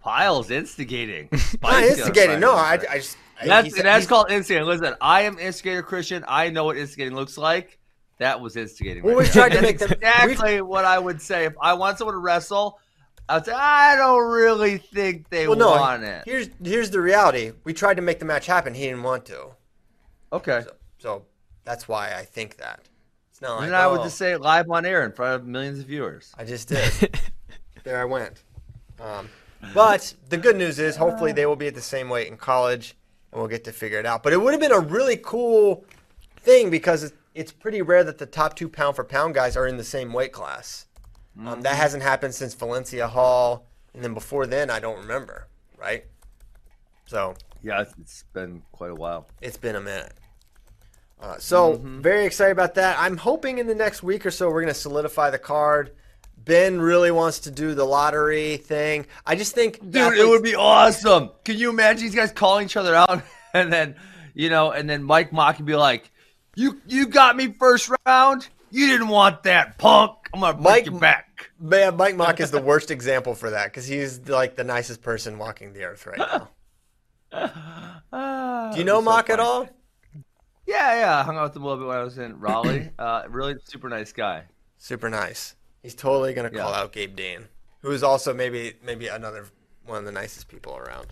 Pyles 0.00 0.50
instigating. 0.50 1.28
Not 1.62 1.82
instigating. 1.82 2.40
No, 2.40 2.52
I, 2.54 2.78
I 2.88 2.98
just 2.98 3.16
That's 3.44 3.66
he's- 3.66 3.82
that's 3.82 3.98
he's- 4.04 4.06
called 4.06 4.30
instigating. 4.30 4.66
Listen, 4.68 4.94
I 5.00 5.22
am 5.22 5.38
instigator 5.38 5.82
Christian. 5.82 6.24
I 6.28 6.50
know 6.50 6.64
what 6.64 6.76
instigating 6.76 7.14
looks 7.14 7.36
like. 7.36 7.78
That 8.18 8.40
was 8.40 8.56
instigating. 8.56 9.02
Well, 9.02 9.16
we 9.16 9.24
there. 9.24 9.32
tried 9.32 9.52
to 9.52 9.62
make 9.62 9.78
them- 9.78 9.92
exactly 9.92 10.60
what 10.62 10.84
I 10.84 10.98
would 10.98 11.20
say 11.20 11.44
if 11.46 11.54
I 11.60 11.74
want 11.74 11.98
someone 11.98 12.14
to 12.14 12.20
wrestle. 12.20 12.78
I'd 13.28 13.46
say 13.46 13.52
I 13.52 13.96
don't 13.96 14.22
really 14.30 14.76
think 14.76 15.30
they 15.30 15.48
Well, 15.48 15.56
no. 15.56 15.70
want 15.70 16.04
it. 16.04 16.24
Here's 16.26 16.48
here's 16.62 16.90
the 16.90 17.00
reality. 17.00 17.52
We 17.64 17.72
tried 17.72 17.94
to 17.94 18.02
make 18.02 18.18
the 18.18 18.26
match 18.26 18.46
happen. 18.46 18.74
He 18.74 18.82
didn't 18.84 19.02
want 19.02 19.24
to. 19.26 19.48
Okay, 20.32 20.62
So, 20.64 20.72
so 20.98 21.22
that's 21.64 21.88
why 21.88 22.12
I 22.14 22.22
think 22.24 22.58
that. 22.58 22.80
It's 23.30 23.40
not 23.40 23.56
like 23.58 23.70
then 23.70 23.74
I 23.74 23.86
would 23.86 24.00
oh, 24.00 24.04
just 24.04 24.18
say 24.18 24.32
it 24.32 24.40
live 24.40 24.70
on 24.70 24.84
air 24.84 25.04
in 25.04 25.12
front 25.12 25.34
of 25.40 25.46
millions 25.46 25.78
of 25.80 25.86
viewers. 25.86 26.32
I 26.36 26.44
just 26.44 26.68
did. 26.68 27.18
there 27.84 28.00
I 28.00 28.04
went. 28.04 28.42
Um, 29.00 29.28
but 29.72 30.14
the 30.28 30.36
good 30.36 30.56
news 30.56 30.78
is, 30.78 30.94
hopefully, 30.94 31.32
they 31.32 31.46
will 31.46 31.56
be 31.56 31.66
at 31.66 31.74
the 31.74 31.80
same 31.80 32.08
weight 32.08 32.28
in 32.28 32.36
college, 32.36 32.94
and 33.32 33.40
we'll 33.40 33.48
get 33.48 33.64
to 33.64 33.72
figure 33.72 33.98
it 33.98 34.06
out. 34.06 34.22
But 34.22 34.34
it 34.34 34.40
would 34.40 34.52
have 34.52 34.60
been 34.60 34.72
a 34.72 34.78
really 34.80 35.16
cool 35.16 35.84
thing 36.40 36.70
because 36.70 37.12
it's, 37.34 37.52
pretty 37.52 37.82
rare 37.82 38.04
that 38.04 38.18
the 38.18 38.26
top 38.26 38.56
two 38.56 38.68
pound 38.68 38.96
for 38.96 39.04
pound 39.04 39.34
guys 39.34 39.56
are 39.56 39.66
in 39.66 39.76
the 39.76 39.84
same 39.84 40.12
weight 40.12 40.32
class. 40.32 40.86
Um, 41.44 41.62
that 41.62 41.74
hasn't 41.76 42.02
happened 42.02 42.34
since 42.34 42.54
Valencia 42.54 43.08
Hall, 43.08 43.66
and 43.92 44.04
then 44.04 44.14
before 44.14 44.46
then, 44.46 44.70
I 44.70 44.78
don't 44.78 44.98
remember. 44.98 45.48
Right. 45.76 46.04
So 47.06 47.34
Yeah, 47.62 47.80
it's- 47.82 48.24
been 48.32 48.62
quite 48.72 48.90
a 48.90 48.94
while. 48.94 49.26
it's 49.40 49.56
been 49.56 49.76
a 49.76 49.80
minute. 49.80 50.12
Uh, 51.20 51.38
so 51.38 51.80
very 51.82 52.26
excited 52.26 52.52
about 52.52 52.74
that. 52.74 52.96
I'm 52.98 53.16
hoping 53.16 53.58
in 53.58 53.66
the 53.66 53.74
next 53.74 54.02
week 54.02 54.26
or 54.26 54.30
so 54.30 54.48
we're 54.48 54.60
going 54.62 54.72
to 54.74 54.78
solidify 54.78 55.30
the 55.30 55.38
card. 55.38 55.92
Ben 56.36 56.80
really 56.80 57.10
wants 57.10 57.38
to 57.40 57.50
do 57.50 57.74
the 57.74 57.84
lottery 57.84 58.58
thing. 58.58 59.06
I 59.24 59.34
just 59.34 59.54
think, 59.54 59.78
Dude, 59.90 60.18
it 60.18 60.28
would 60.28 60.42
be 60.42 60.54
awesome. 60.54 61.30
Can 61.44 61.56
you 61.56 61.70
imagine 61.70 62.02
these 62.04 62.14
guys 62.14 62.30
calling 62.32 62.66
each 62.66 62.76
other 62.76 62.94
out 62.94 63.22
and 63.54 63.72
then, 63.72 63.96
you 64.34 64.50
know, 64.50 64.72
and 64.72 64.88
then 64.90 65.02
Mike 65.02 65.32
Mock 65.32 65.56
can 65.56 65.64
be 65.64 65.76
like, 65.76 66.10
"You 66.56 66.80
you 66.86 67.06
got 67.06 67.36
me 67.36 67.52
first 67.58 67.90
round. 68.06 68.48
You 68.70 68.86
didn't 68.88 69.08
want 69.08 69.44
that, 69.44 69.78
punk. 69.78 70.12
I'm 70.32 70.40
gonna 70.40 70.54
break 70.54 70.64
Mike- 70.64 70.86
your 70.86 70.98
back." 71.00 71.50
man. 71.60 71.96
Mike 71.96 72.16
Mock 72.16 72.40
is 72.40 72.50
the 72.50 72.60
worst 72.60 72.90
example 72.90 73.34
for 73.34 73.50
that 73.50 73.66
because 73.66 73.86
he's 73.86 74.28
like 74.28 74.56
the 74.56 74.64
nicest 74.64 75.02
person 75.02 75.38
walking 75.38 75.72
the 75.72 75.84
earth 75.84 76.06
right 76.06 76.18
now. 76.18 76.48
Do 78.72 78.78
you 78.78 78.84
know 78.84 79.00
Mock 79.02 79.30
at 79.30 79.40
all? 79.40 79.68
Yeah, 80.66 81.00
yeah. 81.00 81.18
I 81.18 81.22
hung 81.22 81.36
out 81.36 81.44
with 81.44 81.56
him 81.56 81.62
a 81.62 81.66
little 81.66 81.80
bit 81.84 81.88
when 81.88 81.98
I 81.98 82.02
was 82.02 82.18
in 82.18 82.38
Raleigh. 82.40 82.90
uh, 82.98 83.24
really 83.28 83.54
super 83.64 83.88
nice 83.88 84.12
guy. 84.12 84.44
Super 84.78 85.10
nice. 85.10 85.54
He's 85.82 85.94
totally 85.94 86.32
going 86.32 86.50
to 86.50 86.56
call 86.56 86.70
Yeah. 86.70 86.78
out 86.80 86.92
Gabe 86.92 87.14
Dean, 87.14 87.48
who 87.82 87.90
is 87.90 88.02
also 88.02 88.32
maybe 88.32 88.74
maybe 88.82 89.08
another 89.08 89.46
one 89.84 89.98
of 89.98 90.04
the 90.04 90.12
nicest 90.12 90.48
people 90.48 90.76
around. 90.76 91.08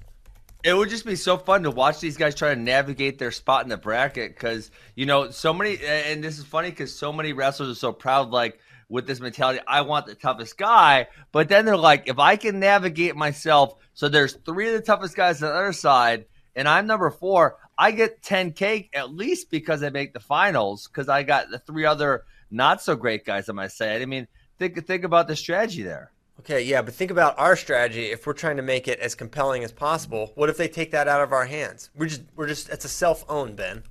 It 0.65 0.75
would 0.75 0.91
just 0.91 1.05
be 1.05 1.17
so 1.17 1.37
fun 1.37 1.65
to 1.65 1.73
watch 1.73 1.99
these 1.99 2.17
guys 2.17 2.37
try 2.37 2.55
to 2.55 2.61
navigate 2.61 3.19
their 3.19 3.33
spot 3.33 3.65
in 3.65 3.69
the 3.69 3.77
bracket 3.77 4.35
because 4.35 4.71
you 4.95 5.07
know 5.07 5.31
so 5.31 5.53
many, 5.53 5.79
and 5.85 6.23
this 6.23 6.39
is 6.39 6.45
funny 6.45 6.71
because 6.71 6.95
so 6.95 7.13
many 7.13 7.33
wrestlers 7.33 7.71
are 7.71 7.75
so 7.75 7.93
proud, 7.93 8.31
like 8.31 8.61
with 8.89 9.07
this 9.07 9.21
mentality, 9.21 9.59
I 9.67 9.81
want 9.81 10.07
the 10.07 10.15
toughest 10.15 10.57
guy. 10.57 11.09
But 11.33 11.49
then 11.49 11.65
they're 11.65 11.77
like, 11.77 12.05
if 12.07 12.21
I 12.21 12.37
can 12.37 12.61
navigate 12.61 13.17
myself, 13.17 13.75
so 13.95 14.09
there's 14.09 14.35
three 14.35 14.69
of 14.69 14.75
the 14.75 14.83
toughest 14.83 15.17
guys 15.17 15.43
on 15.43 15.49
the 15.49 15.55
other 15.55 15.73
side, 15.73 16.27
and 16.55 16.69
I'm 16.69 16.87
number 16.87 17.11
four, 17.11 17.57
I 17.77 17.91
get 17.91 18.23
10K 18.23 18.91
at 18.95 19.13
least 19.13 19.51
because 19.51 19.83
I 19.83 19.91
make 19.91 20.13
the 20.13 20.21
finals 20.21 20.87
because 20.87 21.09
I 21.09 21.25
got 21.25 21.51
the 21.51 21.59
three 21.59 21.87
other 21.87 22.25
not 22.53 22.83
so 22.83 22.95
great 22.95 23.25
guys 23.25 23.49
on 23.49 23.57
my 23.57 23.67
side. 23.67 24.03
I 24.03 24.07
mean, 24.07 24.29
think 24.59 24.87
think 24.87 25.03
about 25.03 25.27
the 25.27 25.35
strategy 25.35 25.83
there. 25.83 26.13
Okay, 26.41 26.63
yeah, 26.63 26.83
but 26.83 26.95
think 26.95 27.11
about 27.11 27.39
our 27.39 27.55
strategy. 27.55 28.07
If 28.07 28.27
we're 28.27 28.33
trying 28.33 28.57
to 28.57 28.63
make 28.63 28.89
it 28.89 28.99
as 28.99 29.15
compelling 29.15 29.63
as 29.65 29.71
possible, 29.71 30.33
what 30.35 30.49
if 30.49 30.57
they 30.57 30.67
take 30.67 30.91
that 30.91 31.07
out 31.07 31.21
of 31.21 31.33
our 31.33 31.45
hands? 31.45 31.91
We're 31.95 32.07
just, 32.07 32.23
we're 32.35 32.49
just, 32.49 32.69
it's 32.69 32.85
a 32.85 32.89
self-owned, 32.89 33.57
Ben. 33.57 33.85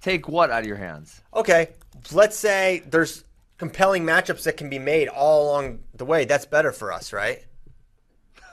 Take 0.00 0.28
what 0.28 0.50
out 0.50 0.62
of 0.62 0.66
your 0.66 0.76
hands? 0.76 1.22
Okay, 1.32 1.68
let's 2.12 2.36
say 2.36 2.82
there's 2.86 3.24
compelling 3.56 4.02
matchups 4.02 4.42
that 4.42 4.56
can 4.56 4.68
be 4.68 4.78
made 4.78 5.08
all 5.08 5.50
along 5.50 5.78
the 5.94 6.04
way. 6.04 6.24
That's 6.24 6.44
better 6.44 6.72
for 6.72 6.92
us, 6.92 7.12
right? 7.12 7.44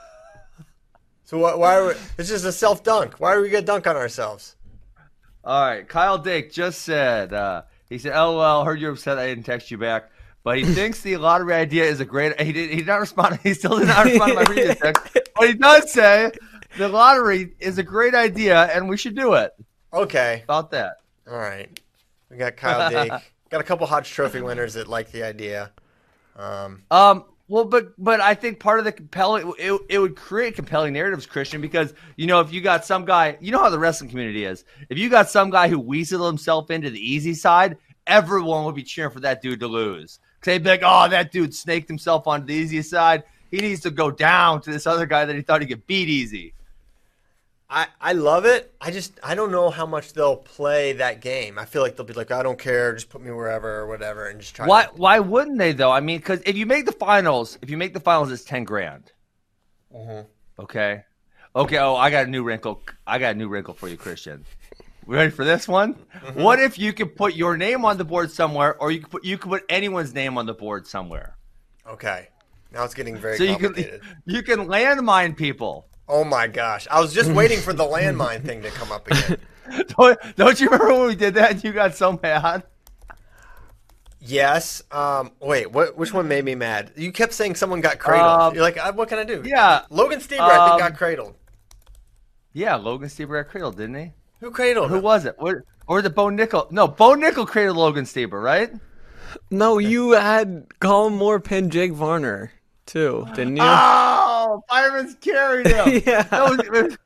So 1.24 1.38
why, 1.38 1.54
why 1.54 1.76
are 1.76 1.86
we, 1.86 1.94
it's 2.18 2.28
just 2.28 2.44
a 2.44 2.50
self 2.50 2.82
dunk? 2.82 3.20
Why 3.20 3.34
are 3.34 3.40
we 3.40 3.50
gonna 3.50 3.64
dunk 3.64 3.86
on 3.86 3.94
ourselves? 3.94 4.56
All 5.44 5.64
right, 5.64 5.88
Kyle 5.88 6.18
Dake 6.18 6.50
just 6.50 6.82
said 6.82 7.32
uh, 7.32 7.62
he 7.88 7.98
said, 7.98 8.16
"LOL, 8.16 8.64
heard 8.64 8.80
you're 8.80 8.90
upset 8.90 9.16
I 9.16 9.28
didn't 9.28 9.44
text 9.44 9.70
you 9.70 9.78
back." 9.78 10.10
But 10.42 10.58
he 10.58 10.64
thinks 10.64 11.02
the 11.02 11.16
lottery 11.18 11.52
idea 11.54 11.84
is 11.84 12.00
a 12.00 12.04
great. 12.04 12.40
He 12.40 12.52
did. 12.52 12.70
He 12.70 12.76
did 12.76 12.86
not 12.86 13.00
respond. 13.00 13.38
He 13.42 13.52
still 13.54 13.78
did 13.78 13.88
not 13.88 14.04
respond 14.06 14.30
to 14.32 14.36
my 14.36 14.44
previous 14.44 14.78
text. 14.78 15.18
But 15.36 15.48
he 15.48 15.54
does 15.54 15.92
say 15.92 16.32
the 16.78 16.88
lottery 16.88 17.54
is 17.60 17.78
a 17.78 17.82
great 17.82 18.14
idea 18.14 18.64
and 18.74 18.88
we 18.88 18.96
should 18.96 19.14
do 19.14 19.34
it. 19.34 19.52
Okay, 19.92 20.42
About 20.44 20.70
that. 20.70 20.98
all 21.28 21.36
right. 21.36 21.80
We 22.30 22.36
got 22.36 22.56
Kyle 22.56 22.90
Dake. 22.90 23.10
got 23.50 23.60
a 23.60 23.64
couple 23.64 23.86
Hodge 23.86 24.08
Trophy 24.08 24.40
winners 24.40 24.74
that 24.74 24.86
like 24.88 25.10
the 25.12 25.22
idea. 25.24 25.72
Um, 26.36 26.82
Um. 26.90 27.24
Well, 27.48 27.64
but 27.64 27.92
but 27.98 28.20
I 28.20 28.34
think 28.34 28.60
part 28.60 28.78
of 28.78 28.84
the 28.84 28.92
compelling 28.92 29.52
it, 29.58 29.80
it 29.88 29.98
would 29.98 30.14
create 30.14 30.54
compelling 30.54 30.92
narratives, 30.92 31.26
Christian, 31.26 31.60
because 31.60 31.92
you 32.16 32.28
know 32.28 32.38
if 32.38 32.52
you 32.52 32.60
got 32.60 32.84
some 32.84 33.04
guy, 33.04 33.36
you 33.40 33.50
know 33.50 33.58
how 33.58 33.70
the 33.70 33.78
wrestling 33.78 34.08
community 34.08 34.44
is. 34.44 34.64
If 34.88 34.98
you 34.98 35.10
got 35.10 35.28
some 35.28 35.50
guy 35.50 35.68
who 35.68 35.82
weaseled 35.82 36.28
himself 36.28 36.70
into 36.70 36.90
the 36.90 37.00
easy 37.00 37.34
side, 37.34 37.76
everyone 38.06 38.64
would 38.66 38.76
be 38.76 38.84
cheering 38.84 39.10
for 39.10 39.18
that 39.20 39.42
dude 39.42 39.58
to 39.60 39.66
lose. 39.66 40.20
They'd 40.42 40.62
be 40.62 40.70
like, 40.70 40.82
"Oh, 40.84 41.08
that 41.08 41.32
dude 41.32 41.54
snaked 41.54 41.88
himself 41.88 42.26
onto 42.26 42.46
the 42.46 42.54
easiest 42.54 42.90
side. 42.90 43.24
He 43.50 43.58
needs 43.58 43.80
to 43.82 43.90
go 43.90 44.10
down 44.10 44.62
to 44.62 44.70
this 44.70 44.86
other 44.86 45.06
guy 45.06 45.24
that 45.24 45.36
he 45.36 45.42
thought 45.42 45.60
he 45.60 45.66
could 45.66 45.86
beat 45.86 46.08
easy." 46.08 46.54
I, 47.72 47.86
I 48.00 48.12
love 48.14 48.46
it. 48.46 48.74
I 48.80 48.90
just 48.90 49.20
I 49.22 49.36
don't 49.36 49.52
know 49.52 49.70
how 49.70 49.86
much 49.86 50.12
they'll 50.12 50.36
play 50.36 50.94
that 50.94 51.20
game. 51.20 51.56
I 51.56 51.64
feel 51.64 51.82
like 51.82 51.96
they'll 51.96 52.06
be 52.06 52.14
like, 52.14 52.32
I 52.32 52.42
don't 52.42 52.58
care, 52.58 52.92
just 52.92 53.08
put 53.08 53.22
me 53.22 53.30
wherever 53.30 53.78
or 53.78 53.86
whatever, 53.86 54.26
and 54.26 54.40
just 54.40 54.56
try. 54.56 54.66
Why 54.66 54.86
To, 54.86 54.90
why 54.96 55.20
wouldn't 55.20 55.58
they 55.58 55.72
though? 55.72 55.92
I 55.92 56.00
mean, 56.00 56.18
because 56.18 56.42
if 56.44 56.56
you 56.56 56.66
make 56.66 56.84
the 56.84 56.92
finals, 56.92 57.58
if 57.62 57.70
you 57.70 57.76
make 57.76 57.94
the 57.94 58.00
finals, 58.00 58.32
it's 58.32 58.42
ten 58.42 58.64
grand. 58.64 59.12
Mm-hmm. 59.94 60.26
Okay, 60.60 61.04
okay. 61.54 61.78
Oh, 61.78 61.94
I 61.94 62.10
got 62.10 62.26
a 62.26 62.30
new 62.30 62.42
wrinkle. 62.42 62.82
I 63.06 63.20
got 63.20 63.36
a 63.36 63.38
new 63.38 63.46
wrinkle 63.46 63.74
for 63.74 63.86
you, 63.86 63.96
Christian. 63.96 64.44
We 65.10 65.16
ready 65.16 65.32
for 65.32 65.44
this 65.44 65.66
one? 65.66 65.96
What 66.34 66.60
if 66.60 66.78
you 66.78 66.92
could 66.92 67.16
put 67.16 67.34
your 67.34 67.56
name 67.56 67.84
on 67.84 67.98
the 67.98 68.04
board 68.04 68.30
somewhere, 68.30 68.76
or 68.80 68.92
you 68.92 69.00
could 69.00 69.10
put 69.10 69.24
you 69.24 69.38
could 69.38 69.50
put 69.50 69.64
anyone's 69.68 70.14
name 70.14 70.38
on 70.38 70.46
the 70.46 70.54
board 70.54 70.86
somewhere? 70.86 71.36
okay, 71.84 72.28
now 72.70 72.84
it's 72.84 72.94
getting 72.94 73.16
very 73.16 73.36
So 73.36 73.42
you 73.42 73.56
can 73.58 73.74
you 74.24 74.44
can 74.44 74.68
landmine 74.68 75.36
people. 75.36 75.88
Oh 76.06 76.22
my 76.22 76.46
gosh, 76.46 76.86
I 76.88 77.00
was 77.00 77.12
just 77.12 77.28
waiting 77.32 77.58
for 77.58 77.72
the 77.72 77.82
landmine 77.96 78.44
thing 78.44 78.62
to 78.62 78.70
come 78.70 78.92
up 78.92 79.10
again. 79.10 79.38
Don't, 79.98 80.18
don't 80.36 80.60
you 80.60 80.68
remember 80.68 80.94
when 80.94 81.08
we 81.08 81.16
did 81.16 81.34
that 81.34 81.50
and 81.52 81.64
you 81.64 81.72
got 81.72 81.96
so 81.96 82.18
mad? 82.22 82.62
Yes. 84.20 84.80
Um. 84.92 85.32
Wait. 85.40 85.72
What? 85.72 85.96
Which 85.96 86.14
one 86.14 86.28
made 86.28 86.44
me 86.44 86.54
mad? 86.54 86.92
You 86.96 87.10
kept 87.10 87.32
saying 87.32 87.56
someone 87.56 87.80
got 87.80 87.98
cradled. 87.98 88.40
Um, 88.40 88.54
You're 88.54 88.62
like, 88.62 88.78
uh, 88.78 88.92
what 88.92 89.08
can 89.08 89.18
I 89.18 89.24
do? 89.24 89.42
Yeah. 89.44 89.86
Logan 89.90 90.20
Stieber, 90.20 90.40
I 90.40 90.68
think, 90.68 90.72
Um, 90.74 90.78
got 90.78 90.96
cradled. 90.96 91.34
Yeah, 92.52 92.76
Logan 92.76 93.08
Stieber 93.08 93.42
got 93.42 93.50
cradled, 93.50 93.76
didn't 93.76 93.96
he? 93.96 94.12
Who 94.40 94.50
cradled 94.50 94.88
Who 94.90 94.96
him? 94.96 95.02
was 95.02 95.24
it? 95.24 95.34
What, 95.38 95.56
or 95.86 96.02
the 96.02 96.10
Bo 96.10 96.26
Nickal? 96.26 96.70
No, 96.70 96.88
Bo 96.88 97.14
Nickal 97.14 97.46
cradled 97.46 97.76
Logan 97.76 98.04
Stieber, 98.04 98.42
right? 98.42 98.72
No, 99.50 99.78
you 99.78 100.12
had 100.12 100.66
Colin 100.80 101.14
Moore 101.14 101.40
pin 101.40 101.70
Jake 101.70 101.92
Varner 101.92 102.50
too, 102.86 103.26
didn't 103.34 103.56
you? 103.56 103.62
Oh, 103.64 104.62
Fireman's 104.68 105.14
carried 105.20 105.66
him. 105.68 106.02
Yeah. 106.06 106.26
Was- 106.48 106.68
was- 106.70 106.98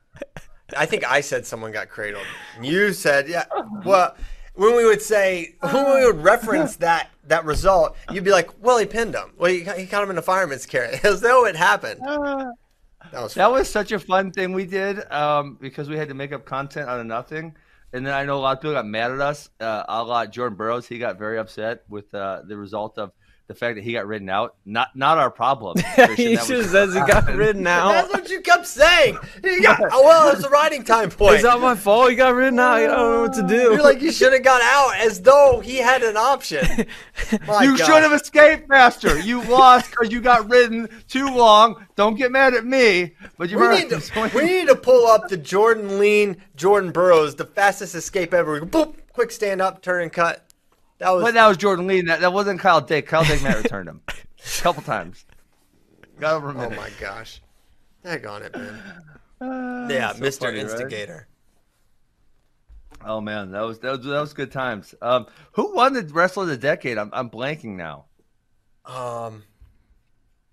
I 0.75 0.87
think 0.87 1.03
I 1.09 1.21
said 1.21 1.45
someone 1.45 1.71
got 1.71 1.89
cradled. 1.89 2.25
You 2.59 2.91
said, 2.91 3.29
yeah. 3.29 3.45
Well, 3.85 4.15
when 4.55 4.75
we 4.75 4.83
would 4.85 5.01
say, 5.01 5.53
when 5.59 5.85
we 5.93 6.05
would 6.05 6.23
reference 6.23 6.75
that 6.77 7.09
that 7.27 7.45
result, 7.45 7.95
you'd 8.11 8.23
be 8.23 8.31
like, 8.31 8.49
well, 8.63 8.79
he 8.79 8.85
pinned 8.87 9.13
him. 9.13 9.31
Well, 9.37 9.51
he, 9.51 9.59
he 9.63 9.85
caught 9.85 10.03
him 10.03 10.09
in 10.09 10.17
a 10.17 10.21
fireman's 10.23 10.65
carry, 10.65 10.99
as 11.03 11.21
though 11.21 11.45
it 11.45 11.55
happened. 11.55 12.01
That 13.11 13.21
was 13.21 13.33
that 13.35 13.51
was 13.51 13.69
such 13.69 13.91
a 13.91 13.99
fun 13.99 14.31
thing 14.31 14.53
we 14.53 14.65
did 14.65 15.09
um, 15.11 15.57
because 15.59 15.89
we 15.89 15.97
had 15.97 16.09
to 16.09 16.13
make 16.13 16.31
up 16.31 16.45
content 16.45 16.89
out 16.89 16.99
of 16.99 17.05
nothing. 17.05 17.55
And 17.93 18.05
then 18.05 18.13
I 18.13 18.25
know 18.25 18.37
a 18.37 18.39
lot 18.39 18.57
of 18.57 18.61
people 18.61 18.73
got 18.73 18.85
mad 18.85 19.11
at 19.11 19.21
us. 19.21 19.49
Uh, 19.59 19.83
a 19.87 20.03
lot 20.03 20.31
Jordan 20.31 20.57
Burroughs, 20.57 20.87
he 20.87 20.97
got 20.97 21.17
very 21.17 21.37
upset 21.37 21.83
with 21.87 22.13
uh, 22.13 22.41
the 22.45 22.57
result 22.57 22.97
of 22.97 23.11
the 23.47 23.53
fact 23.53 23.75
that 23.75 23.83
he 23.83 23.93
got 23.93 24.07
ridden 24.07 24.29
out. 24.29 24.55
Not 24.65 24.95
not 24.95 25.17
our 25.17 25.29
problem. 25.29 25.77
Christian. 25.95 26.15
he 26.15 26.35
That 26.35 26.47
just 26.47 26.49
was- 26.51 26.71
says 26.71 26.93
he 26.93 26.99
got 27.01 27.27
ridden 27.33 27.65
out. 27.67 27.91
That's 27.91 28.13
what 28.13 28.29
you 28.29 28.41
kept 28.41 28.65
saying. 28.65 29.17
You 29.43 29.61
got, 29.61 29.79
oh, 29.91 30.03
well, 30.03 30.33
it's 30.33 30.43
a 30.43 30.49
riding 30.49 30.83
time 30.83 31.09
point. 31.11 31.35
Is 31.37 31.43
not 31.43 31.61
my 31.61 31.75
fault? 31.75 32.09
He 32.09 32.15
got 32.15 32.33
ridden 32.33 32.59
out. 32.59 32.73
I 32.77 32.87
don't 32.87 32.97
know 33.11 33.21
what 33.21 33.33
to 33.33 33.43
do. 33.43 33.73
You're 33.73 33.83
like, 33.83 34.01
you 34.01 34.11
should 34.11 34.33
have 34.33 34.43
got 34.43 34.61
out 34.63 34.95
as 35.05 35.21
though 35.21 35.59
he 35.63 35.77
had 35.77 36.01
an 36.03 36.17
option. 36.17 36.65
My 37.47 37.63
you 37.63 37.77
God. 37.77 37.85
should 37.85 38.03
have 38.03 38.13
escaped 38.13 38.67
faster. 38.67 39.19
You 39.19 39.41
lost 39.43 39.91
because 39.91 40.11
you 40.11 40.21
got 40.21 40.49
ridden 40.49 40.89
too 41.07 41.27
long. 41.27 41.85
Don't 41.95 42.15
get 42.15 42.31
mad 42.31 42.53
at 42.53 42.65
me. 42.65 43.13
But 43.37 43.49
you 43.49 43.59
We 43.59 43.67
need, 43.69 43.89
to, 43.89 44.31
we 44.35 44.43
need 44.43 44.67
to 44.67 44.75
pull 44.75 45.07
up 45.07 45.27
the 45.29 45.37
Jordan 45.37 45.99
Lean, 45.99 46.37
Jordan 46.55 46.91
Burroughs, 46.91 47.35
the 47.35 47.45
fastest 47.45 47.95
escape 47.95 48.33
ever. 48.33 48.59
Boop, 48.61 48.95
quick 49.13 49.31
stand 49.31 49.61
up, 49.61 49.81
turn 49.81 50.03
and 50.03 50.11
cut. 50.11 50.44
That 50.99 51.11
was 51.11 51.23
But 51.23 51.33
that 51.33 51.47
was 51.47 51.57
Jordan 51.57 51.87
Lee. 51.87 52.01
That, 52.01 52.21
that 52.21 52.31
wasn't 52.33 52.59
Kyle 52.59 52.81
Dake. 52.81 53.07
Kyle 53.07 53.23
Dake 53.25 53.43
Matt 53.43 53.57
returned 53.63 53.89
him 53.89 54.01
a 54.07 54.13
couple 54.61 54.81
times. 54.83 55.25
Got 56.19 56.35
over 56.35 56.49
a 56.51 56.65
Oh 56.65 56.69
my 56.69 56.89
gosh. 56.99 57.41
Dag 58.03 58.25
on 58.25 58.43
it, 58.43 58.55
man. 58.55 58.79
Uh, 59.41 59.87
Yeah, 59.91 60.13
so 60.13 60.21
Mr. 60.21 60.39
funny, 60.39 60.57
right? 60.59 60.71
Instigator. 60.71 61.27
Oh 63.03 63.19
man, 63.19 63.51
that 63.51 63.61
was 63.61 63.79
that 63.79 63.91
was 63.97 64.05
that 64.05 64.21
was 64.21 64.33
good 64.33 64.51
times. 64.51 64.95
Um, 65.01 65.27
who 65.51 65.75
won 65.75 65.91
the 65.93 66.03
wrestler 66.03 66.43
of 66.43 66.49
the 66.49 66.57
decade? 66.57 66.97
I'm 66.97 67.09
I'm 67.11 67.29
blanking 67.29 67.75
now. 67.75 68.05
Um, 68.85 69.43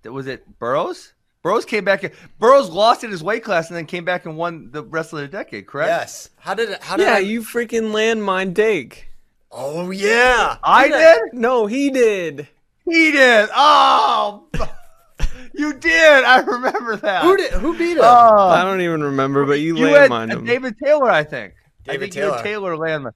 That- 0.02 0.12
Was 0.12 0.26
it 0.26 0.58
Burroughs? 0.58 1.12
Burroughs 1.42 1.64
came 1.64 1.84
back. 1.84 2.12
Burroughs 2.40 2.70
lost 2.70 3.04
in 3.04 3.10
his 3.12 3.22
weight 3.22 3.44
class 3.44 3.68
and 3.68 3.76
then 3.76 3.86
came 3.86 4.04
back 4.04 4.26
and 4.26 4.36
won 4.36 4.70
the 4.72 4.82
wrestler 4.82 5.22
of 5.22 5.30
the 5.30 5.36
decade. 5.38 5.66
Correct? 5.68 5.88
yes. 5.88 6.30
How 6.38 6.54
did 6.54 6.70
it? 6.70 6.82
How 6.82 6.96
did 6.96 7.04
yeah, 7.06 7.14
I, 7.14 7.18
you 7.18 7.40
freaking 7.42 7.92
landmine 7.92 8.52
Dake. 8.52 9.08
Oh 9.52 9.90
yeah. 9.90 10.56
I 10.62 10.88
did. 10.88 11.34
No, 11.34 11.66
he 11.66 11.90
did. 11.90 12.48
He 12.88 13.12
did. 13.12 13.50
Oh, 13.54 14.48
you 15.54 15.74
did. 15.74 16.24
I 16.24 16.40
remember 16.40 16.96
that. 16.96 17.22
Who 17.22 17.36
did? 17.36 17.52
Who 17.52 17.76
beat 17.76 17.98
him? 17.98 18.02
Oh, 18.02 18.48
I 18.48 18.64
don't 18.64 18.80
even 18.80 19.02
remember, 19.02 19.44
but 19.44 19.60
you, 19.60 19.76
you 19.76 19.84
had 19.86 20.10
landmined 20.10 20.32
uh, 20.32 20.38
him. 20.38 20.44
David 20.46 20.76
Taylor, 20.82 21.10
I 21.10 21.22
think. 21.22 21.54
I 21.86 21.92
David 21.92 22.00
think 22.00 22.14
you 22.16 22.22
had 22.22 22.30
Taylor. 22.30 22.42
Taylor 22.42 22.76
landman. 22.78 23.12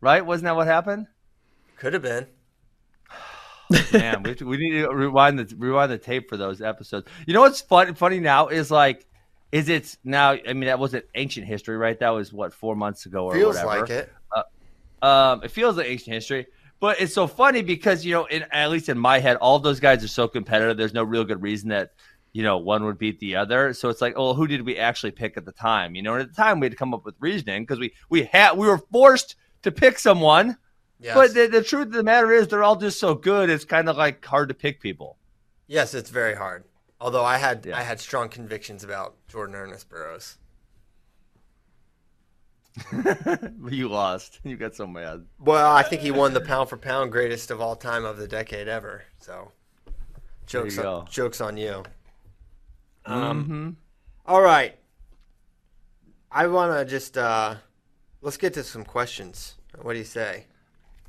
Right? 0.00 0.24
Wasn't 0.24 0.44
that 0.46 0.56
what 0.56 0.66
happened? 0.66 1.06
Could 1.76 1.92
have 1.92 2.02
been. 2.02 2.26
Man, 3.92 4.22
we, 4.22 4.34
we 4.44 4.56
need 4.56 4.80
to 4.80 4.88
rewind 4.88 5.38
the 5.38 5.54
rewind 5.56 5.92
the 5.92 5.98
tape 5.98 6.30
for 6.30 6.38
those 6.38 6.62
episodes. 6.62 7.08
You 7.26 7.34
know 7.34 7.42
what's 7.42 7.60
fun, 7.60 7.94
funny 7.94 8.20
now 8.20 8.48
is 8.48 8.70
like, 8.70 9.06
is 9.52 9.68
it's 9.68 9.98
now? 10.02 10.30
I 10.30 10.54
mean, 10.54 10.64
that 10.64 10.78
wasn't 10.78 11.04
ancient 11.14 11.46
history, 11.46 11.76
right? 11.76 11.98
That 12.00 12.10
was 12.10 12.32
what 12.32 12.54
four 12.54 12.74
months 12.74 13.04
ago 13.04 13.26
or 13.26 13.34
Feels 13.34 13.56
whatever. 13.56 13.80
like 13.80 13.90
it. 13.90 14.12
Um, 15.02 15.42
it 15.42 15.50
feels 15.50 15.76
like 15.76 15.86
ancient 15.86 16.14
history, 16.14 16.46
but 16.80 17.00
it's 17.00 17.12
so 17.12 17.26
funny 17.26 17.62
because 17.62 18.04
you 18.04 18.12
know, 18.12 18.24
in, 18.26 18.44
at 18.52 18.70
least 18.70 18.88
in 18.88 18.98
my 18.98 19.18
head, 19.18 19.36
all 19.36 19.58
those 19.58 19.80
guys 19.80 20.02
are 20.04 20.08
so 20.08 20.28
competitive. 20.28 20.76
There's 20.76 20.94
no 20.94 21.02
real 21.02 21.24
good 21.24 21.42
reason 21.42 21.68
that 21.70 21.92
you 22.32 22.42
know 22.42 22.58
one 22.58 22.84
would 22.84 22.98
beat 22.98 23.18
the 23.20 23.36
other. 23.36 23.74
So 23.74 23.88
it's 23.88 24.00
like, 24.00 24.14
oh, 24.16 24.32
who 24.34 24.46
did 24.46 24.64
we 24.64 24.78
actually 24.78 25.10
pick 25.10 25.36
at 25.36 25.44
the 25.44 25.52
time? 25.52 25.94
You 25.94 26.02
know, 26.02 26.14
and 26.14 26.22
at 26.22 26.28
the 26.28 26.34
time 26.40 26.60
we 26.60 26.66
had 26.66 26.72
to 26.72 26.78
come 26.78 26.94
up 26.94 27.04
with 27.04 27.16
reasoning 27.18 27.64
because 27.64 27.78
we 27.80 27.92
we 28.08 28.22
had 28.24 28.56
we 28.56 28.66
were 28.66 28.78
forced 28.78 29.34
to 29.62 29.72
pick 29.72 29.98
someone. 29.98 30.56
Yes. 31.00 31.14
But 31.14 31.34
the, 31.34 31.48
the 31.48 31.64
truth 31.64 31.88
of 31.88 31.92
the 31.94 32.04
matter 32.04 32.30
is, 32.32 32.46
they're 32.46 32.62
all 32.62 32.76
just 32.76 33.00
so 33.00 33.16
good. 33.16 33.50
It's 33.50 33.64
kind 33.64 33.88
of 33.88 33.96
like 33.96 34.24
hard 34.24 34.48
to 34.50 34.54
pick 34.54 34.80
people. 34.80 35.18
yes, 35.66 35.94
it's 35.94 36.10
very 36.10 36.36
hard. 36.36 36.62
Although 37.00 37.24
I 37.24 37.38
had 37.38 37.66
Yeah. 37.66 37.76
I 37.76 37.82
had 37.82 37.98
strong 37.98 38.28
convictions 38.28 38.84
about 38.84 39.16
Jordan 39.26 39.56
Ernest 39.56 39.88
Burroughs. 39.88 40.38
You 43.70 43.88
lost. 43.88 44.40
You 44.44 44.56
got 44.56 44.74
so 44.74 44.86
mad. 44.86 45.26
Well, 45.38 45.74
I 45.74 45.82
think 45.82 46.02
he 46.02 46.10
won 46.10 46.32
the 46.34 46.40
pound 46.40 46.68
for 46.68 46.76
pound 46.76 47.12
greatest 47.12 47.50
of 47.50 47.60
all 47.60 47.76
time 47.76 48.04
of 48.04 48.16
the 48.16 48.26
decade 48.26 48.68
ever. 48.68 49.02
So, 49.18 49.52
jokes 50.46 50.78
on, 50.78 50.82
go. 50.84 51.04
jokes 51.10 51.40
on 51.40 51.56
you. 51.56 51.82
Um, 53.04 53.76
All 54.26 54.42
right. 54.42 54.76
I 56.30 56.46
want 56.46 56.72
to 56.72 56.84
just 56.90 57.18
uh, 57.18 57.56
let's 58.22 58.36
get 58.36 58.54
to 58.54 58.64
some 58.64 58.84
questions. 58.84 59.56
What 59.80 59.92
do 59.92 59.98
you 59.98 60.04
say? 60.04 60.46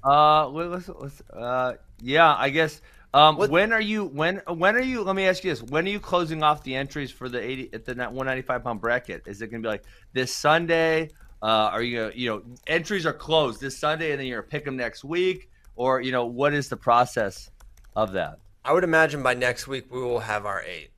Uh, 0.04 0.48
let- 0.50 0.70
let's, 0.70 0.90
let's, 0.90 1.22
uh, 1.32 1.74
yeah, 2.02 2.36
I 2.38 2.50
guess. 2.50 2.82
Um, 3.14 3.38
What- 3.38 3.52
when 3.52 3.72
are 3.72 3.82
you? 3.82 4.06
When 4.06 4.42
when 4.48 4.76
are 4.76 4.82
you? 4.82 5.04
Let 5.04 5.16
me 5.16 5.28
ask 5.28 5.44
you 5.44 5.52
this: 5.52 5.62
When 5.62 5.86
are 5.86 5.90
you 5.92 6.00
closing 6.00 6.42
off 6.44 6.64
the 6.64 6.76
entries 6.76 7.12
for 7.12 7.30
the 7.30 7.40
eighty 7.40 7.70
at 7.74 7.86
the 7.86 7.94
one 8.10 8.26
ninety 8.26 8.42
five 8.42 8.64
pound 8.64 8.82
bracket? 8.82 9.24
Is 9.28 9.42
it 9.42 9.48
going 9.52 9.62
to 9.62 9.66
be 9.68 9.72
like 9.72 9.84
this 10.14 10.34
Sunday? 10.34 11.10
Uh, 11.44 11.70
are 11.74 11.84
you 11.84 11.98
gonna, 11.98 12.12
you 12.16 12.30
know 12.30 12.42
entries 12.68 13.06
are 13.06 13.12
closed 13.12 13.60
this 13.60 13.78
Sunday, 13.78 14.12
and 14.12 14.20
then 14.20 14.28
you're 14.28 14.42
gonna 14.42 14.50
pick 14.50 14.64
them 14.64 14.78
next 14.78 15.04
week, 15.04 15.50
or 15.76 16.00
you 16.00 16.14
know 16.14 16.26
what 16.26 16.54
is 16.54 16.70
the 16.70 16.78
process 16.78 17.52
of 17.98 18.14
that? 18.14 18.40
I 18.64 18.72
would 18.72 18.86
imagine 18.86 19.22
by 19.22 19.34
next 19.34 19.68
week 19.68 19.94
we 19.94 20.02
will 20.02 20.22
have 20.22 20.46
our 20.46 20.64
eight. 20.64 20.92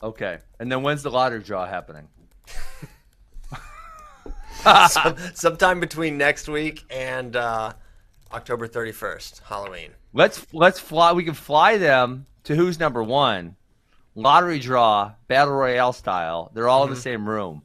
Okay, 0.00 0.38
and 0.60 0.70
then 0.70 0.84
when's 0.84 1.02
the 1.02 1.10
lottery 1.10 1.42
draw 1.42 1.66
happening? 1.66 2.06
Some, 4.88 5.16
sometime 5.34 5.80
between 5.80 6.16
next 6.16 6.48
week 6.48 6.84
and 6.90 7.34
uh, 7.36 7.72
October 8.32 8.68
31st, 8.68 9.42
Halloween. 9.42 9.90
Let's 10.12 10.46
let's 10.52 10.78
fly. 10.78 11.12
We 11.12 11.24
can 11.24 11.34
fly 11.34 11.76
them 11.76 12.26
to 12.44 12.54
who's 12.54 12.78
number 12.78 13.02
one, 13.02 13.56
lottery 14.14 14.60
draw, 14.60 15.12
battle 15.26 15.54
royale 15.54 15.92
style. 15.92 16.52
They're 16.54 16.68
all 16.68 16.84
in 16.84 16.90
the 16.90 16.96
same 16.96 17.28
room. 17.28 17.62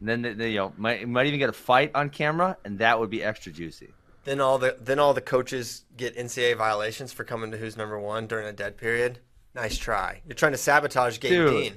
And 0.00 0.08
then 0.08 0.22
they, 0.22 0.32
they, 0.32 0.50
you 0.50 0.58
know 0.58 0.72
might 0.76 1.06
might 1.08 1.26
even 1.26 1.38
get 1.38 1.48
a 1.48 1.54
fight 1.54 1.92
on 1.94 2.10
camera, 2.10 2.56
and 2.64 2.78
that 2.78 2.98
would 2.98 3.10
be 3.10 3.22
extra 3.22 3.52
juicy. 3.52 3.90
Then 4.24 4.40
all 4.40 4.58
the 4.58 4.76
then 4.80 4.98
all 4.98 5.14
the 5.14 5.20
coaches 5.20 5.84
get 5.96 6.16
NCAA 6.16 6.56
violations 6.56 7.12
for 7.12 7.24
coming 7.24 7.50
to 7.52 7.56
who's 7.56 7.76
number 7.76 7.98
one 7.98 8.26
during 8.26 8.46
a 8.46 8.52
dead 8.52 8.76
period. 8.76 9.20
Nice 9.54 9.76
try. 9.76 10.22
You're 10.26 10.34
trying 10.34 10.52
to 10.52 10.58
sabotage 10.58 11.18
Gabe 11.20 11.30
Dude. 11.30 11.50
Dean. 11.50 11.74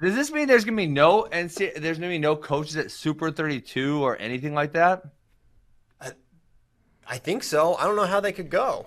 Does 0.00 0.14
this 0.14 0.30
mean 0.30 0.46
there's 0.46 0.64
gonna 0.64 0.76
be 0.76 0.86
no 0.86 1.26
NC? 1.32 1.80
There's 1.80 1.98
gonna 1.98 2.08
be 2.08 2.18
no 2.18 2.36
coaches 2.36 2.76
at 2.76 2.90
Super 2.90 3.30
32 3.30 4.02
or 4.02 4.16
anything 4.16 4.54
like 4.54 4.72
that? 4.72 5.02
I 7.08 7.16
think 7.16 7.42
so. 7.42 7.74
I 7.76 7.84
don't 7.84 7.96
know 7.96 8.04
how 8.04 8.20
they 8.20 8.32
could 8.32 8.50
go. 8.50 8.86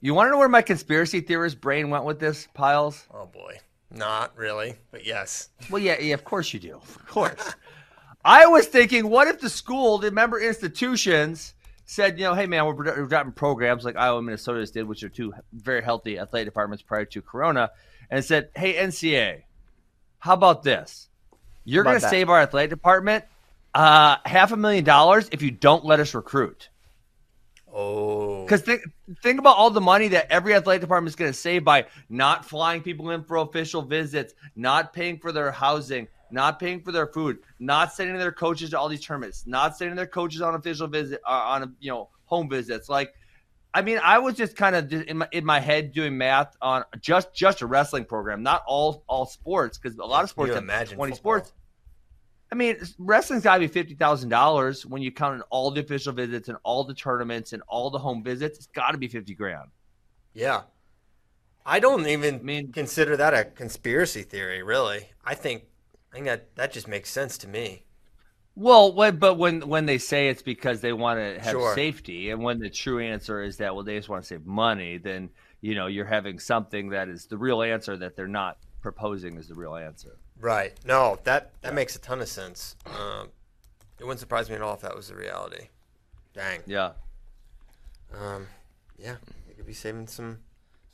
You 0.00 0.14
want 0.14 0.28
to 0.28 0.30
know 0.30 0.38
where 0.38 0.48
my 0.48 0.62
conspiracy 0.62 1.20
theorist 1.20 1.60
brain 1.60 1.90
went 1.90 2.04
with 2.04 2.18
this, 2.18 2.48
Pyles? 2.54 3.06
Oh 3.12 3.26
boy, 3.26 3.58
not 3.90 4.36
really, 4.36 4.76
but 4.90 5.06
yes. 5.06 5.48
Well, 5.70 5.82
yeah, 5.82 6.00
yeah, 6.00 6.14
of 6.14 6.24
course 6.24 6.52
you 6.52 6.60
do. 6.60 6.74
Of 6.74 7.06
course. 7.06 7.54
I 8.24 8.46
was 8.46 8.66
thinking, 8.66 9.08
what 9.08 9.28
if 9.28 9.40
the 9.40 9.48
school, 9.48 9.98
the 9.98 10.10
member 10.10 10.40
institutions, 10.40 11.54
said, 11.84 12.18
you 12.18 12.24
know, 12.24 12.34
hey 12.34 12.46
man, 12.46 12.66
we're, 12.66 12.74
we're 12.74 13.06
dropping 13.06 13.32
programs 13.32 13.84
like 13.84 13.96
Iowa 13.96 14.18
and 14.18 14.26
Minnesota 14.26 14.64
did, 14.66 14.86
which 14.86 15.02
are 15.02 15.08
two 15.08 15.32
very 15.52 15.82
healthy 15.82 16.18
athletic 16.18 16.46
departments 16.46 16.82
prior 16.82 17.06
to 17.06 17.22
Corona, 17.22 17.70
and 18.10 18.24
said, 18.24 18.50
hey 18.54 18.74
NCA, 18.74 19.42
how 20.18 20.34
about 20.34 20.62
this? 20.62 21.08
You're 21.64 21.84
going 21.84 22.00
to 22.00 22.08
save 22.08 22.28
our 22.28 22.40
athletic 22.40 22.70
department 22.70 23.24
uh, 23.74 24.16
half 24.24 24.52
a 24.52 24.56
million 24.56 24.84
dollars 24.84 25.28
if 25.32 25.42
you 25.42 25.50
don't 25.50 25.84
let 25.84 26.00
us 26.00 26.14
recruit. 26.14 26.68
Oh, 27.72 28.27
Because 28.48 28.62
think, 28.62 28.82
think 29.22 29.38
about 29.38 29.56
all 29.56 29.70
the 29.70 29.80
money 29.80 30.08
that 30.08 30.30
every 30.30 30.54
athletic 30.54 30.80
department 30.80 31.10
is 31.10 31.16
going 31.16 31.30
to 31.30 31.36
save 31.38 31.64
by 31.64 31.86
not 32.08 32.44
flying 32.44 32.82
people 32.82 33.10
in 33.10 33.22
for 33.22 33.36
official 33.36 33.82
visits, 33.82 34.34
not 34.56 34.92
paying 34.92 35.18
for 35.18 35.32
their 35.32 35.52
housing, 35.52 36.08
not 36.30 36.58
paying 36.58 36.80
for 36.80 36.92
their 36.92 37.06
food, 37.06 37.38
not 37.58 37.92
sending 37.92 38.16
their 38.16 38.32
coaches 38.32 38.70
to 38.70 38.78
all 38.78 38.88
these 38.88 39.04
tournaments, 39.04 39.46
not 39.46 39.76
sending 39.76 39.96
their 39.96 40.06
coaches 40.06 40.40
on 40.40 40.54
official 40.54 40.86
visit 40.86 41.20
uh, 41.26 41.30
on 41.30 41.76
you 41.80 41.90
know 41.90 42.08
home 42.24 42.48
visits. 42.48 42.88
Like, 42.88 43.12
I 43.74 43.82
mean, 43.82 44.00
I 44.02 44.18
was 44.18 44.34
just 44.34 44.56
kind 44.56 44.74
of 44.76 44.92
in 44.92 45.18
my 45.18 45.28
in 45.32 45.44
my 45.44 45.60
head 45.60 45.92
doing 45.92 46.16
math 46.16 46.56
on 46.60 46.84
just 47.00 47.34
just 47.34 47.60
a 47.62 47.66
wrestling 47.66 48.04
program, 48.04 48.42
not 48.42 48.62
all 48.66 49.04
all 49.08 49.26
sports, 49.26 49.78
because 49.78 49.98
a 49.98 50.04
lot 50.04 50.24
of 50.24 50.30
sports 50.30 50.54
have 50.54 50.62
imagine 50.62 50.96
twenty 50.96 51.12
football? 51.12 51.40
sports. 51.40 51.52
I 52.50 52.54
mean, 52.54 52.76
wrestling's 52.98 53.42
got 53.42 53.54
to 53.54 53.60
be 53.60 53.66
fifty 53.68 53.94
thousand 53.94 54.30
dollars 54.30 54.86
when 54.86 55.02
you 55.02 55.12
count 55.12 55.34
in 55.36 55.42
all 55.50 55.70
the 55.70 55.80
official 55.80 56.12
visits 56.12 56.48
and 56.48 56.56
all 56.62 56.82
the 56.84 56.94
tournaments 56.94 57.52
and 57.52 57.62
all 57.68 57.90
the 57.90 57.98
home 57.98 58.22
visits. 58.22 58.58
It's 58.58 58.66
got 58.68 58.92
to 58.92 58.98
be 58.98 59.08
fifty 59.08 59.34
grand. 59.34 59.68
yeah. 60.34 60.62
I 61.66 61.80
don't 61.80 62.06
even 62.06 62.36
I 62.36 62.38
mean- 62.38 62.72
consider 62.72 63.14
that 63.18 63.34
a 63.34 63.44
conspiracy 63.44 64.22
theory. 64.22 64.62
Really, 64.62 65.10
I 65.22 65.34
think 65.34 65.64
I 66.10 66.14
think 66.16 66.26
that 66.26 66.54
that 66.56 66.72
just 66.72 66.88
makes 66.88 67.10
sense 67.10 67.36
to 67.38 67.48
me. 67.48 67.84
Well, 68.54 68.92
when, 68.94 69.18
but 69.18 69.34
when 69.34 69.60
when 69.68 69.84
they 69.84 69.98
say 69.98 70.28
it's 70.30 70.40
because 70.42 70.80
they 70.80 70.94
want 70.94 71.18
to 71.20 71.38
have 71.40 71.52
Sure. 71.52 71.74
safety, 71.74 72.30
and 72.30 72.42
when 72.42 72.58
the 72.58 72.70
true 72.70 72.98
answer 73.00 73.42
is 73.42 73.58
that 73.58 73.74
well 73.74 73.84
they 73.84 73.96
just 73.98 74.08
want 74.08 74.22
to 74.22 74.26
save 74.26 74.46
money, 74.46 74.96
then 74.96 75.28
you 75.60 75.74
know 75.74 75.86
you're 75.88 76.06
having 76.06 76.38
something 76.38 76.88
that 76.90 77.08
is 77.10 77.26
the 77.26 77.36
real 77.36 77.60
answer 77.62 77.98
that 77.98 78.16
they're 78.16 78.26
not 78.26 78.56
proposing 78.80 79.36
is 79.36 79.48
the 79.48 79.54
real 79.54 79.74
answer. 79.76 80.16
Right. 80.40 80.72
No, 80.84 81.18
that 81.24 81.52
that 81.62 81.74
makes 81.74 81.96
a 81.96 81.98
ton 81.98 82.20
of 82.20 82.28
sense. 82.28 82.76
Um, 82.86 83.28
it 83.98 84.04
wouldn't 84.04 84.20
surprise 84.20 84.48
me 84.48 84.54
at 84.56 84.62
all 84.62 84.74
if 84.74 84.80
that 84.82 84.94
was 84.94 85.08
the 85.08 85.16
reality. 85.16 85.68
Dang. 86.34 86.60
Yeah. 86.66 86.92
Um, 88.16 88.46
yeah, 88.98 89.16
they 89.46 89.54
could 89.54 89.66
be 89.66 89.72
saving 89.72 90.06
some 90.06 90.38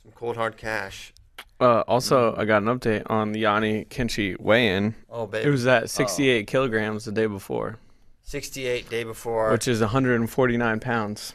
some 0.01 0.11
cold 0.13 0.35
hard 0.35 0.57
cash. 0.57 1.13
Uh, 1.59 1.81
also, 1.87 2.35
I 2.35 2.45
got 2.45 2.63
an 2.63 2.67
update 2.67 3.03
on 3.09 3.31
the 3.31 3.43
Yianni 3.43 3.87
Kinchi 3.87 4.37
weigh-in. 4.39 4.93
Oh, 5.09 5.25
baby. 5.25 5.47
It 5.47 5.51
was 5.51 5.65
at 5.67 5.89
68 5.89 6.47
kilograms 6.47 7.05
the 7.05 7.11
day 7.13 7.27
before, 7.27 7.77
68 8.23 8.89
day 8.89 9.03
before. 9.05 9.51
which 9.51 9.67
is 9.67 9.79
149 9.79 10.79
pounds. 10.81 11.33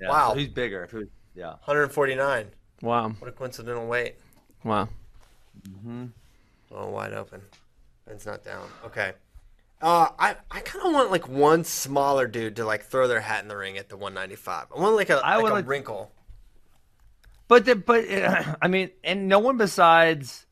yeah. 0.00 0.08
Wow. 0.08 0.30
So 0.32 0.38
he's 0.38 0.48
bigger. 0.48 0.82
If 0.84 0.92
was, 0.92 1.06
yeah. 1.36 1.50
149. 1.64 2.46
Wow, 2.82 3.10
What 3.20 3.28
a 3.28 3.32
coincidental 3.32 3.86
weight. 3.86 4.16
wow. 4.64 4.88
Oh, 6.74 6.88
wide 6.90 7.12
open. 7.12 7.42
Ben's 8.06 8.26
not 8.26 8.44
down. 8.44 8.68
Okay. 8.86 9.12
Uh, 9.80 10.08
I, 10.18 10.36
I 10.50 10.60
kind 10.60 10.86
of 10.86 10.92
want 10.92 11.10
like 11.10 11.28
one 11.28 11.64
smaller 11.64 12.26
dude 12.26 12.56
to 12.56 12.64
like 12.64 12.84
throw 12.84 13.08
their 13.08 13.20
hat 13.20 13.42
in 13.42 13.48
the 13.48 13.56
ring 13.56 13.76
at 13.78 13.88
the 13.88 13.96
195. 13.96 14.66
I 14.76 14.80
want 14.80 14.94
like 14.96 15.10
a, 15.10 15.14
I 15.24 15.36
like 15.36 15.50
a 15.50 15.54
like- 15.54 15.68
wrinkle. 15.68 16.12
But 17.48 17.64
the, 17.66 17.76
but 17.76 18.08
uh, 18.10 18.54
I 18.62 18.68
mean, 18.68 18.90
and 19.04 19.28
no 19.28 19.38
one 19.40 19.56
besides 19.58 20.46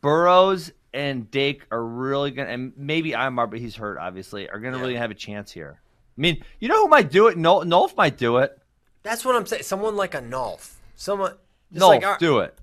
Burroughs 0.00 0.72
and 0.92 1.30
Dake 1.30 1.64
are 1.70 1.84
really 1.84 2.30
gonna, 2.30 2.50
and 2.50 2.72
maybe 2.76 3.12
Imar, 3.12 3.48
but 3.48 3.58
he's 3.60 3.76
hurt, 3.76 3.98
obviously, 3.98 4.48
are 4.48 4.58
gonna 4.58 4.76
Yeah. 4.76 4.82
really 4.82 4.96
have 4.96 5.10
a 5.10 5.14
chance 5.14 5.52
here. 5.52 5.80
I 6.16 6.20
mean, 6.20 6.42
you 6.58 6.68
know 6.68 6.82
who 6.84 6.88
might 6.88 7.10
do 7.10 7.28
it? 7.28 7.36
Nol- 7.38 7.64
Nolf 7.64 7.96
might 7.96 8.16
do 8.16 8.38
it. 8.38 8.58
That's 9.02 9.24
what 9.24 9.36
I'm 9.36 9.46
saying. 9.46 9.62
Someone 9.62 9.94
like 9.96 10.14
a 10.14 10.20
Nolf. 10.20 10.72
Someone. 10.96 11.34
Just 11.72 11.84
Nolf, 11.84 12.02
like, 12.02 12.18
do 12.18 12.38
it. 12.40 12.58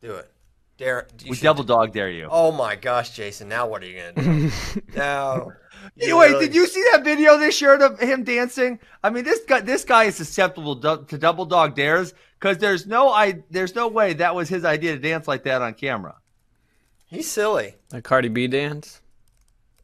do 0.00 0.14
it. 0.14 0.30
Dare. 0.76 1.06
you 1.22 1.30
We 1.30 1.36
double 1.36 1.64
dog 1.64 1.92
dare 1.92 2.10
you. 2.10 2.28
Oh 2.30 2.50
my 2.50 2.74
gosh, 2.74 3.10
Jason. 3.10 3.48
Now 3.48 3.68
what 3.68 3.82
are 3.82 3.86
you 3.86 4.00
going 4.00 4.14
to 4.14 4.22
do? 4.22 4.82
now. 4.96 5.52
Hey, 5.96 6.08
you 6.08 6.16
Wait, 6.16 6.30
really- 6.30 6.46
did 6.46 6.54
you 6.54 6.66
see 6.66 6.82
that 6.92 7.04
video 7.04 7.38
they 7.38 7.50
shared 7.50 7.82
of 7.82 8.00
him 8.00 8.24
dancing? 8.24 8.78
I 9.02 9.10
mean, 9.10 9.24
this 9.24 9.40
guy, 9.46 9.60
this 9.60 9.84
guy 9.84 10.04
is 10.04 10.16
susceptible 10.16 10.76
to, 10.80 11.04
to 11.08 11.18
double 11.18 11.44
dog 11.44 11.74
dares 11.76 12.14
because 12.40 12.58
there's 12.58 12.86
no, 12.86 13.08
I, 13.10 13.42
there's 13.50 13.74
no 13.74 13.88
way 13.88 14.14
that 14.14 14.34
was 14.34 14.48
his 14.48 14.64
idea 14.64 14.94
to 14.94 14.98
dance 14.98 15.28
like 15.28 15.44
that 15.44 15.62
on 15.62 15.74
camera. 15.74 16.16
He's 17.06 17.30
silly. 17.30 17.76
The 17.90 18.02
Cardi 18.02 18.28
B 18.28 18.48
dance. 18.48 19.00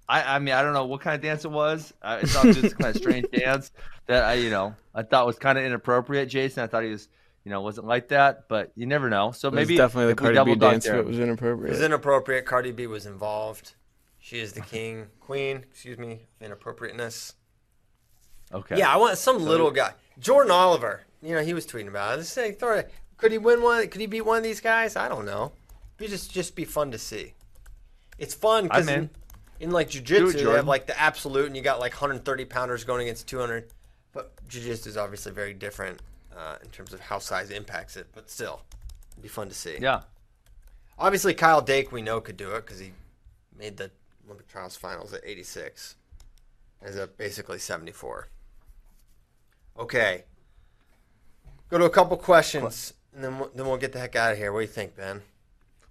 I, 0.09 0.37
I 0.37 0.39
mean, 0.41 0.55
I 0.55 0.63
don't 0.63 0.73
know 0.73 0.87
what 0.87 1.03
kind 1.03 1.15
of 1.15 1.23
dance 1.23 1.45
it 1.45 1.51
was. 1.53 1.95
Uh, 2.03 2.19
it 2.23 2.27
sounds 2.27 2.61
just 2.61 2.77
kind 2.77 2.97
of 2.97 3.01
strange 3.01 3.31
dance 3.33 3.71
that 4.07 4.25
I, 4.25 4.35
you 4.35 4.51
know, 4.51 4.75
I 4.93 5.03
thought 5.05 5.27
was 5.27 5.39
kind 5.39 5.57
of 5.57 5.65
inappropriate. 5.65 6.29
Jason, 6.29 6.65
I 6.65 6.67
thought 6.67 6.83
he 6.83 6.91
was, 6.91 7.09
you 7.45 7.51
know, 7.51 7.61
wasn't 7.63 7.87
like 7.87 8.09
that, 8.09 8.49
but 8.49 8.71
you 8.75 8.87
never 8.87 9.09
know. 9.09 9.33
So 9.33 9.49
It 9.49 9.53
was 9.55 9.69
maybe 9.69 9.77
definitely 9.77 10.13
the 10.13 10.17
Cardi 10.21 10.35
double 10.35 10.55
B 10.55 10.61
dog 10.61 10.71
dance. 10.73 10.85
dare 10.85 10.95
If 10.95 10.99
it 10.99 11.03
him- 11.03 11.09
was 11.09 11.19
It 11.19 11.23
inappropriate. 11.23 11.71
was 11.71 11.83
inappropriate. 11.83 12.47
Cardi 12.47 12.73
B 12.73 12.87
was 12.87 13.07
involved. 13.07 13.75
She 14.19 14.39
is 14.39 14.53
the 14.53 14.61
king, 14.61 15.07
queen, 15.21 15.65
excuse 15.71 15.97
me, 15.99 16.27
inappropriateness. 16.41 17.35
Okay. 18.53 18.77
Yeah, 18.79 18.93
I 18.93 18.97
want 18.97 19.17
some 19.17 19.39
little 19.43 19.71
guy. 19.71 19.93
Jordan 20.19 20.51
Oliver. 20.51 21.03
You 21.23 21.35
know, 21.35 21.43
he 21.43 21.55
was 21.55 21.67
tweeting 21.67 21.89
about 21.89 22.15
it. 22.15 22.17
Let's 22.19 22.29
say, 22.31 22.53
throw 22.53 22.79
it. 22.79 22.93
Could 23.17 23.33
he 23.33 23.39
win 23.39 23.63
one? 23.63 23.87
Could 23.89 24.01
he 24.01 24.07
beat 24.07 24.23
one 24.23 24.39
of 24.39 24.43
these 24.43 24.61
guys? 24.61 24.97
I 24.97 25.09
don't 25.09 25.25
know. 25.25 25.53
It'd 25.99 26.11
just 26.11 26.31
just 26.33 26.55
be 26.57 26.65
fun 26.65 26.91
to 26.93 26.99
see. 26.99 27.35
It's 28.19 28.35
fun 28.35 28.65
because 28.65 28.89
I'm 28.89 28.95
in, 28.95 29.01
in. 29.03 29.11
in 29.61 29.71
like 29.71 29.91
Do 29.91 29.99
it, 29.99 30.05
jujitsu, 30.05 30.41
you 30.41 30.49
have 30.51 30.67
like 30.67 30.87
the 30.87 30.99
absolute, 30.99 31.47
and 31.47 31.57
you 31.57 31.63
got 31.63 31.79
like 31.81 31.93
130 31.93 32.45
pounders 32.47 32.85
going 32.85 33.03
against 33.03 33.29
200. 33.29 33.69
But 34.13 34.33
jujitsu 34.49 34.87
is 34.89 34.97
obviously 34.97 35.33
very 35.33 35.53
different 35.55 36.01
uh, 36.41 36.57
in 36.63 36.71
terms 36.71 36.93
of 36.93 37.01
how 37.01 37.19
size 37.19 37.51
impacts 37.51 37.97
it. 37.97 38.07
But 38.15 38.31
still, 38.31 38.63
it'd 39.13 39.23
be 39.23 39.29
fun 39.29 39.49
to 39.49 39.55
see. 39.55 39.77
Yeah. 39.81 40.03
Obviously, 40.99 41.35
Kyle 41.35 41.63
Dake 41.63 41.93
we 41.93 42.03
know 42.03 42.21
could 42.21 42.37
do 42.37 42.53
it 42.53 42.67
because 42.67 42.79
he 42.79 42.93
made 43.57 43.77
the 43.77 43.91
Olympic 44.27 44.49
trials 44.49 44.77
finals 44.77 45.13
at 45.13 45.21
86 45.25 45.97
as 46.83 46.97
a 46.97 47.07
basically 47.07 47.59
74. 47.59 48.29
Okay, 49.79 50.25
go 51.69 51.79
to 51.79 51.85
a 51.85 51.91
couple 51.91 52.17
questions 52.17 52.93
and 53.15 53.25
then 53.25 53.39
we'll, 53.39 53.51
then 53.55 53.67
we'll 53.67 53.79
get 53.79 53.93
the 53.93 53.99
heck 53.99 54.17
out 54.17 54.33
of 54.33 54.39
here. 54.39 54.53
What 54.53 54.61
do 54.61 54.63
you 54.63 54.69
think, 54.69 54.97
Ben? 54.97 55.23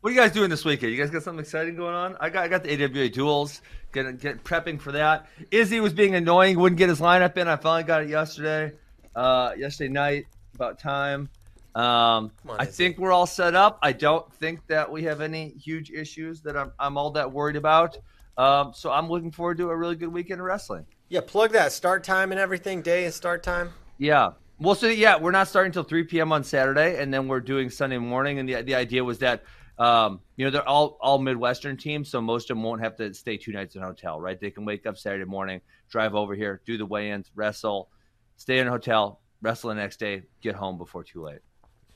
What 0.01 0.11
are 0.11 0.13
you 0.13 0.19
guys 0.19 0.31
doing 0.31 0.49
this 0.49 0.63
weekend? 0.63 0.91
You 0.91 0.97
guys 0.97 1.09
got 1.09 1.23
something 1.23 1.41
exciting 1.41 1.75
going 1.75 1.95
on? 1.95 2.15
I 2.19 2.29
got 2.29 2.45
I 2.45 2.47
got 2.47 2.63
the 2.63 2.71
AWA 2.71 3.09
duels. 3.09 3.61
Getting 3.91 4.17
get 4.17 4.43
prepping 4.43 4.79
for 4.79 4.91
that. 4.91 5.27
Izzy 5.49 5.79
was 5.79 5.93
being 5.93 6.13
annoying. 6.15 6.59
Wouldn't 6.59 6.77
get 6.77 6.89
his 6.89 6.99
lineup 6.99 7.35
in. 7.37 7.47
I 7.47 7.55
finally 7.55 7.83
got 7.83 8.03
it 8.03 8.09
yesterday. 8.09 8.73
Uh, 9.15 9.53
yesterday 9.57 9.91
night 9.91 10.27
about 10.59 10.77
time. 10.77 11.29
Um, 11.75 12.31
on, 12.47 12.59
I 12.59 12.65
think 12.65 12.97
we're 12.97 13.13
all 13.13 13.27
set 13.27 13.55
up. 13.55 13.79
I 13.81 13.93
don't 13.93 14.31
think 14.33 14.59
that 14.67 14.91
we 14.91 15.03
have 15.03 15.21
any 15.21 15.49
huge 15.49 15.91
issues 15.91 16.41
that 16.41 16.57
I'm, 16.57 16.73
I'm 16.79 16.97
all 16.97 17.11
that 17.11 17.31
worried 17.31 17.55
about. 17.55 17.97
Um, 18.37 18.73
so 18.73 18.91
I'm 18.91 19.07
looking 19.09 19.31
forward 19.31 19.57
to 19.59 19.69
a 19.69 19.75
really 19.75 19.95
good 19.95 20.11
weekend 20.11 20.41
of 20.41 20.47
wrestling. 20.47 20.85
Yeah, 21.07 21.21
plug 21.21 21.51
that 21.53 21.71
start 21.71 22.03
time 22.03 22.31
and 22.31 22.39
everything. 22.39 22.81
Day 22.81 23.05
and 23.05 23.13
start 23.13 23.43
time. 23.43 23.69
Yeah. 23.97 24.31
Well, 24.59 24.75
so 24.75 24.87
yeah, 24.87 25.17
we're 25.17 25.31
not 25.31 25.47
starting 25.47 25.69
until 25.69 25.83
3 25.83 26.03
p.m. 26.03 26.33
on 26.33 26.43
Saturday, 26.43 27.01
and 27.01 27.13
then 27.13 27.27
we're 27.27 27.39
doing 27.39 27.69
Sunday 27.69 27.97
morning. 27.97 28.39
And 28.39 28.49
the 28.49 28.61
the 28.61 28.75
idea 28.75 29.03
was 29.03 29.19
that, 29.19 29.43
um, 29.77 30.19
you 30.35 30.45
know, 30.45 30.51
they're 30.51 30.67
all 30.67 30.97
all 31.01 31.17
Midwestern 31.17 31.77
teams, 31.77 32.09
so 32.09 32.19
most 32.19 32.49
of 32.49 32.57
them 32.57 32.63
won't 32.63 32.81
have 32.81 32.97
to 32.97 33.13
stay 33.13 33.37
two 33.37 33.53
nights 33.53 33.75
in 33.75 33.83
a 33.83 33.85
hotel, 33.85 34.19
right? 34.19 34.39
They 34.39 34.51
can 34.51 34.65
wake 34.65 34.85
up 34.85 34.97
Saturday 34.97 35.25
morning, 35.25 35.61
drive 35.89 36.13
over 36.13 36.35
here, 36.35 36.61
do 36.65 36.77
the 36.77 36.85
weigh-ins, 36.85 37.31
wrestle, 37.35 37.89
stay 38.35 38.59
in 38.59 38.67
a 38.67 38.71
hotel, 38.71 39.21
wrestle 39.41 39.69
the 39.69 39.75
next 39.75 39.99
day, 39.99 40.23
get 40.41 40.55
home 40.55 40.77
before 40.77 41.03
too 41.03 41.23
late. 41.23 41.39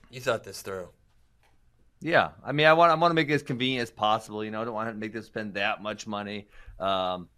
You 0.09 0.21
thought 0.21 0.43
this 0.43 0.61
through. 0.61 0.89
Yeah, 2.01 2.31
I 2.43 2.51
mean, 2.51 2.65
I 2.67 2.73
want 2.73 2.91
I 2.91 2.95
want 2.95 3.11
to 3.11 3.15
make 3.15 3.29
it 3.29 3.33
as 3.33 3.43
convenient 3.43 3.83
as 3.83 3.91
possible. 3.91 4.43
You 4.43 4.51
know, 4.51 4.61
I 4.61 4.65
don't 4.65 4.73
want 4.73 4.89
to 4.89 4.95
make 4.95 5.13
them 5.13 5.23
spend 5.23 5.53
that 5.53 5.81
much 5.81 6.05
money. 6.05 6.47
Um, 6.79 7.29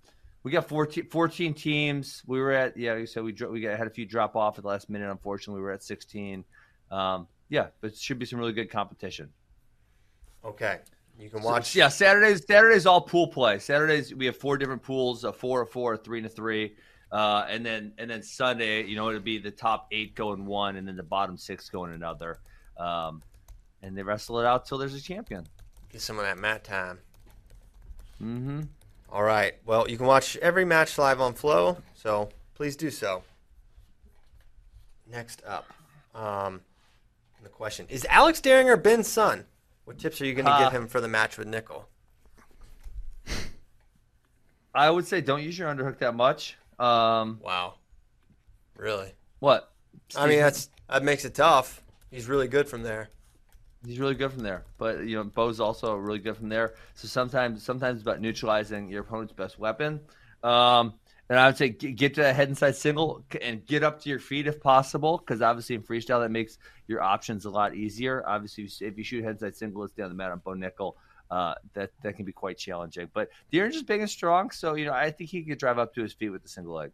we 0.42 0.52
got 0.52 0.68
14, 0.68 1.08
14 1.10 1.54
teams. 1.54 2.24
We 2.26 2.40
were 2.40 2.52
at 2.52 2.76
yeah. 2.76 3.06
So 3.06 3.24
we 3.24 3.32
dro- 3.32 3.52
we 3.52 3.62
got, 3.62 3.78
had 3.78 3.88
a 3.88 3.92
few 3.92 4.06
drop 4.06 4.36
off 4.36 4.58
at 4.58 4.64
the 4.64 4.68
last 4.68 4.90
minute. 4.90 5.10
Unfortunately, 5.10 5.60
we 5.60 5.66
were 5.66 5.72
at 5.72 5.84
sixteen. 5.84 6.44
Um, 6.92 7.28
yeah, 7.50 7.68
but 7.80 7.92
it 7.92 7.98
should 7.98 8.18
be 8.18 8.26
some 8.26 8.40
really 8.40 8.54
good 8.54 8.72
competition. 8.72 9.30
Okay, 10.44 10.80
you 11.20 11.30
can 11.30 11.42
So, 11.42 11.48
watch. 11.48 11.76
yeah, 11.76 11.88
Saturdays 11.90 12.44
Saturdays 12.46 12.86
all 12.88 13.02
pool 13.02 13.28
play. 13.28 13.60
Saturdays 13.60 14.14
we 14.16 14.26
have 14.26 14.38
four 14.38 14.58
different 14.58 14.82
pools: 14.84 15.24
a 15.24 15.32
four, 15.34 15.62
a 15.62 15.68
four, 15.68 15.94
a 15.94 15.98
three, 15.98 16.18
and 16.20 16.26
a 16.28 16.30
three. 16.30 16.76
Uh, 17.12 17.46
and 17.50 17.66
then 17.66 17.94
and 17.98 18.10
then 18.10 18.22
Sunday, 18.22 18.84
you 18.84 18.96
know, 18.96 19.08
it'll 19.10 19.22
be 19.22 19.38
the 19.38 19.52
top 19.52 19.88
eight 19.92 20.16
going 20.16 20.46
one, 20.46 20.76
and 20.76 20.88
then 20.88 20.96
the 20.96 21.04
bottom 21.04 21.38
six 21.38 21.70
going 21.70 21.94
another. 21.94 22.40
Um, 22.78 23.22
and 23.82 23.98
they 23.98 24.04
wrestle 24.04 24.40
it 24.40 24.46
out 24.46 24.66
till 24.66 24.78
there's 24.78 24.96
a 24.96 25.02
champion. 25.02 25.46
Get 25.92 26.02
some 26.02 26.18
of 26.18 26.26
that 26.26 26.38
mat 26.38 26.64
time. 26.64 27.00
Mm-hmm. 28.22 28.62
All 29.12 29.24
right. 29.24 29.54
Well, 29.66 29.90
you 29.90 29.98
can 29.98 30.08
watch 30.08 30.36
every 30.38 30.66
match 30.66 30.98
live 30.98 31.22
on 31.22 31.34
Flow, 31.34 31.78
so 31.94 32.30
please 32.56 32.76
do 32.76 32.90
so. 32.90 33.24
Next 35.10 35.44
up, 35.46 35.72
um, 36.16 36.62
the 37.44 37.50
question 37.50 37.86
is: 37.90 38.06
Alex 38.10 38.42
Dieringer 38.42 38.82
Ben's 38.82 39.08
son? 39.08 39.46
What 39.86 40.00
tips 40.00 40.20
are 40.20 40.26
you 40.26 40.34
going 40.34 40.46
to 40.46 40.52
Uh, 40.52 40.64
give 40.64 40.74
him 40.74 40.88
for 40.88 41.00
the 41.00 41.08
match 41.08 41.38
with 41.38 41.48
Nickal? 41.48 41.86
I 44.74 44.90
would 44.90 45.08
say 45.08 45.22
don't 45.22 45.42
use 45.44 45.58
your 45.58 45.74
underhook 45.74 46.00
that 46.00 46.16
much. 46.16 46.58
Um, 46.80 47.40
Wow, 47.44 47.76
really? 48.76 49.14
what? 49.40 49.72
I 50.16 50.28
mean, 50.28 50.40
that's 50.40 50.70
that 50.90 51.04
makes 51.04 51.26
it 51.26 51.36
tough. 51.36 51.82
He's 52.12 52.28
really 52.28 52.48
good 52.48 52.68
from 52.68 52.84
there. 52.84 53.10
He's 53.86 54.00
really 54.00 54.16
good 54.16 54.32
from 54.32 54.44
there, 54.44 54.66
but 54.78 55.06
you 55.06 55.16
know 55.16 55.24
Bo's 55.24 55.60
also 55.60 55.96
really 55.96 56.20
good 56.20 56.38
from 56.38 56.50
there. 56.50 56.74
So 56.96 57.08
sometimes, 57.08 57.64
sometimes 57.64 57.98
it's 57.98 58.04
about 58.04 58.20
neutralizing 58.22 58.90
your 58.90 59.02
opponent's 59.02 59.34
best 59.34 59.60
weapon. 59.60 60.02
Um, 60.44 60.94
and 61.30 61.40
I 61.40 61.48
would 61.48 61.58
say 61.58 61.70
get, 61.70 61.96
get 61.96 62.14
to 62.16 62.22
that 62.22 62.36
head 62.36 62.50
inside 62.50 62.76
single 62.76 63.24
and 63.42 63.66
get 63.66 63.84
up 63.84 64.02
to 64.02 64.10
your 64.10 64.20
feet 64.20 64.48
if 64.48 64.60
possible, 64.62 65.18
because 65.18 65.42
obviously 65.42 65.76
in 65.76 65.84
freestyle 65.84 66.22
that 66.22 66.30
makes 66.30 66.58
your 66.88 67.02
options 67.02 67.46
a 67.46 67.50
lot 67.50 67.76
easier. 67.76 68.24
Obviously, 68.28 68.70
if 68.86 68.98
you 68.98 69.04
shoot 69.04 69.24
head 69.24 69.34
inside 69.34 69.56
single, 69.56 69.84
it's 69.84 69.94
down 69.94 70.10
the 70.10 70.16
mat 70.16 70.32
on 70.32 70.40
Bo 70.40 70.52
Nickal. 70.52 70.94
Uh, 71.36 71.54
that 71.74 71.92
that 72.02 72.16
can 72.16 72.24
be 72.24 72.32
quite 72.32 72.58
challenging. 72.58 73.10
But 73.14 73.30
is 73.52 73.84
big 73.84 74.00
and 74.00 74.10
strong, 74.10 74.52
so 74.52 74.76
you 74.76 74.86
know 74.86 74.94
I 74.94 75.12
think 75.12 75.30
he 75.30 75.44
could 75.44 75.58
drive 75.58 75.78
up 75.78 75.94
to 75.96 76.02
his 76.02 76.14
feet 76.14 76.30
with 76.30 76.44
the 76.44 76.48
single 76.48 76.76
leg. 76.76 76.92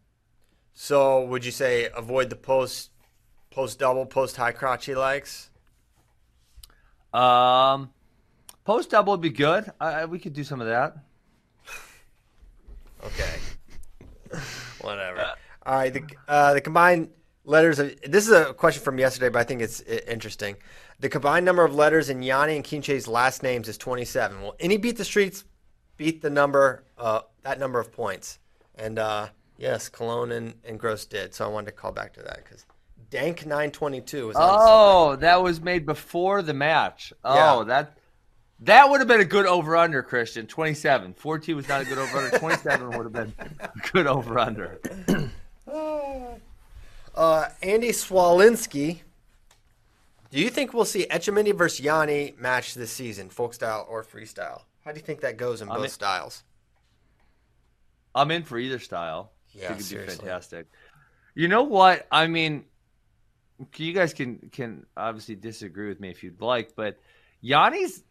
So, 0.74 1.24
would 1.26 1.44
you 1.44 1.52
say 1.52 1.88
avoid 1.96 2.28
the 2.28 2.34
post, 2.34 2.90
post 3.52 3.78
double, 3.78 4.04
post 4.04 4.36
high 4.36 4.50
crotch 4.50 4.86
he 4.86 4.96
likes? 4.96 5.50
Um, 7.14 7.90
post 8.64 8.90
double 8.90 9.12
would 9.12 9.20
be 9.20 9.30
good. 9.30 9.70
I, 9.80 10.06
we 10.06 10.18
could 10.18 10.32
do 10.32 10.42
some 10.42 10.60
of 10.60 10.66
that. 10.66 10.96
Okay. 13.04 13.34
Whatever. 14.80 15.24
All 15.66 15.74
right. 15.74 15.92
The 15.92 16.02
uh, 16.26 16.54
the 16.54 16.60
combined 16.60 17.10
letters 17.44 17.78
of 17.78 17.94
this 18.02 18.26
is 18.26 18.32
a 18.32 18.54
question 18.54 18.82
from 18.82 18.98
yesterday, 18.98 19.28
but 19.28 19.38
I 19.40 19.44
think 19.44 19.60
it's 19.60 19.80
interesting. 19.80 20.56
The 21.02 21.08
combined 21.08 21.44
number 21.44 21.64
of 21.64 21.74
letters 21.74 22.10
in 22.10 22.20
Yianni 22.20 22.54
and 22.54 22.64
Kinche's 22.64 23.08
last 23.08 23.42
names 23.42 23.68
is 23.68 23.76
27. 23.76 24.40
Will 24.40 24.54
any 24.60 24.76
beat 24.76 24.96
the 24.96 25.04
streets 25.04 25.44
beat 25.96 26.22
the 26.22 26.30
number 26.30 26.84
uh, 26.96 27.22
that 27.42 27.58
number 27.58 27.80
of 27.80 27.90
points? 27.90 28.38
And 28.76 29.00
uh, 29.00 29.26
yes, 29.58 29.88
Colon 29.88 30.30
and, 30.30 30.54
and 30.64 30.78
Gross 30.78 31.04
did. 31.04 31.34
So 31.34 31.44
I 31.44 31.48
wanted 31.48 31.66
to 31.66 31.72
call 31.72 31.90
back 31.90 32.12
to 32.14 32.22
that 32.22 32.44
because 32.44 32.66
Dank 33.10 33.40
922 33.44 34.28
was. 34.28 34.36
Oh, 34.38 35.16
that 35.16 35.42
was 35.42 35.60
made 35.60 35.86
before 35.86 36.40
the 36.40 36.54
match. 36.54 37.12
Oh, 37.24 37.34
Yeah. 37.58 37.64
that 37.64 37.98
that 38.60 38.88
would 38.88 39.00
have 39.00 39.08
been 39.08 39.20
a 39.20 39.24
good 39.24 39.46
over 39.46 39.76
under, 39.76 40.04
Christian. 40.04 40.46
27. 40.46 41.14
14 41.14 41.56
was 41.56 41.68
not 41.68 41.80
a 41.82 41.84
good 41.84 41.98
over 41.98 42.16
under. 42.16 42.38
27 42.38 42.90
would 42.96 43.04
have 43.06 43.12
been 43.12 43.34
a 43.58 43.70
good 43.90 44.06
over 44.06 44.38
under. 44.38 44.78
Uh, 47.12 47.48
Andy 47.60 47.88
Swalinski. 47.90 49.00
Do 50.32 50.40
you 50.40 50.48
think 50.48 50.72
we'll 50.72 50.86
see 50.86 51.04
Echemendia 51.10 51.54
versus 51.54 51.84
Yianni 51.84 52.38
match 52.38 52.74
this 52.74 52.90
season, 52.90 53.28
folk 53.28 53.52
style 53.52 53.86
or 53.88 54.02
freestyle? 54.02 54.62
How 54.82 54.90
do 54.92 54.98
you 54.98 55.04
think 55.04 55.20
that 55.20 55.36
goes 55.36 55.60
in 55.60 55.68
I 55.68 55.74
both 55.74 55.82
mean- 55.82 55.90
styles? 55.90 56.42
I'm 58.14 58.30
in 58.30 58.42
for 58.42 58.58
either 58.58 58.78
style. 58.78 59.32
Yeah, 59.50 59.72
it'd 59.72 59.84
seriously. 59.84 60.16
be 60.16 60.20
fantastic. 60.22 60.66
You 61.34 61.48
know 61.48 61.62
what? 61.64 62.06
I 62.10 62.26
mean, 62.26 62.64
you 63.76 63.92
guys 63.92 64.14
can 64.14 64.50
can 64.52 64.86
obviously 64.96 65.34
disagree 65.34 65.88
with 65.88 66.00
me 66.00 66.10
if 66.10 66.22
you'd 66.22 66.40
like, 66.40 66.74
but 66.74 66.98
Yianni's 67.44 68.02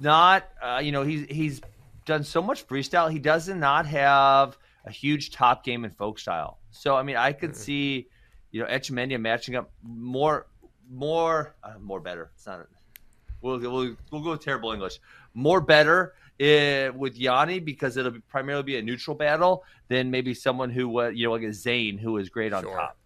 not. 0.00 0.44
Uh, 0.60 0.80
you 0.82 0.90
know, 0.92 1.02
he's 1.04 1.26
he's 1.28 1.60
done 2.04 2.24
so 2.24 2.42
much 2.42 2.66
freestyle. 2.66 3.10
He 3.10 3.18
does 3.20 3.48
not 3.48 3.86
have 3.86 4.58
a 4.84 4.90
huge 4.90 5.30
top 5.30 5.64
game 5.64 5.84
in 5.84 5.90
folk 5.92 6.18
style. 6.18 6.58
So 6.72 6.96
I 6.96 7.02
mean, 7.04 7.16
I 7.16 7.32
could 7.32 7.54
see, 7.56 8.08
you 8.50 8.60
know, 8.60 8.66
Echemendia 8.68 9.20
matching 9.20 9.54
up 9.56 9.70
more, 9.82 10.46
more, 10.92 11.54
uh, 11.64 11.78
more 11.80 12.00
better. 12.00 12.30
It's 12.34 12.46
not. 12.46 12.66
We'll, 13.40 13.58
we'll, 13.58 13.96
we'll 14.10 14.22
go 14.22 14.30
with 14.32 14.44
terrible 14.44 14.72
English. 14.72 15.00
More 15.34 15.60
better 15.60 16.14
uh, 16.40 16.92
with 16.94 17.18
Yianni 17.18 17.64
because 17.64 17.96
it'll 17.96 18.12
be, 18.12 18.20
primarily 18.20 18.62
be 18.62 18.76
a 18.76 18.82
neutral 18.82 19.16
battle 19.16 19.64
than 19.88 20.10
maybe 20.10 20.34
someone 20.34 20.70
who, 20.70 21.00
uh, 21.00 21.08
you 21.08 21.26
know, 21.26 21.32
like 21.32 21.42
a 21.42 21.52
Zane 21.52 21.98
who 21.98 22.18
is 22.18 22.28
great 22.28 22.52
on 22.52 22.62
Sure. 22.62 22.76
top. 22.76 22.96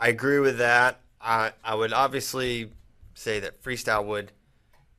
I 0.00 0.08
agree 0.08 0.38
with 0.38 0.58
that. 0.58 1.00
I 1.20 1.52
I 1.64 1.74
would 1.74 1.92
obviously 1.92 2.70
say 3.14 3.40
that 3.40 3.62
freestyle 3.62 4.04
would 4.06 4.30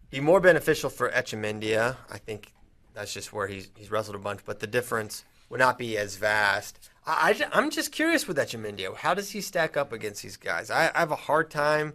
be 0.09 0.19
more 0.19 0.41
beneficial 0.41 0.89
for 0.89 1.09
Echemendia. 1.11 1.95
I 2.09 2.17
think 2.17 2.51
that's 2.93 3.13
just 3.13 3.31
where 3.31 3.47
he's 3.47 3.69
he's 3.77 3.89
wrestled 3.91 4.15
a 4.15 4.19
bunch, 4.19 4.41
but 4.45 4.59
the 4.59 4.67
difference 4.67 5.23
would 5.49 5.59
not 5.59 5.77
be 5.77 5.97
as 5.97 6.17
vast. 6.17 6.89
I, 7.09 7.35
am 7.53 7.69
just 7.71 7.91
curious 7.91 8.27
with 8.27 8.37
Echemendia. 8.37 8.95
How 8.95 9.13
does 9.13 9.31
he 9.31 9.41
stack 9.41 9.75
up 9.75 9.91
against 9.91 10.21
these 10.21 10.37
guys? 10.37 10.69
I, 10.69 10.91
I 10.93 10.99
have 10.99 11.11
a 11.11 11.15
hard 11.15 11.49
time 11.49 11.93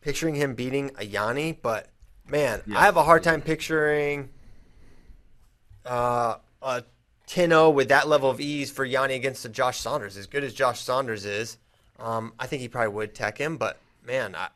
picturing 0.00 0.34
him 0.34 0.54
beating 0.54 0.90
a 0.98 1.06
Yianni, 1.06 1.56
but 1.60 1.88
man, 2.28 2.62
I 2.74 2.84
have 2.84 2.96
a 2.96 3.02
hard 3.02 3.22
time 3.22 3.40
picturing 3.40 4.28
uh, 5.84 6.36
a 6.62 6.84
10-0 7.28 7.74
with 7.74 7.88
that 7.88 8.08
level 8.08 8.30
of 8.30 8.40
ease 8.40 8.70
for 8.70 8.86
Yianni 8.86 9.16
against 9.16 9.44
a 9.44 9.48
Josh 9.48 9.80
Saunders. 9.80 10.16
As 10.16 10.26
good 10.26 10.44
as 10.44 10.52
Josh 10.52 10.80
Saunders 10.80 11.24
is, 11.24 11.58
um, 11.98 12.32
I 12.38 12.46
think 12.46 12.62
he 12.62 12.68
probably 12.68 12.94
would 12.94 13.14
tech 13.14 13.38
him. 13.38 13.56
But 13.56 13.78
man, 14.04 14.34
I, 14.34 14.48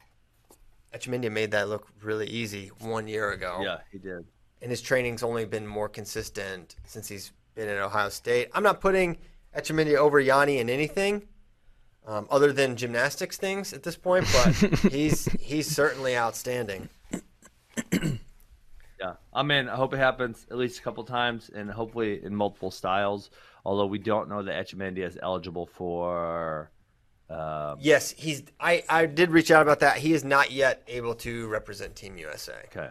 Echemendia 0.94 1.32
made 1.32 1.52
that 1.52 1.68
look 1.68 1.88
really 2.02 2.26
easy 2.26 2.70
one 2.80 3.08
year 3.08 3.30
ago. 3.32 3.60
Yeah, 3.62 3.78
he 3.90 3.98
did. 3.98 4.24
and 4.60 4.70
his 4.70 4.82
training's 4.82 5.22
only 5.22 5.44
been 5.44 5.66
more 5.66 5.88
consistent 5.88 6.76
since 6.84 7.08
he's 7.08 7.32
been 7.54 7.68
at 7.68 7.78
Ohio 7.78 8.08
State. 8.08 8.50
I'm 8.52 8.62
not 8.62 8.80
putting 8.80 9.16
Echemendia 9.56 9.96
over 9.96 10.22
Yianni 10.22 10.58
in 10.58 10.70
anything. 10.70 11.26
Um, 12.06 12.26
other 12.30 12.52
than 12.52 12.76
gymnastics 12.76 13.36
things 13.36 13.72
at 13.72 13.82
this 13.82 13.96
point, 13.96 14.26
but 14.32 14.54
he's 14.90 15.26
he's 15.40 15.66
certainly 15.68 16.16
outstanding. 16.16 16.88
Yeah, 19.00 19.14
I'm 19.32 19.50
in. 19.50 19.68
I 19.68 19.76
hope 19.76 19.94
it 19.94 19.98
happens 19.98 20.46
at 20.50 20.58
least 20.58 20.78
a 20.78 20.82
couple 20.82 21.04
times 21.04 21.50
and 21.54 21.70
hopefully 21.70 22.22
in 22.22 22.34
multiple 22.34 22.70
styles. 22.70 23.30
Although 23.64 23.86
we 23.86 23.98
don't 23.98 24.28
know 24.28 24.42
that 24.42 24.66
Echemendia 24.66 25.06
is 25.06 25.18
eligible 25.22 25.66
for. 25.66 26.70
Um, 27.28 27.78
Yes, 27.80 28.10
he's. 28.10 28.42
I, 28.58 28.84
I 28.88 29.06
did 29.06 29.30
reach 29.30 29.50
out 29.50 29.62
about 29.62 29.80
that. 29.80 29.98
He 29.98 30.12
is 30.12 30.24
not 30.24 30.50
yet 30.50 30.82
able 30.88 31.14
to 31.16 31.46
represent 31.48 31.96
Team 31.96 32.16
USA, 32.18 32.54
okay. 32.66 32.90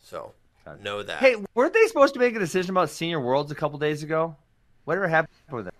so 0.00 0.32
know 0.80 1.02
that. 1.02 1.18
Hey, 1.18 1.36
weren't 1.54 1.74
they 1.74 1.86
supposed 1.86 2.14
to 2.14 2.20
make 2.20 2.34
a 2.36 2.38
decision 2.38 2.70
about 2.70 2.90
Senior 2.90 3.20
Worlds 3.20 3.50
a 3.50 3.54
couple 3.54 3.78
days 3.78 4.02
ago? 4.02 4.36
Whatever 4.84 5.08
happened 5.08 5.32
with 5.50 5.68
it? 5.68 5.74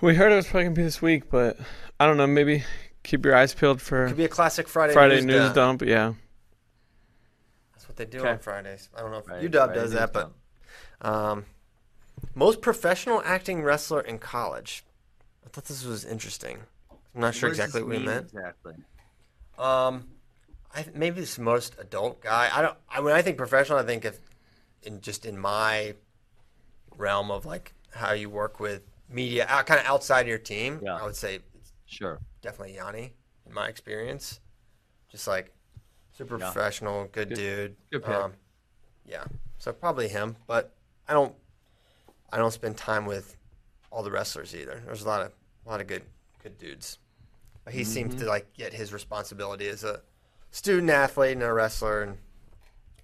We 0.00 0.14
heard 0.14 0.32
it 0.32 0.36
was 0.36 0.46
probably 0.46 0.64
gonna 0.64 0.74
be 0.74 0.82
this 0.82 1.00
week, 1.00 1.30
but 1.30 1.56
I 2.00 2.06
don't 2.06 2.16
know. 2.16 2.26
Maybe 2.26 2.64
keep 3.04 3.24
your 3.24 3.36
eyes 3.36 3.54
peeled 3.54 3.80
for 3.80 4.08
could 4.08 4.16
be 4.16 4.24
a 4.24 4.28
classic 4.28 4.68
Friday 4.68 4.92
Friday 4.92 5.16
news, 5.16 5.24
news 5.26 5.44
dump. 5.52 5.80
dump. 5.80 5.82
Yeah. 5.82 6.14
That's 7.72 7.88
what 7.88 7.96
they 7.96 8.04
do 8.04 8.18
Okay. 8.20 8.30
on 8.30 8.38
Fridays. 8.38 8.88
I 8.96 9.00
don't 9.00 9.10
know 9.12 9.18
if 9.18 9.28
Right, 9.28 9.42
UW 9.42 9.52
Friday 9.52 9.74
does 9.74 9.90
news 9.90 10.00
that, 10.00 10.12
but 10.12 10.32
um, 11.02 11.44
most 12.34 12.60
professional 12.62 13.22
acting 13.24 13.62
wrestler 13.62 14.00
in 14.00 14.18
college. 14.18 14.84
I 15.44 15.48
thought 15.50 15.64
this 15.66 15.84
was 15.84 16.04
interesting. 16.04 16.58
I'm 17.14 17.20
not 17.20 17.34
sure 17.34 17.48
What 17.48 17.52
exactly 17.58 17.82
what 17.82 17.90
we 17.90 17.98
meant. 17.98 18.26
Exactly. 18.32 18.74
Um, 19.58 20.08
I 20.74 20.86
maybe 20.94 21.20
this 21.20 21.38
most 21.38 21.76
adult 21.78 22.22
guy. 22.22 22.48
I 22.52 22.62
don't. 22.62 22.76
I 22.88 23.00
when 23.00 23.14
I 23.14 23.22
think 23.22 23.36
professional, 23.36 23.78
I 23.78 23.84
think 23.84 24.04
if 24.04 24.18
in 24.82 25.00
just 25.00 25.26
in 25.26 25.38
my 25.38 25.94
realm 26.96 27.30
of 27.30 27.44
like 27.46 27.74
how 27.94 28.12
you 28.12 28.30
work 28.30 28.60
with 28.60 28.82
media, 29.08 29.46
out, 29.48 29.66
kind 29.66 29.80
of 29.80 29.86
outside 29.86 30.26
your 30.26 30.38
team, 30.38 30.80
Yeah. 30.82 30.96
I 30.96 31.02
would 31.04 31.16
say 31.16 31.40
Sure. 31.86 32.18
definitely 32.40 32.74
Yianni 32.76 33.12
in 33.46 33.52
my 33.54 33.68
experience. 33.68 34.40
Just 35.10 35.26
like 35.26 35.52
super 36.12 36.38
Yeah. 36.38 36.50
professional, 36.52 37.04
good, 37.06 37.28
Good- 37.30 37.76
dude. 37.90 38.02
good. 38.02 38.04
Um, 38.14 38.34
yeah, 39.04 39.24
so 39.58 39.72
probably 39.72 40.08
him. 40.08 40.36
But 40.46 40.74
I 41.08 41.12
don't. 41.12 41.34
I 42.32 42.38
don't 42.38 42.50
spend 42.52 42.78
time 42.78 43.04
with 43.04 43.36
all 43.90 44.02
the 44.02 44.10
wrestlers 44.10 44.54
either. 44.56 44.80
There's 44.86 45.02
a 45.02 45.06
lot 45.08 45.20
of 45.26 45.34
a 45.66 45.68
lot 45.68 45.80
of 45.82 45.86
good 45.86 46.04
good 46.42 46.56
dudes. 46.58 46.98
But 47.64 47.74
he 47.74 47.84
seems 47.84 48.14
Mm-hmm. 48.14 48.22
to 48.24 48.28
like 48.28 48.52
get 48.54 48.72
his 48.72 48.92
responsibility 48.92 49.68
as 49.68 49.84
a 49.84 50.02
student 50.50 50.90
athlete 50.90 51.32
and 51.32 51.42
a 51.42 51.52
wrestler 51.52 52.02
and 52.02 52.18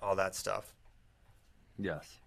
all 0.00 0.16
that 0.16 0.34
stuff. 0.34 0.74
Yes. 1.76 2.18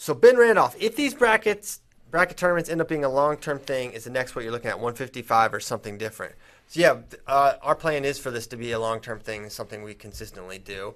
So 0.00 0.14
Ben 0.14 0.38
Randolph, 0.38 0.74
if 0.80 0.96
these 0.96 1.12
brackets 1.12 1.82
bracket 2.10 2.38
tournaments 2.38 2.70
end 2.70 2.80
up 2.80 2.88
being 2.88 3.04
a 3.04 3.08
long 3.10 3.36
term 3.36 3.58
thing, 3.58 3.92
is 3.92 4.04
the 4.04 4.10
next 4.10 4.34
what 4.34 4.44
you're 4.44 4.50
looking 4.50 4.70
at 4.70 4.78
155 4.78 5.52
or 5.52 5.60
something 5.60 5.98
different? 5.98 6.36
So 6.68 6.80
yeah, 6.80 6.96
uh, 7.26 7.56
our 7.60 7.74
plan 7.74 8.06
is 8.06 8.18
for 8.18 8.30
this 8.30 8.46
to 8.46 8.56
be 8.56 8.72
a 8.72 8.78
long 8.78 9.00
term 9.00 9.20
thing, 9.20 9.50
something 9.50 9.82
we 9.82 9.92
consistently 9.92 10.58
do, 10.58 10.94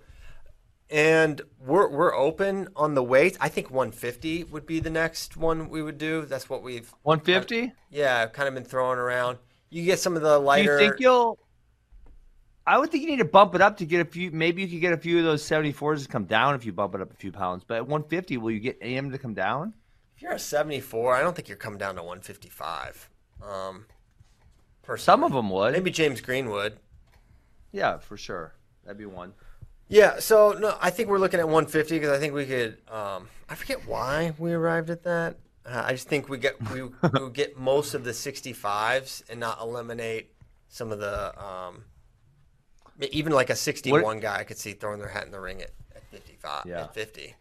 and 0.89 1.43
we're 1.61 1.87
we're 1.91 2.15
open 2.15 2.69
on 2.75 2.95
the 2.95 3.03
weight. 3.03 3.37
I 3.43 3.51
think 3.51 3.71
150 3.71 4.45
would 4.45 4.65
be 4.65 4.81
the 4.81 4.89
next 4.89 5.37
one 5.37 5.69
we 5.69 5.83
would 5.83 5.99
do. 5.99 6.25
That's 6.25 6.49
what 6.49 6.63
we've 6.63 6.91
150? 7.03 7.75
yeah 7.91 8.25
kind 8.29 8.49
of 8.49 8.55
been 8.55 8.65
throwing 8.65 8.99
around. 8.99 9.37
You 9.69 9.85
get 9.85 9.99
some 9.99 10.17
of 10.17 10.23
the 10.23 10.39
lighter. 10.39 10.79
Do 10.79 10.83
you 10.83 10.89
think 10.89 11.01
you'll? 11.01 11.39
I 12.67 12.79
would 12.79 12.91
think 12.91 13.03
you 13.03 13.11
need 13.11 13.19
to 13.19 13.25
bump 13.27 13.55
it 13.55 13.61
up 13.61 13.77
to 13.79 13.87
get 13.87 14.01
a 14.01 14.05
few. 14.05 14.31
Maybe 14.31 14.63
you 14.63 14.69
could 14.69 14.81
get 14.81 14.93
a 14.93 14.97
few 14.97 15.19
of 15.19 15.25
those 15.25 15.43
74s 15.43 16.03
to 16.03 16.09
come 16.09 16.25
down 16.25 16.55
if 16.55 16.65
you 16.65 16.73
bump 16.73 16.95
it 16.95 17.01
up 17.01 17.13
a 17.13 17.17
few 17.17 17.31
pounds. 17.31 17.63
But 17.67 17.77
at 17.77 17.83
150, 17.83 18.39
will 18.39 18.51
you 18.51 18.61
get 18.61 18.79
AM 18.81 19.11
to 19.13 19.19
come 19.19 19.35
down? 19.35 19.75
if 20.17 20.23
you're 20.23 20.33
a 20.33 20.39
74, 20.39 21.15
I 21.17 21.23
don't 21.23 21.35
think 21.35 21.49
you're 21.49 21.57
coming 21.57 21.79
down 21.79 21.97
to 21.97 22.03
155. 22.03 23.11
Um, 23.43 23.87
personally. 24.83 25.05
Some 25.05 25.25
of 25.25 25.33
them 25.33 25.51
would. 25.51 25.73
maybe 25.73 25.91
James 25.91 26.21
Greenwood. 26.21 26.79
Yeah, 27.73 27.99
for 27.99 28.17
sure. 28.17 28.55
That'd 28.85 28.99
be 28.99 29.07
one. 29.07 29.35
Yeah, 29.89 30.21
so 30.21 30.53
no, 30.53 30.77
I 30.81 30.91
think 30.91 31.09
we're 31.09 31.19
looking 31.19 31.41
at 31.41 31.47
150 31.47 31.97
because 31.97 32.17
I 32.17 32.21
think 32.21 32.33
we 32.33 32.47
could. 32.47 32.79
Um, 32.89 33.29
I 33.49 33.55
forget 33.55 33.87
why 33.87 34.33
we 34.39 34.53
arrived 34.53 34.91
at 34.91 35.03
that. 35.03 35.37
Uh, 35.67 35.83
I 35.85 35.93
just 35.93 36.09
think 36.09 36.29
we 36.29 36.39
get 36.39 36.55
we, 36.71 36.83
we 36.83 37.31
get 37.33 37.59
most 37.59 37.95
of 37.95 38.05
the 38.05 38.13
65s 38.13 39.29
and 39.29 39.41
not 39.41 39.61
eliminate 39.61 40.33
some 40.69 40.93
of 40.93 41.01
the 41.01 41.39
um, 41.43 41.85
even 43.11 43.33
like 43.33 43.51
a 43.51 43.57
61 43.57 44.21
guy 44.21 44.39
I 44.39 44.45
could 44.45 44.59
see 44.59 44.73
throwing 44.73 44.99
their 44.99 45.09
hat 45.09 45.25
in 45.27 45.33
the 45.33 45.41
ring 45.41 45.61
at, 45.63 45.71
at 45.95 46.05
55 46.11 46.67
Yeah. 46.67 46.85
at 46.85 46.95
50. 46.95 47.35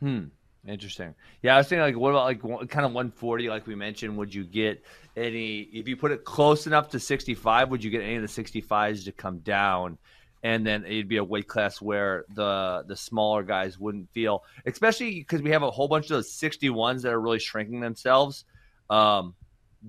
Hmm. 0.00 0.24
Interesting. 0.66 1.14
Yeah, 1.42 1.54
I 1.56 1.58
was 1.58 1.68
thinking 1.68 1.82
like, 1.82 1.96
what 1.96 2.10
about 2.10 2.24
like 2.24 2.44
one, 2.44 2.66
kind 2.68 2.86
of 2.86 2.92
140, 2.92 3.48
like 3.48 3.66
we 3.66 3.74
mentioned? 3.74 4.16
Would 4.16 4.32
you 4.32 4.44
get 4.44 4.84
any 5.16 5.60
if 5.72 5.88
you 5.88 5.96
put 5.96 6.12
it 6.12 6.24
close 6.24 6.66
enough 6.68 6.88
to 6.90 7.00
65? 7.00 7.68
Would 7.70 7.82
you 7.82 7.90
get 7.90 8.02
any 8.02 8.14
of 8.16 8.22
the 8.22 8.28
65s 8.28 9.04
to 9.04 9.12
come 9.12 9.38
down? 9.40 9.98
And 10.44 10.66
then 10.66 10.84
it'd 10.84 11.08
be 11.08 11.16
a 11.18 11.24
weight 11.24 11.46
class 11.48 11.80
where 11.80 12.24
the 12.34 12.84
the 12.86 12.96
smaller 12.96 13.42
guys 13.42 13.78
wouldn't 13.78 14.10
feel, 14.12 14.44
especially 14.66 15.14
because 15.20 15.42
we 15.42 15.50
have 15.50 15.62
a 15.64 15.70
whole 15.70 15.88
bunch 15.88 16.06
of 16.06 16.10
those 16.10 16.30
61s 16.32 17.02
that 17.02 17.12
are 17.12 17.20
really 17.20 17.38
shrinking 17.40 17.80
themselves, 17.80 18.44
um, 18.90 19.34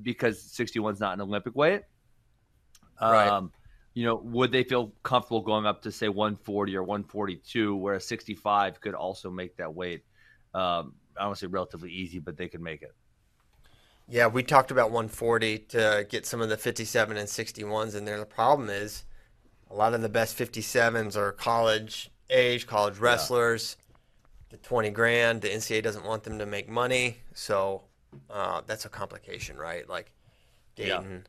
because 0.01 0.43
61's 0.43 0.99
not 0.99 1.13
an 1.13 1.21
Olympic 1.21 1.55
weight. 1.55 1.81
Right. 3.01 3.43
You 3.93 4.05
know, 4.05 4.15
would 4.15 4.51
they 4.51 4.63
feel 4.63 4.91
comfortable 5.03 5.41
going 5.41 5.65
up 5.65 5.81
to 5.83 5.91
say 5.91 6.09
140 6.09 6.75
or 6.75 6.83
142, 6.83 7.75
where 7.75 7.95
a 7.95 8.01
65 8.01 8.81
could 8.81 8.95
also 8.95 9.29
make 9.29 9.55
that 9.57 9.73
weight? 9.73 10.03
Um, 10.53 10.95
I 11.15 11.21
don't 11.21 11.27
want 11.27 11.37
to 11.39 11.45
say 11.45 11.47
relatively 11.47 11.91
easy, 11.91 12.19
but 12.19 12.37
they 12.37 12.47
could 12.47 12.61
make 12.61 12.81
it. 12.81 12.93
Yeah, 14.07 14.27
we 14.27 14.43
talked 14.43 14.71
about 14.71 14.91
140 14.91 15.59
to 15.59 16.05
get 16.09 16.25
some 16.25 16.41
of 16.41 16.49
the 16.49 16.57
57 16.57 17.15
and 17.15 17.27
61s 17.27 17.95
in 17.95 18.05
there. 18.05 18.17
The 18.19 18.25
problem 18.25 18.69
is 18.69 19.05
a 19.69 19.75
lot 19.75 19.93
of 19.93 20.01
the 20.01 20.09
best 20.09 20.37
57s 20.37 21.15
are 21.15 21.31
college 21.31 22.11
age, 22.29 22.67
college 22.67 22.97
wrestlers. 22.97 23.77
The 24.49 24.57
20 24.57 24.89
grand, 24.91 25.41
the 25.41 25.49
NCAA 25.49 25.81
doesn't 25.81 26.05
want 26.05 26.23
them 26.23 26.37
to 26.39 26.45
make 26.45 26.69
money, 26.69 27.17
so 27.33 27.83
uh, 28.29 28.61
that's 28.67 28.85
a 28.85 28.89
complication, 28.89 29.57
right? 29.57 29.87
Like 29.89 30.11
Yeah. 30.75 30.97
Daton, 30.99 31.23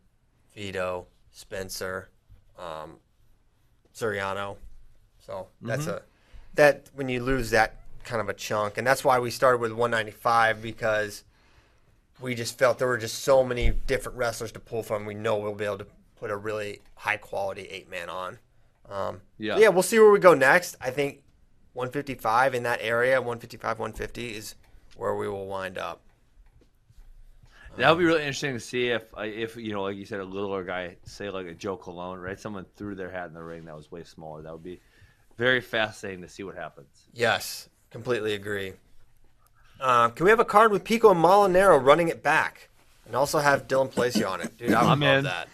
Vito, 0.54 1.06
Spencer, 1.30 2.10
um, 2.58 2.96
Suriano. 3.94 4.56
So 5.26 5.48
that's 5.62 5.86
a 5.86 6.02
that 6.54 6.88
when 6.94 7.08
you 7.08 7.22
lose 7.22 7.50
that 7.50 7.80
kind 8.04 8.20
of 8.20 8.28
a 8.28 8.34
chunk, 8.34 8.78
and 8.78 8.86
that's 8.86 9.04
why 9.04 9.18
we 9.18 9.30
started 9.30 9.58
with 9.58 9.72
195 9.72 10.60
because 10.62 11.24
we 12.20 12.34
just 12.34 12.58
felt 12.58 12.78
there 12.78 12.88
were 12.88 12.98
just 12.98 13.20
so 13.20 13.42
many 13.42 13.70
different 13.70 14.18
wrestlers 14.18 14.52
to 14.52 14.60
pull 14.60 14.82
from. 14.82 15.04
We 15.06 15.14
know 15.14 15.38
we'll 15.38 15.54
be 15.54 15.64
able 15.64 15.78
to 15.78 15.86
put 16.16 16.30
a 16.30 16.36
really 16.36 16.80
high 16.96 17.16
quality 17.16 17.62
eight 17.62 17.90
man 17.90 18.08
on. 18.08 18.38
Um, 18.88 19.20
Yeah. 19.38 19.56
yeah, 19.58 19.68
we'll 19.68 19.82
see 19.82 19.98
where 19.98 20.10
we 20.10 20.18
go 20.18 20.34
next. 20.34 20.76
I 20.80 20.90
think 20.90 21.22
155 21.72 22.54
in 22.54 22.62
that 22.64 22.78
area, 22.82 23.20
155, 23.20 23.78
150 23.78 24.36
is 24.36 24.54
where 24.96 25.14
we 25.14 25.28
will 25.28 25.46
wind 25.46 25.78
up. 25.78 26.02
That 27.76 27.90
would 27.90 27.98
be 27.98 28.04
really 28.04 28.20
interesting 28.20 28.52
to 28.54 28.60
see 28.60 28.88
if, 28.88 29.02
uh, 29.16 29.22
if 29.22 29.56
you 29.56 29.72
know, 29.72 29.82
like 29.82 29.96
you 29.96 30.04
said, 30.04 30.20
a 30.20 30.24
littler 30.24 30.64
guy, 30.64 30.96
say 31.04 31.30
like 31.30 31.46
a 31.46 31.54
Joe 31.54 31.76
Colon, 31.76 32.20
right? 32.20 32.38
Someone 32.38 32.66
threw 32.76 32.94
their 32.94 33.10
hat 33.10 33.26
in 33.26 33.34
the 33.34 33.42
ring 33.42 33.64
that 33.64 33.76
was 33.76 33.90
way 33.90 34.04
smaller. 34.04 34.42
That 34.42 34.52
would 34.52 34.62
be 34.62 34.80
very 35.36 35.60
fascinating 35.60 36.22
to 36.22 36.28
see 36.28 36.44
what 36.44 36.54
happens. 36.54 37.06
Yes, 37.12 37.68
completely 37.90 38.34
agree. 38.34 38.74
Uh, 39.80 40.08
can 40.10 40.24
we 40.24 40.30
have 40.30 40.40
a 40.40 40.44
card 40.44 40.70
with 40.70 40.84
Pico 40.84 41.10
and 41.10 41.22
Molinaro 41.22 41.82
running 41.82 42.08
it 42.08 42.22
back, 42.22 42.68
and 43.06 43.16
also 43.16 43.38
have 43.40 43.66
Dylan 43.66 43.92
Palacio 43.92 44.28
on 44.28 44.40
it, 44.40 44.56
dude? 44.56 44.72
I 44.72 44.82
would 44.82 44.90
I'm 44.90 45.00
love 45.00 45.18
in. 45.18 45.24
that. 45.24 45.48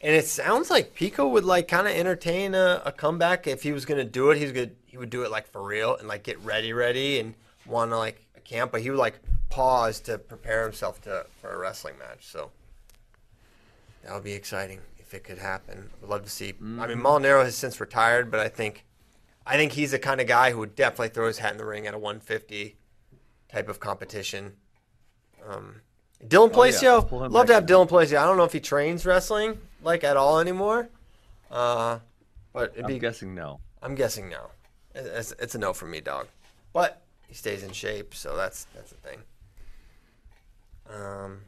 And 0.00 0.14
it 0.14 0.26
sounds 0.26 0.70
like 0.70 0.94
Pico 0.94 1.28
would 1.28 1.44
like 1.44 1.68
kind 1.68 1.86
of 1.86 1.92
entertain 1.92 2.54
a, 2.54 2.80
a 2.84 2.92
comeback 2.92 3.46
if 3.46 3.62
he 3.62 3.72
was 3.72 3.84
going 3.84 3.98
to 3.98 4.04
do 4.04 4.30
it. 4.30 4.38
He's 4.38 4.52
good. 4.52 4.76
He 4.86 4.96
would 4.96 5.10
do 5.10 5.24
it 5.24 5.30
like 5.30 5.48
for 5.48 5.62
real 5.62 5.96
and 5.96 6.08
like 6.08 6.22
get 6.22 6.38
ready, 6.44 6.72
ready, 6.72 7.18
and 7.18 7.34
want 7.66 7.90
to 7.90 7.98
like 7.98 8.24
a 8.27 8.27
camp. 8.48 8.72
But 8.72 8.82
he 8.82 8.90
would 8.90 8.98
like 8.98 9.20
pause 9.50 10.00
to 10.00 10.18
prepare 10.18 10.64
himself 10.64 11.00
to 11.02 11.26
for 11.40 11.50
a 11.50 11.58
wrestling 11.58 11.98
match. 11.98 12.26
So 12.26 12.50
that 14.04 14.14
would 14.14 14.24
be 14.24 14.32
exciting 14.32 14.80
if 14.98 15.14
it 15.14 15.24
could 15.24 15.38
happen. 15.38 15.90
I'd 16.02 16.08
love 16.08 16.24
to 16.24 16.30
see. 16.30 16.54
I 16.60 16.86
mean, 16.86 16.98
Molinaro 16.98 17.44
has 17.44 17.54
since 17.56 17.80
retired, 17.80 18.30
but 18.30 18.40
I 18.40 18.48
think 18.48 18.84
I 19.46 19.56
think 19.56 19.72
he's 19.72 19.92
the 19.92 19.98
kind 19.98 20.20
of 20.20 20.26
guy 20.26 20.50
who 20.52 20.58
would 20.58 20.74
definitely 20.76 21.08
throw 21.08 21.26
his 21.26 21.38
hat 21.38 21.52
in 21.52 21.58
the 21.58 21.64
ring 21.64 21.86
at 21.86 21.94
a 21.94 21.98
150 21.98 22.76
type 23.50 23.68
of 23.68 23.80
competition. 23.80 24.52
Um, 25.48 25.80
Dylan 26.26 26.52
Palacio, 26.52 27.02
Pull 27.02 27.24
him 27.24 27.32
love 27.32 27.46
to 27.46 27.54
have 27.54 27.64
Dylan 27.64 27.88
Palacio. 27.88 28.20
I 28.20 28.26
don't 28.26 28.36
know 28.36 28.44
if 28.44 28.52
he 28.52 28.60
trains 28.60 29.06
wrestling 29.06 29.58
like 29.82 30.04
at 30.04 30.16
all 30.16 30.38
anymore, 30.38 30.90
uh, 31.50 32.00
but 32.52 32.72
it'd 32.72 32.84
I'm 32.84 32.92
be. 32.92 32.98
guessing 32.98 33.34
no. 33.34 33.60
I'm 33.82 33.94
guessing 33.94 34.28
no. 34.28 34.50
It's, 34.94 35.32
it's 35.38 35.54
a 35.54 35.58
no 35.58 35.72
for 35.72 35.86
me, 35.86 36.00
dog. 36.00 36.26
But 36.72 37.00
he 37.28 37.34
stays 37.34 37.62
in 37.62 37.70
shape, 37.72 38.14
so 38.14 38.36
that's 38.36 38.64
that's 38.74 38.90
the 38.90 38.96
thing. 38.96 39.18
Um, 40.90 41.40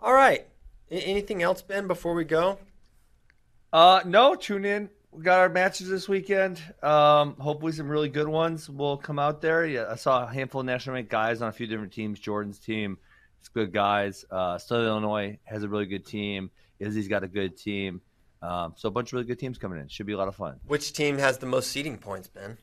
all 0.00 0.12
right. 0.12 0.46
A- 0.90 0.94
anything 1.02 1.42
else, 1.42 1.62
Ben? 1.62 1.86
Before 1.86 2.14
we 2.14 2.24
go, 2.24 2.58
Uh, 3.72 4.00
no, 4.04 4.34
tune 4.34 4.64
in. 4.64 4.90
We 5.10 5.22
got 5.22 5.38
our 5.38 5.48
matches 5.48 5.88
this 5.88 6.08
weekend. 6.08 6.60
Um, 6.82 7.34
hopefully 7.38 7.72
some 7.72 7.88
really 7.88 8.08
good 8.08 8.26
ones 8.28 8.68
will 8.68 8.96
come 8.96 9.18
out 9.18 9.40
there. 9.40 9.64
Yeah, 9.64 9.86
I 9.90 9.94
saw 9.94 10.24
a 10.24 10.32
handful 10.32 10.60
of 10.60 10.66
national 10.66 10.94
ranked 10.94 11.10
guys 11.10 11.40
on 11.40 11.48
a 11.48 11.52
few 11.52 11.66
different 11.68 11.92
teams. 11.92 12.18
Jordan's 12.18 12.58
team, 12.58 12.98
it's 13.38 13.48
good 13.48 13.72
guys. 13.72 14.24
Uh, 14.30 14.58
Southern 14.58 14.86
Illinois 14.88 15.38
has 15.44 15.62
a 15.62 15.68
really 15.68 15.86
good 15.86 16.04
team. 16.04 16.50
Izzy's 16.80 17.06
got 17.08 17.22
a 17.22 17.28
good 17.28 17.56
team. 17.56 18.00
Um, 18.42 18.74
so 18.76 18.88
a 18.88 18.90
bunch 18.90 19.08
of 19.10 19.12
really 19.14 19.26
good 19.26 19.38
teams 19.38 19.56
coming 19.56 19.78
in. 19.80 19.86
Should 19.88 20.06
be 20.06 20.12
a 20.14 20.18
lot 20.18 20.28
of 20.28 20.34
fun. 20.34 20.58
which 20.66 20.92
team 20.92 21.16
has 21.18 21.38
the 21.38 21.46
most 21.46 21.70
seeding 21.70 21.96
points, 21.96 22.26
Ben? 22.28 22.58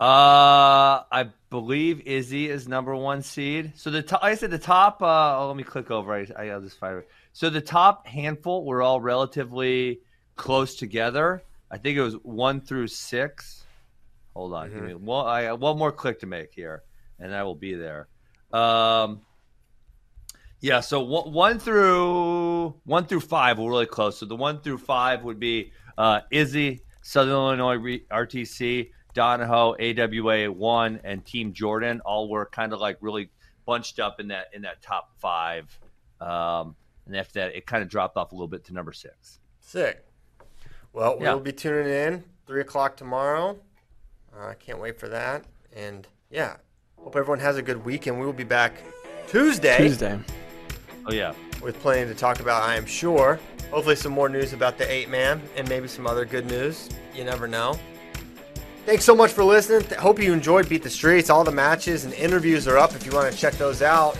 Uh, 0.00 1.04
I 1.12 1.28
believe 1.50 2.06
Izzy 2.06 2.48
is 2.48 2.66
number 2.66 2.96
one 2.96 3.20
seed. 3.20 3.72
So 3.76 3.90
the 3.90 4.00
top, 4.00 4.22
like 4.22 4.32
I 4.32 4.34
said 4.36 4.50
the 4.50 4.58
top. 4.58 5.02
Uh, 5.02 5.38
oh, 5.38 5.48
let 5.48 5.56
me 5.56 5.62
click 5.62 5.90
over. 5.90 6.14
I, 6.14 6.26
I 6.38 6.48
I'll 6.48 6.62
just 6.62 6.78
find 6.78 6.98
it. 6.98 7.08
So 7.34 7.50
the 7.50 7.60
top 7.60 8.06
handful 8.06 8.64
were 8.64 8.80
all 8.80 8.98
relatively 8.98 10.00
close 10.36 10.74
together. 10.76 11.42
I 11.70 11.76
think 11.76 11.98
it 11.98 12.02
was 12.02 12.14
one 12.14 12.62
through 12.62 12.86
six. 12.86 13.64
Hold 14.34 14.54
on, 14.54 14.70
give 14.70 14.82
me 14.82 14.94
one. 14.94 15.26
I 15.26 15.44
got 15.44 15.60
one 15.60 15.76
more 15.76 15.92
click 15.92 16.20
to 16.20 16.26
make 16.26 16.54
here, 16.54 16.82
and 17.18 17.34
I 17.34 17.42
will 17.42 17.54
be 17.54 17.74
there. 17.74 18.08
Um, 18.54 19.20
yeah. 20.60 20.80
So 20.80 21.02
one, 21.02 21.30
one 21.30 21.58
through 21.58 22.74
one 22.84 23.04
through 23.04 23.20
five 23.20 23.58
were 23.58 23.68
really 23.68 23.84
close. 23.84 24.16
So 24.16 24.24
the 24.24 24.36
one 24.36 24.62
through 24.62 24.78
five 24.78 25.24
would 25.24 25.38
be 25.38 25.72
uh, 25.98 26.20
Izzy, 26.30 26.80
Southern 27.02 27.34
Illinois 27.34 27.74
Re- 27.76 28.04
RTC, 28.10 28.92
Donahoe, 29.20 29.76
AWA 29.78 30.50
one, 30.50 30.98
and 31.04 31.22
Team 31.26 31.52
Jordan. 31.52 32.00
All 32.06 32.26
were 32.30 32.46
kind 32.46 32.72
of 32.72 32.80
like 32.80 32.96
really 33.02 33.28
bunched 33.66 34.00
up 34.00 34.18
in 34.18 34.28
that 34.28 34.46
in 34.54 34.62
that 34.62 34.80
top 34.80 35.10
five. 35.18 35.78
Um, 36.22 36.74
and 37.04 37.14
after 37.14 37.34
that, 37.40 37.54
it 37.54 37.66
kind 37.66 37.82
of 37.82 37.90
dropped 37.90 38.16
off 38.16 38.32
a 38.32 38.34
little 38.34 38.48
bit 38.48 38.64
to 38.64 38.72
number 38.72 38.94
six. 38.94 39.38
Sick. 39.60 40.02
Well, 40.94 41.18
Yeah. 41.20 41.34
we'll 41.34 41.40
be 41.40 41.52
tuning 41.52 41.86
in 41.92 42.24
three 42.46 42.62
o'clock 42.62 42.96
tomorrow. 42.96 43.58
Uh, 44.34 44.46
I 44.46 44.54
can't 44.54 44.80
wait 44.80 44.98
for 44.98 45.08
that. 45.10 45.44
And 45.76 46.08
yeah, 46.30 46.56
hope 46.96 47.14
everyone 47.14 47.40
has 47.40 47.58
a 47.58 47.62
good 47.62 47.84
weekend. 47.84 48.18
We 48.18 48.24
will 48.24 48.32
be 48.32 48.44
back 48.44 48.72
Tuesday, 49.28 49.76
Tuesday. 49.76 50.18
Oh 51.06 51.12
yeah. 51.12 51.34
with 51.62 51.78
plenty 51.80 52.06
to 52.10 52.14
talk 52.18 52.40
about. 52.40 52.62
I 52.62 52.74
am 52.74 52.86
sure. 52.86 53.38
Hopefully, 53.70 53.96
some 53.96 54.12
more 54.12 54.30
news 54.30 54.54
about 54.54 54.78
the 54.78 54.90
eight 54.90 55.10
man 55.10 55.42
and 55.56 55.68
maybe 55.68 55.88
some 55.88 56.06
other 56.06 56.24
good 56.24 56.46
news. 56.46 56.88
You 57.14 57.24
never 57.24 57.46
know. 57.46 57.78
Thanks 58.86 59.04
so 59.04 59.14
much 59.14 59.30
for 59.32 59.44
listening. 59.44 59.86
Hope 59.98 60.20
you 60.20 60.32
enjoyed 60.32 60.68
Beat 60.68 60.82
the 60.82 60.90
Streets. 60.90 61.30
All 61.30 61.44
the 61.44 61.52
matches 61.52 62.04
and 62.04 62.14
interviews 62.14 62.66
are 62.66 62.78
up. 62.78 62.94
If 62.94 63.04
you 63.04 63.12
want 63.12 63.30
to 63.30 63.38
check 63.38 63.54
those 63.54 63.82
out, 63.82 64.16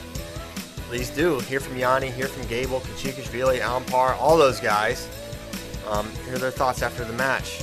please 0.88 1.11
do. 1.11 1.40
Hear 1.40 1.61
from 1.61 1.76
Yianni, 1.76 2.12
hear 2.12 2.28
from 2.28 2.46
Gable, 2.46 2.80
Khinchegashvili, 2.80 3.61
Almpar, 3.61 4.16
all 4.20 4.36
those 4.36 4.61
guys. 4.61 5.08
Um, 5.88 6.08
hear 6.26 6.38
their 6.38 6.50
thoughts 6.50 6.82
after 6.82 7.04
the 7.04 7.12
match. 7.14 7.62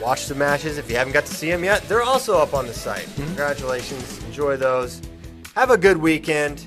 Watch 0.00 0.26
the 0.26 0.34
matches. 0.34 0.78
If 0.78 0.90
you 0.90 0.96
haven't 0.96 1.12
got 1.12 1.26
to 1.26 1.34
see 1.34 1.50
them 1.50 1.62
yet, 1.62 1.82
they're 1.88 2.02
also 2.02 2.38
up 2.38 2.54
on 2.54 2.66
the 2.66 2.74
site. 2.74 3.08
Congratulations. 3.16 4.22
Enjoy 4.24 4.56
those. 4.56 5.02
Have 5.54 5.70
a 5.70 5.78
good 5.78 5.96
weekend. 5.96 6.64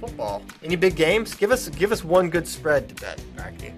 Football. 0.00 0.42
Any 0.64 0.76
big 0.76 0.96
games? 0.96 1.34
Give 1.34 1.52
us 1.52 1.68
give 1.68 1.92
us 1.92 2.02
one 2.02 2.30
good 2.30 2.48
spread 2.48 2.88
to 2.88 2.94
bet, 2.96 3.22
Bracky. 3.36 3.72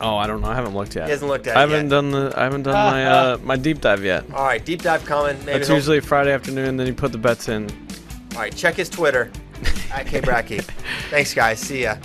Oh, 0.00 0.16
I 0.16 0.26
don't 0.26 0.40
know. 0.40 0.48
I 0.48 0.54
haven't 0.54 0.74
looked 0.74 0.96
yet. 0.96 1.04
He 1.04 1.10
hasn't 1.10 1.30
looked 1.30 1.46
at 1.46 1.56
I 1.56 1.64
it 1.64 1.68
haven't 1.68 1.84
yet. 1.86 1.90
done 1.90 2.10
the. 2.10 2.32
I 2.36 2.44
haven't 2.44 2.62
done 2.62 2.72
my 2.74 3.06
uh, 3.06 3.38
my 3.42 3.56
deep 3.56 3.80
dive 3.80 4.02
yet. 4.02 4.24
All 4.32 4.44
right, 4.44 4.64
deep 4.64 4.82
dive 4.82 5.04
coming. 5.04 5.36
Maybe 5.44 5.58
That's 5.58 5.68
usually 5.70 6.00
Friday 6.00 6.32
afternoon. 6.32 6.76
Then 6.76 6.86
you 6.86 6.94
put 6.94 7.12
the 7.12 7.18
bets 7.18 7.48
in. 7.48 7.68
All 8.34 8.40
right, 8.40 8.54
check 8.54 8.76
his 8.76 8.88
Twitter 8.88 9.30
at 9.92 10.06
K 10.06 10.20
Bracky. 10.20 10.62
Thanks, 11.10 11.34
guys. 11.34 11.58
See 11.60 11.82
ya. 11.82 11.96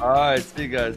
All 0.00 0.08
right. 0.10 0.42
See 0.42 0.62
you 0.62 0.68
guys. 0.68 0.96